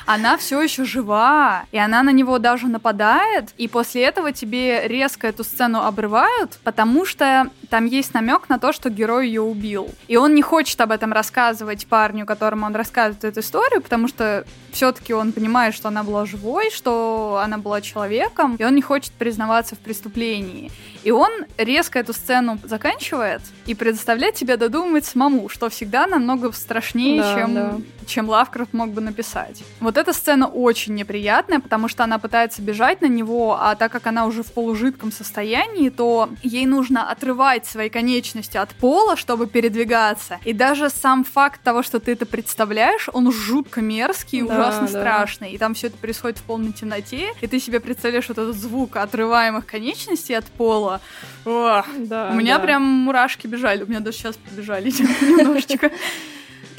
Она 0.05 0.37
все 0.37 0.61
еще 0.61 0.85
жива, 0.85 1.65
и 1.71 1.77
она 1.77 2.03
на 2.03 2.11
него 2.11 2.39
даже 2.39 2.67
нападает, 2.67 3.49
и 3.57 3.67
после 3.67 4.03
этого 4.03 4.31
тебе 4.31 4.87
резко 4.87 5.27
эту 5.27 5.43
сцену 5.43 5.83
обрывают, 5.83 6.57
потому 6.63 7.05
что 7.05 7.49
там 7.69 7.85
есть 7.85 8.13
намек 8.13 8.49
на 8.49 8.59
то, 8.59 8.73
что 8.73 8.89
герой 8.89 9.27
ее 9.27 9.41
убил. 9.41 9.89
И 10.07 10.17
он 10.17 10.35
не 10.35 10.41
хочет 10.41 10.79
об 10.81 10.91
этом 10.91 11.13
рассказывать 11.13 11.87
парню, 11.87 12.25
которому 12.25 12.65
он 12.65 12.75
рассказывает 12.75 13.23
эту 13.23 13.39
историю, 13.41 13.81
потому 13.81 14.07
что 14.07 14.45
все-таки 14.71 15.13
он 15.13 15.31
понимает, 15.31 15.75
что 15.75 15.87
она 15.87 16.03
была 16.03 16.25
живой, 16.25 16.71
что 16.71 17.39
она 17.43 17.57
была 17.57 17.81
человеком, 17.81 18.55
и 18.55 18.63
он 18.63 18.75
не 18.75 18.81
хочет 18.81 19.11
признаваться 19.13 19.75
в 19.75 19.79
преступлении. 19.79 20.71
И 21.03 21.11
он 21.11 21.31
резко 21.57 21.99
эту 21.99 22.13
сцену 22.13 22.57
заканчивает 22.63 23.41
и 23.65 23.75
предоставляет 23.75 24.35
тебе 24.35 24.57
додумать 24.57 25.05
самому, 25.05 25.47
что 25.49 25.69
всегда 25.69 26.07
намного 26.07 26.51
страшнее, 26.51 27.21
да, 27.21 27.35
чем, 27.35 27.53
да. 27.53 27.77
Чем 28.09 28.27
Лавкрафт 28.27 28.73
мог 28.73 28.91
бы 28.91 29.01
написать. 29.01 29.63
Вот 29.79 29.97
эта 29.97 30.11
сцена 30.13 30.47
очень 30.47 30.95
неприятная, 30.95 31.59
потому 31.59 31.87
что 31.87 32.03
она 32.03 32.19
пытается 32.19 32.61
бежать 32.61 33.01
на 33.01 33.05
него, 33.05 33.57
а 33.59 33.75
так 33.75 33.91
как 33.91 34.07
она 34.07 34.25
уже 34.25 34.43
в 34.43 34.51
полужидком 34.51 35.11
состоянии, 35.11 35.89
то 35.89 36.29
ей 36.43 36.65
нужно 36.65 37.09
отрывать 37.09 37.65
свои 37.65 37.89
конечности 37.89 38.57
от 38.57 38.69
пола, 38.75 39.15
чтобы 39.15 39.47
передвигаться. 39.47 40.39
И 40.43 40.53
даже 40.53 40.89
сам 40.89 41.23
факт 41.23 41.61
того, 41.63 41.83
что 41.83 41.99
ты 41.99 42.11
это 42.13 42.25
представляешь, 42.25 43.07
он 43.13 43.31
жутко 43.31 43.81
мерзкий 43.81 44.39
и 44.39 44.41
да, 44.41 44.55
ужасно 44.55 44.87
да. 44.87 44.87
страшный. 44.87 45.51
И 45.51 45.57
там 45.57 45.73
все 45.73 45.87
это 45.87 45.97
происходит 45.97 46.39
в 46.39 46.43
полной 46.43 46.73
темноте, 46.73 47.33
и 47.41 47.47
ты 47.47 47.59
себе 47.59 47.79
представляешь 47.79 48.27
вот 48.27 48.37
этот 48.37 48.55
звук 48.55 48.97
отрываемых 48.97 49.65
конечностей 49.65 50.33
от 50.33 50.45
пола. 50.45 51.01
О, 51.45 51.83
да, 51.97 52.29
у 52.31 52.35
меня 52.35 52.57
да. 52.57 52.63
прям 52.63 52.83
мурашки 52.83 53.47
бежали, 53.47 53.83
у 53.83 53.87
меня 53.87 53.99
даже 53.99 54.17
сейчас 54.17 54.35
побежали 54.37 54.89
немножечко. 55.21 55.91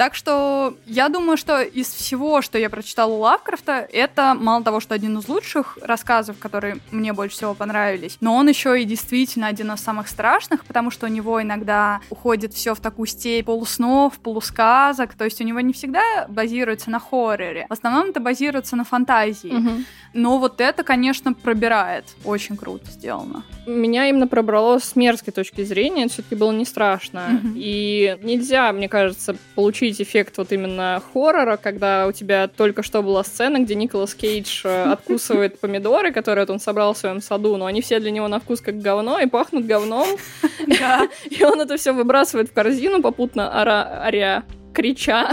Так 0.01 0.15
что 0.15 0.79
я 0.87 1.11
думаю, 1.11 1.37
что 1.37 1.61
из 1.61 1.89
всего, 1.89 2.41
что 2.41 2.57
я 2.57 2.71
прочитала 2.71 3.13
у 3.13 3.19
Лавкрафта, 3.19 3.87
это 3.93 4.35
мало 4.35 4.65
того, 4.65 4.81
что 4.81 4.95
один 4.95 5.19
из 5.19 5.29
лучших 5.29 5.77
рассказов, 5.83 6.39
которые 6.39 6.79
мне 6.91 7.13
больше 7.13 7.37
всего 7.37 7.53
понравились, 7.53 8.17
но 8.23 8.35
он 8.35 8.49
еще 8.49 8.81
и 8.81 8.87
действительно 8.87 9.49
один 9.49 9.71
из 9.73 9.81
самых 9.81 10.09
страшных, 10.09 10.65
потому 10.65 10.91
что 10.91 11.05
у 11.05 11.11
него 11.11 11.43
иногда 11.43 12.01
уходит 12.09 12.55
все 12.55 12.75
в 12.75 12.81
такую 12.81 13.09
степь 13.09 13.45
полуснов, 13.45 14.19
полусказок, 14.21 15.13
то 15.13 15.27
есть 15.27 15.39
у 15.43 15.45
него 15.45 15.61
не 15.61 15.75
всегда 15.75 16.01
базируется 16.31 16.89
на 16.89 16.99
хорроре, 16.99 17.67
в 17.69 17.73
основном 17.75 18.09
это 18.09 18.21
базируется 18.21 18.77
на 18.77 18.85
фантазии. 18.85 19.53
Угу. 19.53 19.71
Но 20.15 20.39
вот 20.39 20.61
это, 20.61 20.83
конечно, 20.83 21.35
пробирает. 21.35 22.05
Очень 22.25 22.57
круто 22.57 22.91
сделано. 22.91 23.45
Меня 23.67 24.09
именно 24.09 24.27
пробрало 24.27 24.79
с 24.79 24.97
мерзкой 24.97 25.33
точки 25.33 25.63
зрения, 25.63 26.05
это 26.05 26.15
все-таки 26.15 26.37
было 26.37 26.53
не 26.53 26.65
страшно. 26.65 27.39
Угу. 27.45 27.53
И 27.55 28.19
нельзя, 28.23 28.73
мне 28.73 28.89
кажется, 28.89 29.37
получить 29.55 29.90
эффект 29.99 30.37
вот 30.37 30.53
именно 30.53 31.03
хоррора, 31.13 31.57
когда 31.57 32.07
у 32.07 32.13
тебя 32.13 32.47
только 32.47 32.83
что 32.83 33.03
была 33.03 33.25
сцена, 33.25 33.61
где 33.61 33.75
Николас 33.75 34.15
Кейдж 34.15 34.61
э, 34.65 34.83
откусывает 34.93 35.59
помидоры, 35.59 36.13
которые 36.13 36.47
он 36.47 36.61
собрал 36.61 36.93
в 36.93 36.99
своем 36.99 37.23
саду, 37.23 37.57
но 37.57 37.65
они 37.65 37.81
все 37.81 37.99
для 37.99 38.11
него 38.11 38.29
на 38.29 38.41
вкус 38.41 38.61
как 38.61 38.79
говно 38.79 39.19
и 39.19 39.27
пахнут 39.27 39.65
говном. 39.65 40.07
И 41.31 41.45
он 41.45 41.61
это 41.61 41.77
все 41.77 41.93
выбрасывает 41.93 42.51
в 42.51 42.53
корзину, 42.53 43.01
попутно 43.01 43.51
оря 43.51 44.45
крича, 44.73 45.31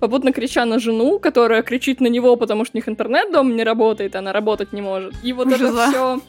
попутно 0.00 0.32
крича 0.32 0.64
на 0.64 0.78
жену, 0.78 1.18
которая 1.18 1.62
кричит 1.62 2.00
на 2.00 2.06
него, 2.06 2.36
потому 2.36 2.64
что 2.64 2.76
у 2.76 2.78
них 2.78 2.88
интернет 2.88 3.32
дома 3.32 3.52
не 3.52 3.64
работает, 3.64 4.16
она 4.16 4.32
работать 4.32 4.72
не 4.72 4.80
может. 4.80 5.14
И 5.22 5.32
вот 5.32 5.48
это 5.52 5.90
все... 5.90 6.20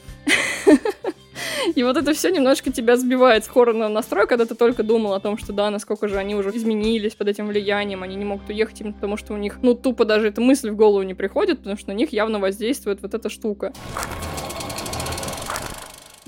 И 1.76 1.84
вот 1.84 1.98
это 1.98 2.14
все 2.14 2.30
немножко 2.30 2.72
тебя 2.72 2.98
сбивает 2.98 3.46
с 3.46 3.48
хоррорного 3.48 3.90
настроя, 3.90 4.26
когда 4.26 4.46
ты 4.46 4.56
только 4.56 4.84
думал 4.84 5.14
о 5.14 5.20
том, 5.20 5.38
что 5.38 5.54
да, 5.54 5.70
насколько 5.70 6.08
же 6.08 6.18
они 6.18 6.36
уже 6.36 6.50
изменились 6.52 7.16
под 7.16 7.28
этим 7.28 7.48
влиянием, 7.48 8.04
они 8.04 8.16
не 8.16 8.26
могут 8.26 8.50
уехать 8.50 8.82
именно 8.82 8.94
потому, 8.94 9.18
что 9.18 9.34
у 9.34 9.38
них, 9.38 9.60
ну, 9.62 9.74
тупо 9.74 10.06
даже 10.06 10.28
эта 10.28 10.42
мысль 10.42 10.72
в 10.72 10.76
голову 10.76 11.04
не 11.04 11.14
приходит, 11.14 11.60
потому 11.60 11.78
что 11.78 11.90
на 11.90 11.94
них 11.94 12.14
явно 12.14 12.40
воздействует 12.40 13.02
вот 13.02 13.14
эта 13.14 13.30
штука. 13.30 13.74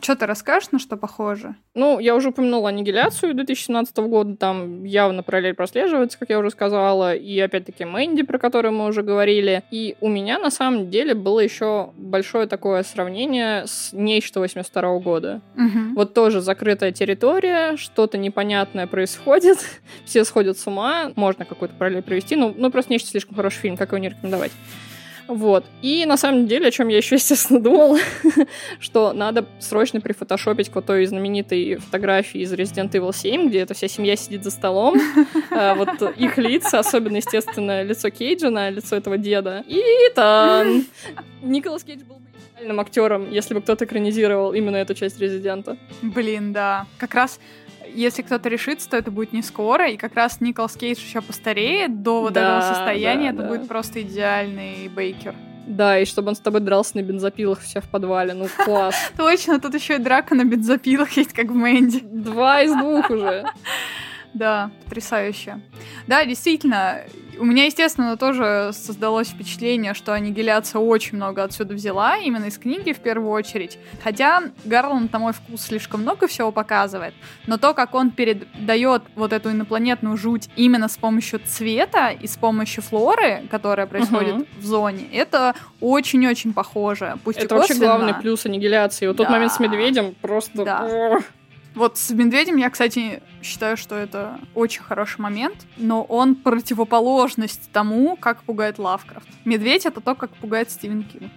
Что 0.02 0.16
ты 0.16 0.26
расскажешь, 0.26 0.72
на 0.72 0.80
что 0.80 0.98
похоже? 0.98 1.56
Ну, 1.76 2.00
я 2.00 2.16
уже 2.16 2.30
упомянула 2.30 2.70
аннигиляцию 2.70 3.36
2017 3.36 3.98
года, 3.98 4.36
там 4.36 4.84
явно 4.84 5.22
параллель 5.22 5.54
прослеживается, 5.54 6.18
как 6.18 6.30
я 6.30 6.40
уже 6.40 6.50
сказала, 6.50 7.14
и 7.14 7.40
опять-таки 7.40 7.86
Мэнди, 7.86 8.24
про 8.24 8.40
которую 8.40 8.74
мы 8.74 8.88
уже 8.88 9.04
говорили. 9.04 9.64
И 9.70 9.96
у 10.02 10.10
меня 10.10 10.40
на 10.40 10.50
самом 10.50 10.90
деле 10.90 11.14
было 11.14 11.40
еще 11.40 11.92
большое 11.96 12.48
такое 12.48 12.82
сравнение 12.82 13.68
с 13.68 13.94
нечто 13.94 14.40
82 14.40 15.00
года. 15.00 15.42
Угу. 15.56 15.96
Вот 15.96 16.14
тоже 16.16 16.42
закрытая 16.42 16.92
территория, 16.92 17.78
что-то 17.78 18.18
непонятное 18.18 18.88
происходит, 18.88 19.60
все 20.06 20.24
сходят 20.26 20.58
с 20.58 20.66
ума, 20.66 21.12
можно 21.16 21.46
какой-то 21.46 21.76
параллель 21.76 22.02
провести, 22.02 22.36
ну, 22.36 22.54
ну 22.58 22.72
просто 22.72 22.92
нечто 22.92 23.10
слишком 23.10 23.36
хороший 23.36 23.60
фильм, 23.60 23.78
как 23.78 23.90
его 23.90 24.00
не 24.00 24.10
рекомендовать. 24.10 24.52
Вот. 25.28 25.66
И 25.82 26.06
на 26.06 26.18
самом 26.18 26.48
деле, 26.48 26.68
о 26.68 26.72
чем 26.72 26.88
я 26.88 26.98
еще, 26.98 27.16
естественно, 27.22 27.60
думала, 27.60 28.00
что 28.80 29.14
надо 29.14 29.46
срочно 29.60 30.02
прифотошопить 30.02 30.70
вот 30.74 30.86
той 30.86 31.06
знаменитой 31.06 31.76
фотографии 31.76 32.42
из 32.42 32.54
Resident 32.54 32.92
Evil 32.92 33.14
7, 33.16 33.50
где 33.50 33.60
эта 33.60 33.74
вся 33.74 33.88
семья 33.88 34.16
сидит 34.16 34.44
за 34.44 34.52
столом. 34.52 35.00
А, 35.52 35.76
вот 35.76 36.02
их 36.18 36.38
лица, 36.38 36.80
особенно, 36.80 37.18
естественно, 37.18 37.84
лицо 37.84 38.10
Кейджа 38.10 38.70
лицо 38.70 38.96
этого 38.96 39.18
деда. 39.18 39.64
И 39.68 39.84
там 40.16 40.86
Николас 41.42 41.84
Кейдж 41.84 42.04
был 42.04 42.16
бы 42.16 42.22
актером, 42.80 43.32
если 43.32 43.54
бы 43.54 43.62
кто-то 43.62 43.86
экранизировал 43.86 44.54
именно 44.54 44.76
эту 44.76 44.94
часть 44.94 45.20
Резидента. 45.20 45.78
Блин, 46.02 46.54
да. 46.54 46.86
Как 46.98 47.16
раз 47.16 47.40
если 47.94 48.22
кто-то 48.22 48.50
решится, 48.50 48.90
то 48.90 48.98
это 48.98 49.12
будет 49.12 49.34
не 49.34 49.42
скоро, 49.42 49.90
и 49.90 49.98
как 49.98 50.16
раз 50.16 50.42
Николас 50.42 50.74
Кейдж 50.74 51.00
еще 51.00 51.22
постареет 51.22 52.04
до 52.04 52.22
вот 52.22 52.34
да, 52.34 52.58
этого 52.60 52.74
состояния, 52.74 53.32
да, 53.32 53.40
это 53.40 53.44
да. 53.44 53.50
будет 53.50 53.68
просто 53.68 54.02
идеальный 54.02 54.88
Бейкер. 54.88 55.36
Да, 55.68 56.00
и 56.00 56.06
чтобы 56.06 56.30
он 56.30 56.36
с 56.36 56.40
тобой 56.40 56.62
дрался 56.62 56.98
на 56.98 57.02
бензопилах 57.02 57.60
все 57.60 57.82
в 57.82 57.90
подвале, 57.90 58.34
ну 58.34 58.48
класс. 58.66 58.96
Точно, 59.16 59.60
тут 59.60 59.76
еще 59.76 59.96
и 59.96 60.00
драка 60.00 60.36
на 60.36 60.44
бензопилах 60.44 61.12
есть, 61.12 61.34
как 61.34 61.48
в 61.48 61.56
Мэнди. 61.56 62.00
Два 62.02 62.62
из 62.62 62.74
двух 62.74 63.10
уже. 63.10 63.46
Да, 64.34 64.72
потрясающе. 64.86 65.60
Да, 66.08 66.24
действительно, 66.24 67.02
у 67.42 67.44
меня, 67.44 67.66
естественно, 67.66 68.18
тоже 68.18 68.70
создалось 68.72 69.30
впечатление, 69.30 69.96
что 69.96 70.14
аннигиляция 70.14 70.80
очень 70.80 71.18
много 71.18 71.44
отсюда 71.44 71.74
взяла, 71.74 72.18
именно 72.18 72.46
из 72.46 72.60
книги 72.60 72.94
в 72.94 73.00
первую 73.00 73.32
очередь. 73.32 73.80
Хотя 74.04 74.44
Гарланд, 74.64 75.12
на 75.12 75.18
мой 75.18 75.34
вкус, 75.34 75.64
слишком 75.64 76.02
много 76.02 76.28
всего 76.28 76.52
показывает, 76.52 77.16
но 77.48 77.58
то, 77.58 77.74
как 77.74 77.96
он 77.96 78.12
передает 78.12 79.02
вот 79.16 79.34
эту 79.34 79.50
инопланетную 79.50 80.18
жуть 80.18 80.50
именно 80.56 80.88
с 80.88 80.98
помощью 80.98 81.40
цвета 81.40 82.10
и 82.10 82.28
с 82.28 82.38
помощью 82.38 82.84
флоры, 82.84 83.48
которая 83.50 83.88
происходит 83.88 84.36
угу. 84.36 84.46
в 84.60 84.64
зоне, 84.64 85.08
это 85.12 85.56
очень-очень 85.80 86.54
похоже. 86.54 87.18
Пусть 87.24 87.40
это 87.40 87.56
вообще 87.56 87.74
главный 87.74 88.14
плюс 88.14 88.46
аннигиляции. 88.46 89.08
Вот 89.08 89.16
да. 89.16 89.24
тот 89.24 89.32
момент 89.32 89.52
с 89.52 89.60
медведем 89.60 90.14
просто... 90.22 90.64
Да. 90.64 91.20
Вот 91.74 91.98
с 91.98 92.10
медведем 92.12 92.58
я, 92.58 92.70
кстати, 92.70 93.24
считаю, 93.42 93.78
что 93.78 93.96
это 93.96 94.40
очень 94.56 94.82
хороший 94.82 95.22
момент, 95.22 95.66
но 95.78 96.04
он 96.04 96.36
противоположность 96.36 97.72
тому, 97.72 98.18
как 98.18 98.44
пугает 98.44 98.78
Лавкрафт. 98.78 99.28
Медведь— 99.46 99.86
это 99.88 100.02
то, 100.02 100.16
как 100.16 100.32
пугает 100.32 100.70
Стивен 100.70 101.04
Кинг 101.04 101.32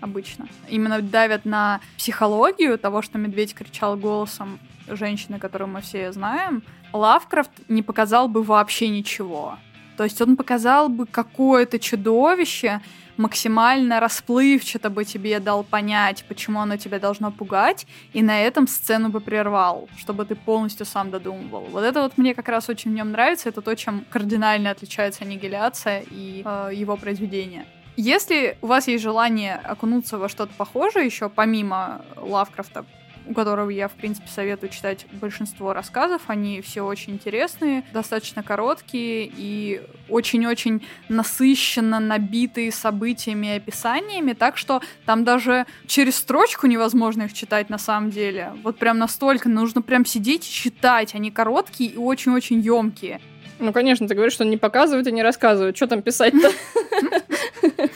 обычно. 0.00 0.46
Именно 0.68 1.00
давят 1.00 1.44
на 1.44 1.80
психологию 1.96 2.78
того, 2.78 3.00
что 3.02 3.18
медведь 3.18 3.54
кричал 3.54 3.96
голосом 3.96 4.58
женщины, 4.86 5.38
которую 5.38 5.68
мы 5.68 5.80
все 5.80 6.12
знаем. 6.12 6.62
Лавкрафт 6.92 7.50
не 7.68 7.82
показал 7.82 8.28
бы 8.28 8.42
вообще 8.42 8.88
ничего. 8.88 9.58
То 9.96 10.04
есть 10.04 10.20
он 10.20 10.36
показал 10.36 10.88
бы 10.88 11.06
какое-то 11.06 11.78
чудовище, 11.78 12.80
максимально 13.16 14.00
расплывчато 14.00 14.90
бы 14.90 15.04
тебе 15.04 15.38
дал 15.40 15.62
понять, 15.64 16.24
почему 16.28 16.60
оно 16.60 16.76
тебя 16.76 16.98
должно 16.98 17.30
пугать, 17.30 17.86
и 18.12 18.22
на 18.22 18.40
этом 18.40 18.66
сцену 18.66 19.08
бы 19.08 19.20
прервал, 19.20 19.88
чтобы 19.96 20.24
ты 20.24 20.34
полностью 20.34 20.86
сам 20.86 21.10
додумывал. 21.10 21.66
Вот 21.70 21.84
это 21.84 22.02
вот 22.02 22.18
мне 22.18 22.34
как 22.34 22.48
раз 22.48 22.68
очень 22.68 22.90
в 22.90 22.94
нем 22.94 23.12
нравится, 23.12 23.48
это 23.48 23.62
то, 23.62 23.74
чем 23.76 24.04
кардинально 24.10 24.70
отличается 24.70 25.24
аннигиляция 25.24 26.04
и 26.10 26.42
э, 26.44 26.70
его 26.72 26.96
произведение. 26.96 27.66
Если 27.96 28.58
у 28.60 28.66
вас 28.66 28.88
есть 28.88 29.04
желание 29.04 29.54
окунуться 29.54 30.18
во 30.18 30.28
что-то 30.28 30.52
похожее 30.56 31.06
еще, 31.06 31.28
помимо 31.28 32.04
Лавкрафта, 32.16 32.84
у 33.26 33.34
которого 33.34 33.70
я, 33.70 33.88
в 33.88 33.92
принципе, 33.92 34.28
советую 34.28 34.70
читать 34.70 35.06
большинство 35.12 35.72
рассказов. 35.72 36.22
Они 36.26 36.60
все 36.60 36.82
очень 36.82 37.14
интересные, 37.14 37.84
достаточно 37.92 38.42
короткие 38.42 39.30
и 39.36 39.82
очень-очень 40.08 40.86
насыщенно 41.08 42.00
набитые 42.00 42.72
событиями 42.72 43.48
и 43.48 43.56
описаниями, 43.56 44.32
так 44.32 44.56
что 44.56 44.82
там 45.06 45.24
даже 45.24 45.66
через 45.86 46.16
строчку 46.16 46.66
невозможно 46.66 47.22
их 47.22 47.32
читать 47.32 47.70
на 47.70 47.78
самом 47.78 48.10
деле. 48.10 48.52
Вот 48.62 48.78
прям 48.78 48.98
настолько 48.98 49.48
нужно 49.48 49.82
прям 49.82 50.04
сидеть 50.04 50.46
и 50.46 50.52
читать. 50.52 51.14
Они 51.14 51.30
короткие 51.30 51.90
и 51.90 51.96
очень-очень 51.96 52.60
емкие. 52.60 53.20
Ну, 53.58 53.72
конечно, 53.72 54.08
ты 54.08 54.14
говоришь, 54.14 54.34
что 54.34 54.44
не 54.44 54.56
показывают 54.56 55.06
и 55.06 55.12
не 55.12 55.22
рассказывают. 55.22 55.76
Что 55.76 55.86
там 55.86 56.02
писать-то? 56.02 56.50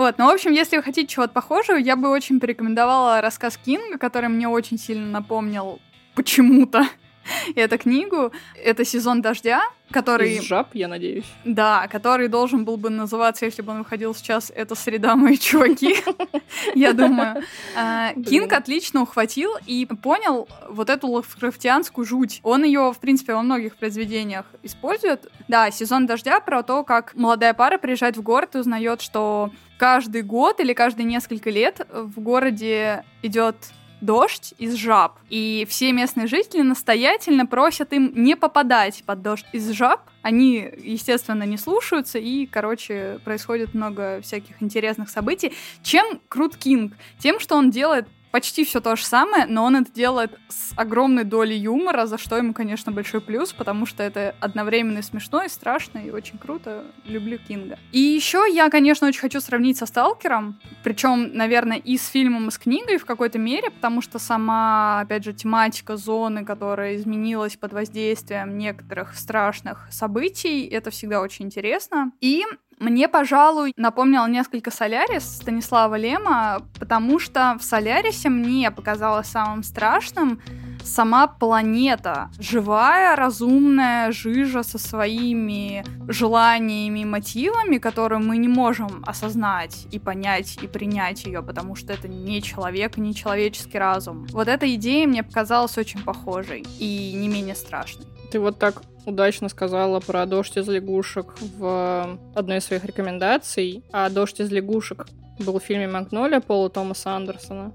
Вот, 0.00 0.16
ну, 0.16 0.28
в 0.28 0.30
общем, 0.30 0.52
если 0.52 0.78
вы 0.78 0.82
хотите 0.82 1.06
чего-то 1.06 1.34
похожего, 1.34 1.76
я 1.76 1.94
бы 1.94 2.08
очень 2.08 2.40
порекомендовала 2.40 3.20
рассказ 3.20 3.58
Кинга, 3.62 3.98
который 3.98 4.30
мне 4.30 4.48
очень 4.48 4.78
сильно 4.78 5.04
напомнил 5.04 5.78
почему-то 6.14 6.86
эту 7.54 7.78
книгу. 7.78 8.32
Это 8.62 8.84
«Сезон 8.84 9.22
дождя», 9.22 9.62
который... 9.90 10.36
Из 10.36 10.44
жаб, 10.44 10.68
я 10.74 10.88
надеюсь. 10.88 11.24
Да, 11.44 11.88
который 11.88 12.28
должен 12.28 12.64
был 12.64 12.76
бы 12.76 12.90
называться, 12.90 13.44
если 13.44 13.62
бы 13.62 13.72
он 13.72 13.78
выходил 13.78 14.14
сейчас, 14.14 14.52
«Это 14.54 14.74
среда, 14.74 15.16
мои 15.16 15.36
чуваки», 15.36 15.96
я 16.74 16.92
думаю. 16.92 17.42
А, 17.76 18.12
Кинг 18.14 18.52
отлично 18.52 19.02
ухватил 19.02 19.52
и 19.66 19.86
понял 19.86 20.48
вот 20.68 20.90
эту 20.90 21.08
лавкрафтианскую 21.08 22.04
жуть. 22.04 22.40
Он 22.42 22.64
ее, 22.64 22.92
в 22.92 22.98
принципе, 22.98 23.34
во 23.34 23.42
многих 23.42 23.76
произведениях 23.76 24.46
использует. 24.62 25.30
Да, 25.48 25.70
«Сезон 25.70 26.06
дождя» 26.06 26.40
про 26.40 26.62
то, 26.62 26.84
как 26.84 27.14
молодая 27.14 27.54
пара 27.54 27.78
приезжает 27.78 28.16
в 28.16 28.22
город 28.22 28.54
и 28.54 28.58
узнает, 28.58 29.00
что 29.00 29.50
каждый 29.78 30.22
год 30.22 30.60
или 30.60 30.72
каждые 30.74 31.06
несколько 31.06 31.50
лет 31.50 31.86
в 31.90 32.20
городе 32.20 33.04
идет 33.22 33.56
дождь 34.00 34.54
из 34.58 34.74
жаб. 34.74 35.18
И 35.28 35.66
все 35.68 35.92
местные 35.92 36.26
жители 36.26 36.62
настоятельно 36.62 37.46
просят 37.46 37.92
им 37.92 38.12
не 38.14 38.36
попадать 38.36 39.02
под 39.06 39.22
дождь 39.22 39.46
из 39.52 39.70
жаб. 39.70 40.02
Они, 40.22 40.68
естественно, 40.78 41.44
не 41.44 41.56
слушаются, 41.56 42.18
и, 42.18 42.46
короче, 42.46 43.20
происходит 43.24 43.74
много 43.74 44.20
всяких 44.22 44.62
интересных 44.62 45.08
событий. 45.08 45.52
Чем 45.82 46.20
крут 46.28 46.56
Кинг? 46.56 46.94
Тем, 47.18 47.40
что 47.40 47.56
он 47.56 47.70
делает 47.70 48.06
почти 48.30 48.64
все 48.64 48.80
то 48.80 48.96
же 48.96 49.04
самое, 49.04 49.46
но 49.46 49.64
он 49.64 49.76
это 49.76 49.92
делает 49.92 50.38
с 50.48 50.72
огромной 50.76 51.24
долей 51.24 51.56
юмора, 51.56 52.06
за 52.06 52.18
что 52.18 52.36
ему, 52.36 52.52
конечно, 52.52 52.92
большой 52.92 53.20
плюс, 53.20 53.52
потому 53.52 53.86
что 53.86 54.02
это 54.02 54.34
одновременно 54.40 54.98
и 54.98 55.02
смешно, 55.02 55.42
и 55.42 55.48
страшно, 55.48 55.98
и 55.98 56.10
очень 56.10 56.38
круто. 56.38 56.84
Люблю 57.04 57.38
Кинга. 57.38 57.78
И 57.92 57.98
еще 57.98 58.44
я, 58.52 58.70
конечно, 58.70 59.08
очень 59.08 59.20
хочу 59.20 59.40
сравнить 59.40 59.78
со 59.78 59.86
Сталкером, 59.86 60.60
причем, 60.82 61.34
наверное, 61.34 61.78
и 61.78 61.96
с 61.96 62.06
фильмом, 62.08 62.48
и 62.48 62.50
с 62.50 62.58
книгой 62.58 62.98
в 62.98 63.04
какой-то 63.04 63.38
мере, 63.38 63.70
потому 63.70 64.02
что 64.02 64.18
сама, 64.18 65.00
опять 65.00 65.24
же, 65.24 65.32
тематика 65.32 65.96
зоны, 65.96 66.44
которая 66.44 66.96
изменилась 66.96 67.56
под 67.56 67.72
воздействием 67.72 68.56
некоторых 68.58 69.14
страшных 69.14 69.88
событий, 69.90 70.66
это 70.66 70.90
всегда 70.90 71.20
очень 71.20 71.46
интересно. 71.46 72.12
И 72.20 72.44
мне, 72.80 73.08
пожалуй, 73.08 73.74
напомнил 73.76 74.26
несколько 74.26 74.70
Солярис 74.70 75.36
Станислава 75.36 75.96
Лема, 75.96 76.62
потому 76.78 77.18
что 77.18 77.56
в 77.60 77.62
Солярисе 77.62 78.30
мне 78.30 78.70
показалось 78.70 79.28
самым 79.28 79.62
страшным 79.62 80.40
сама 80.84 81.26
планета. 81.26 82.30
Живая, 82.38 83.16
разумная 83.16 84.12
жижа 84.12 84.62
со 84.62 84.78
своими 84.78 85.84
желаниями 86.08 87.04
мотивами, 87.04 87.78
которые 87.78 88.20
мы 88.20 88.36
не 88.36 88.48
можем 88.48 89.02
осознать 89.06 89.86
и 89.90 89.98
понять 89.98 90.58
и 90.62 90.66
принять 90.66 91.24
ее, 91.24 91.42
потому 91.42 91.74
что 91.74 91.92
это 91.92 92.08
не 92.08 92.42
человек 92.42 92.96
не 92.96 93.14
человеческий 93.14 93.78
разум. 93.78 94.26
Вот 94.32 94.48
эта 94.48 94.72
идея 94.74 95.06
мне 95.06 95.22
показалась 95.22 95.78
очень 95.78 96.02
похожей 96.02 96.64
и 96.78 97.12
не 97.14 97.28
менее 97.28 97.54
страшной. 97.54 98.06
Ты 98.30 98.38
вот 98.38 98.58
так 98.58 98.82
удачно 99.06 99.48
сказала 99.48 100.00
про 100.00 100.26
«Дождь 100.26 100.56
из 100.56 100.68
лягушек» 100.68 101.34
в 101.40 102.18
одной 102.34 102.58
из 102.58 102.64
своих 102.64 102.84
рекомендаций, 102.84 103.82
а 103.92 104.08
«Дождь 104.08 104.40
из 104.40 104.50
лягушек» 104.50 105.06
был 105.38 105.58
в 105.58 105.62
фильме 105.62 105.88
«Магнолия» 105.88 106.40
Пола 106.40 106.70
Томаса 106.70 107.16
Андерсона. 107.16 107.72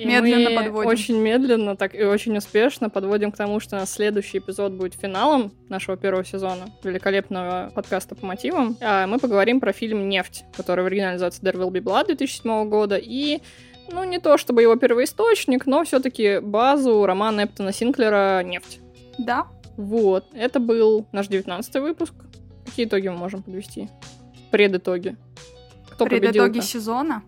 И 0.00 0.06
медленно 0.06 0.50
мы 0.50 0.56
подводим. 0.56 0.90
Очень 0.90 1.18
медленно 1.18 1.76
так 1.76 1.94
и 1.94 2.02
очень 2.04 2.36
успешно 2.36 2.88
подводим 2.88 3.30
к 3.32 3.36
тому, 3.36 3.60
что 3.60 3.84
следующий 3.84 4.38
эпизод 4.38 4.72
будет 4.72 4.94
финалом 4.94 5.52
нашего 5.68 5.98
первого 5.98 6.24
сезона 6.24 6.70
великолепного 6.82 7.70
подкаста 7.74 8.14
по 8.14 8.24
мотивам. 8.24 8.76
А 8.80 9.06
мы 9.06 9.18
поговорим 9.18 9.60
про 9.60 9.72
фильм 9.72 10.08
«Нефть», 10.08 10.44
который 10.56 10.84
в 10.84 10.86
оригинале 10.86 11.12
называется 11.12 11.42
«There 11.42 11.56
Will 11.56 11.70
Be 11.70 11.82
Blood» 11.82 12.06
2007 12.06 12.68
года. 12.70 12.96
И 12.96 13.40
ну, 13.92 14.04
не 14.04 14.18
то 14.18 14.38
чтобы 14.38 14.62
его 14.62 14.74
первоисточник, 14.76 15.66
но 15.66 15.84
все-таки 15.84 16.38
базу 16.40 17.04
романа 17.04 17.44
Эптона 17.44 17.72
Синклера 17.72 18.42
«Нефть». 18.42 18.80
Да. 19.18 19.48
Вот, 19.76 20.24
это 20.32 20.60
был 20.60 21.06
наш 21.12 21.28
девятнадцатый 21.28 21.82
выпуск. 21.82 22.14
Какие 22.64 22.86
итоги 22.86 23.08
мы 23.08 23.16
можем 23.16 23.42
подвести? 23.42 23.88
Предитоги. 24.50 25.16
Кто 25.90 26.06
Предитоги 26.06 26.60
сезона? 26.60 27.22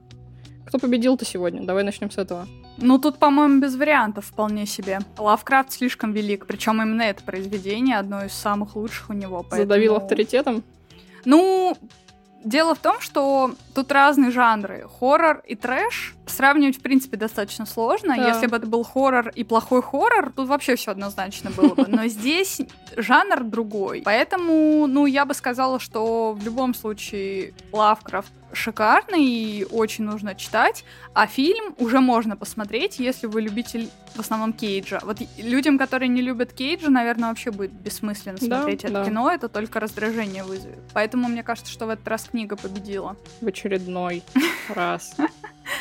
Кто 0.72 0.78
победил-то 0.78 1.26
сегодня? 1.26 1.66
Давай 1.66 1.84
начнем 1.84 2.10
с 2.10 2.16
этого. 2.16 2.48
Ну, 2.78 2.98
тут, 2.98 3.18
по-моему, 3.18 3.60
без 3.60 3.76
вариантов 3.76 4.24
вполне 4.24 4.64
себе. 4.64 5.00
Лавкрафт 5.18 5.70
слишком 5.70 6.14
велик, 6.14 6.46
причем 6.46 6.80
именно 6.80 7.02
это 7.02 7.22
произведение 7.22 7.98
одно 7.98 8.24
из 8.24 8.32
самых 8.32 8.74
лучших 8.74 9.10
у 9.10 9.12
него. 9.12 9.42
Поэтому... 9.42 9.62
Задавил 9.64 9.96
авторитетом? 9.96 10.62
Ну, 11.26 11.76
Дело 12.44 12.74
в 12.74 12.78
том, 12.78 13.00
что 13.00 13.54
тут 13.74 13.92
разные 13.92 14.32
жанры. 14.32 14.88
Хоррор 14.98 15.42
и 15.46 15.54
трэш 15.54 16.14
сравнивать, 16.26 16.78
в 16.78 16.80
принципе, 16.80 17.16
достаточно 17.16 17.66
сложно. 17.66 18.16
Да. 18.16 18.28
Если 18.28 18.46
бы 18.46 18.56
это 18.56 18.66
был 18.66 18.82
хоррор 18.82 19.28
и 19.28 19.44
плохой 19.44 19.80
хоррор, 19.80 20.32
тут 20.34 20.48
вообще 20.48 20.74
все 20.74 20.90
однозначно 20.90 21.50
было 21.50 21.74
бы. 21.74 21.86
Но 21.86 22.06
здесь 22.08 22.60
жанр 22.96 23.44
другой. 23.44 24.02
Поэтому, 24.04 24.86
ну, 24.88 25.06
я 25.06 25.24
бы 25.24 25.34
сказала, 25.34 25.78
что 25.78 26.32
в 26.32 26.44
любом 26.44 26.74
случае 26.74 27.54
Лавкрафт 27.70 28.32
шикарный 28.52 29.24
и 29.24 29.66
очень 29.70 30.04
нужно 30.04 30.34
читать, 30.34 30.84
а 31.14 31.26
фильм 31.26 31.74
уже 31.78 32.00
можно 32.00 32.36
посмотреть, 32.36 32.98
если 32.98 33.26
вы 33.26 33.42
любитель 33.42 33.88
в 34.14 34.20
основном 34.20 34.52
Кейджа. 34.52 35.00
Вот 35.02 35.18
людям, 35.38 35.78
которые 35.78 36.08
не 36.08 36.22
любят 36.22 36.52
Кейджа, 36.52 36.90
наверное, 36.90 37.30
вообще 37.30 37.50
будет 37.50 37.72
бессмысленно 37.72 38.38
смотреть 38.38 38.82
да, 38.82 38.88
это 38.88 38.98
да. 38.98 39.04
кино, 39.04 39.30
это 39.30 39.48
только 39.48 39.80
раздражение 39.80 40.44
вызовет. 40.44 40.80
Поэтому 40.92 41.28
мне 41.28 41.42
кажется, 41.42 41.72
что 41.72 41.86
в 41.86 41.90
этот 41.90 42.06
раз 42.08 42.24
книга 42.24 42.56
победила. 42.56 43.16
В 43.40 43.46
очередной 43.46 44.22
раз. 44.68 45.14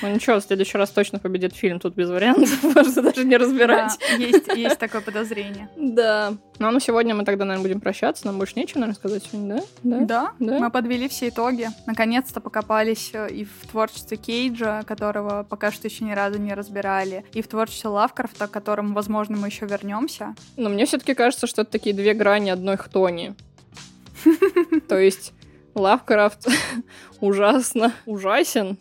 Ну 0.02 0.14
ничего, 0.14 0.40
в 0.40 0.44
следующий 0.44 0.78
раз 0.78 0.90
точно 0.90 1.20
победит 1.20 1.54
фильм, 1.54 1.80
тут 1.80 1.96
без 1.96 2.10
вариантов, 2.10 2.64
можно 2.76 3.02
даже 3.02 3.26
не 3.26 3.38
разбирать. 3.38 3.98
Да, 4.00 4.16
есть, 4.16 4.48
есть 4.56 4.80
такое 4.80 5.02
подозрение. 5.02 5.70
Да. 5.76 6.34
Ну 6.60 6.68
а 6.68 6.72
на 6.72 6.80
сегодня 6.80 7.16
мы 7.16 7.26
тогда, 7.26 7.46
наверное, 7.46 7.68
будем 7.68 7.82
прощаться, 7.82 8.26
нам 8.26 8.38
больше 8.38 8.54
нечего, 8.56 8.80
наверное, 8.80 8.96
сказать 8.96 9.24
сегодня, 9.24 9.56
да? 9.56 9.64
Да, 9.84 10.06
да. 10.06 10.34
да. 10.40 10.60
Мы 10.60 10.72
подвели 10.72 11.08
все 11.08 11.30
итоги. 11.30 11.70
Наконец-то 11.88 12.40
покопались 12.40 13.12
э, 13.14 13.30
и 13.32 13.46
в 13.46 13.68
творчестве 13.70 14.18
Кейджа, 14.18 14.84
которого 14.84 15.44
пока 15.44 15.72
что 15.72 15.88
еще 15.88 16.04
ни 16.04 16.12
разу 16.12 16.40
не 16.40 16.54
разбирали, 16.54 17.26
и 17.34 17.42
в 17.42 17.48
творчестве 17.48 17.90
Лавкрафта, 17.90 18.48
к 18.48 18.52
которому, 18.52 18.94
возможно, 18.94 19.38
мы 19.38 19.48
еще 19.48 19.66
вернемся. 19.66 20.36
Но 20.58 20.70
мне 20.70 20.86
все-таки 20.86 21.14
кажется, 21.14 21.48
что 21.48 21.64
это 21.64 21.72
такие 21.72 21.96
две 21.96 22.14
грани 22.14 22.50
одной 22.50 22.78
хтони. 22.78 23.34
То 24.88 25.00
есть 25.00 25.34
Лавкрафт 25.74 26.48
ужасно 27.20 27.94
ужасен, 28.06 28.78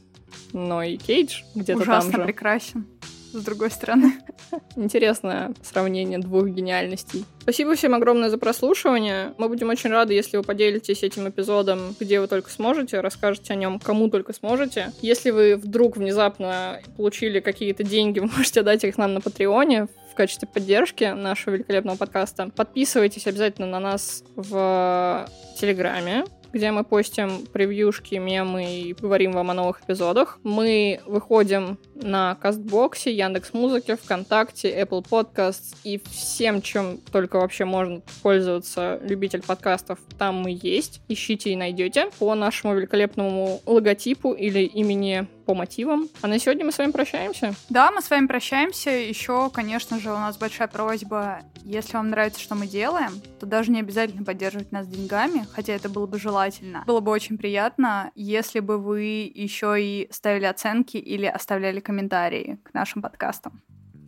но 0.53 0.83
и 0.83 0.97
Кейдж 0.97 1.43
где-то 1.55 1.85
там 1.85 2.03
же. 2.03 2.09
Ужасно 2.09 2.25
прекрасен 2.25 2.87
с 3.33 3.45
другой 3.45 3.71
стороны. 3.71 4.15
Интересное 4.77 5.55
сравнение 5.63 6.19
двух 6.19 6.49
гениальностей. 6.49 7.25
Спасибо 7.41 7.75
всем 7.75 7.95
огромное 7.95 8.31
за 8.31 8.39
прослушивание. 8.39 9.35
Мы 9.39 9.49
будем 9.49 9.69
очень 9.69 9.91
рады, 9.91 10.15
если 10.15 10.37
вы 10.37 10.43
поделитесь 10.43 11.03
этим 11.03 11.29
эпизодом, 11.29 11.95
где 11.99 12.21
вы 12.21 12.27
только 12.27 12.51
сможете, 12.51 13.01
расскажете 13.01 13.53
о 13.53 13.57
нем 13.57 13.79
кому 13.79 14.09
только 14.09 14.33
сможете. 14.33 14.93
Если 15.01 15.31
вы 15.31 15.57
вдруг 15.57 15.97
внезапно 15.97 16.81
получили 16.97 17.41
какие-то 17.41 17.85
деньги, 17.85 18.19
вы 18.21 18.27
можете 18.27 18.63
дать 18.63 18.85
их 18.85 18.99
нам 18.99 19.15
на 19.15 19.21
Патреоне 19.21 19.87
в 20.11 20.15
качестве 20.15 20.49
поддержки 20.49 21.05
нашего 21.05 21.55
великолепного 21.55 21.97
подкаста. 21.97 22.51
Подписывайтесь 22.55 23.27
обязательно 23.27 23.69
на 23.69 23.81
нас 23.81 24.25
в 24.35 25.29
Телеграме 25.59 26.25
где 26.53 26.71
мы 26.71 26.85
постим 26.85 27.47
превьюшки, 27.53 28.17
мемы 28.17 28.65
и 28.65 28.95
говорим 28.95 29.33
вам 29.33 29.51
о 29.51 29.55
новых 29.55 29.83
эпизодах. 29.83 30.39
Мы 30.43 31.01
выходим 31.07 31.79
на 31.95 32.35
Кастбоксе, 32.37 33.13
Яндекс 33.13 33.53
Музыке, 33.53 33.97
ВКонтакте, 33.97 34.81
Apple 34.81 35.05
Podcasts 35.09 35.77
и 35.85 36.01
всем, 36.11 36.63
чем 36.63 36.99
только 37.13 37.37
вообще 37.37 37.65
можно 37.65 38.03
пользоваться 38.23 38.99
любитель 39.03 39.43
подкастов, 39.43 39.99
там 40.19 40.37
мы 40.37 40.59
есть. 40.63 41.01
Ищите 41.09 41.51
и 41.51 41.57
найдете 41.57 42.11
по 42.19 42.35
нашему 42.35 42.75
великолепному 42.75 43.61
логотипу 43.67 44.33
или 44.33 44.61
имени 44.61 45.27
по 45.51 45.55
мотивам. 45.55 46.09
А 46.23 46.29
на 46.29 46.39
сегодня 46.39 46.65
мы 46.65 46.71
с 46.71 46.79
вами 46.79 46.93
прощаемся. 46.93 47.55
Да, 47.71 47.91
мы 47.91 48.03
с 48.03 48.09
вами 48.09 48.29
прощаемся. 48.29 48.91
Еще, 48.91 49.51
конечно 49.51 49.99
же, 49.99 50.13
у 50.13 50.17
нас 50.17 50.39
большая 50.39 50.69
просьба, 50.69 51.41
если 51.65 51.97
вам 51.97 52.11
нравится, 52.11 52.41
что 52.41 52.55
мы 52.55 52.69
делаем, 52.69 53.21
то 53.41 53.47
даже 53.47 53.73
не 53.73 53.81
обязательно 53.81 54.25
поддерживать 54.25 54.71
нас 54.71 54.87
деньгами, 54.87 55.49
хотя 55.53 55.73
это 55.73 55.89
было 55.89 56.07
бы 56.07 56.21
желательно. 56.21 56.85
Было 56.87 57.01
бы 57.01 57.11
очень 57.11 57.37
приятно, 57.37 58.13
если 58.15 58.61
бы 58.61 58.79
вы 58.79 59.33
еще 59.35 59.75
и 59.83 60.09
ставили 60.13 60.45
оценки 60.45 60.99
или 60.99 61.27
оставляли 61.27 61.81
комментарии 61.81 62.61
к 62.63 62.73
нашим 62.73 63.03
подкастам. 63.03 63.61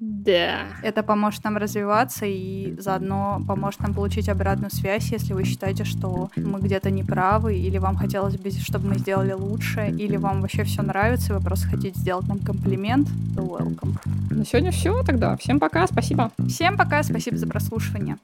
Да. 0.04 0.66
Это 0.82 1.04
поможет 1.04 1.44
нам 1.44 1.56
развиваться 1.56 2.26
и 2.26 2.74
заодно 2.76 3.40
поможет 3.46 3.78
нам 3.80 3.94
получить 3.94 4.28
обратную 4.28 4.72
связь, 4.72 5.12
если 5.12 5.32
вы 5.32 5.44
считаете, 5.44 5.84
что 5.84 6.28
мы 6.34 6.58
где-то 6.58 6.90
не 6.90 7.04
правы, 7.04 7.56
или 7.56 7.78
вам 7.78 7.94
хотелось 7.94 8.36
бы, 8.36 8.50
чтобы 8.50 8.88
мы 8.88 8.98
сделали 8.98 9.32
лучше, 9.32 9.94
или 9.96 10.16
вам 10.16 10.40
вообще 10.40 10.64
все 10.64 10.82
нравится, 10.82 11.32
и 11.32 11.36
вы 11.36 11.44
просто 11.44 11.68
хотите 11.68 12.00
сделать 12.00 12.26
нам 12.26 12.40
комплимент, 12.40 13.06
то 13.36 13.42
welcome. 13.42 13.96
На 14.30 14.44
сегодня 14.44 14.72
все 14.72 15.04
тогда. 15.04 15.36
Всем 15.36 15.60
пока, 15.60 15.86
спасибо. 15.86 16.32
Всем 16.48 16.76
пока, 16.76 17.04
спасибо 17.04 17.36
за 17.36 17.46
прослушивание. 17.46 18.16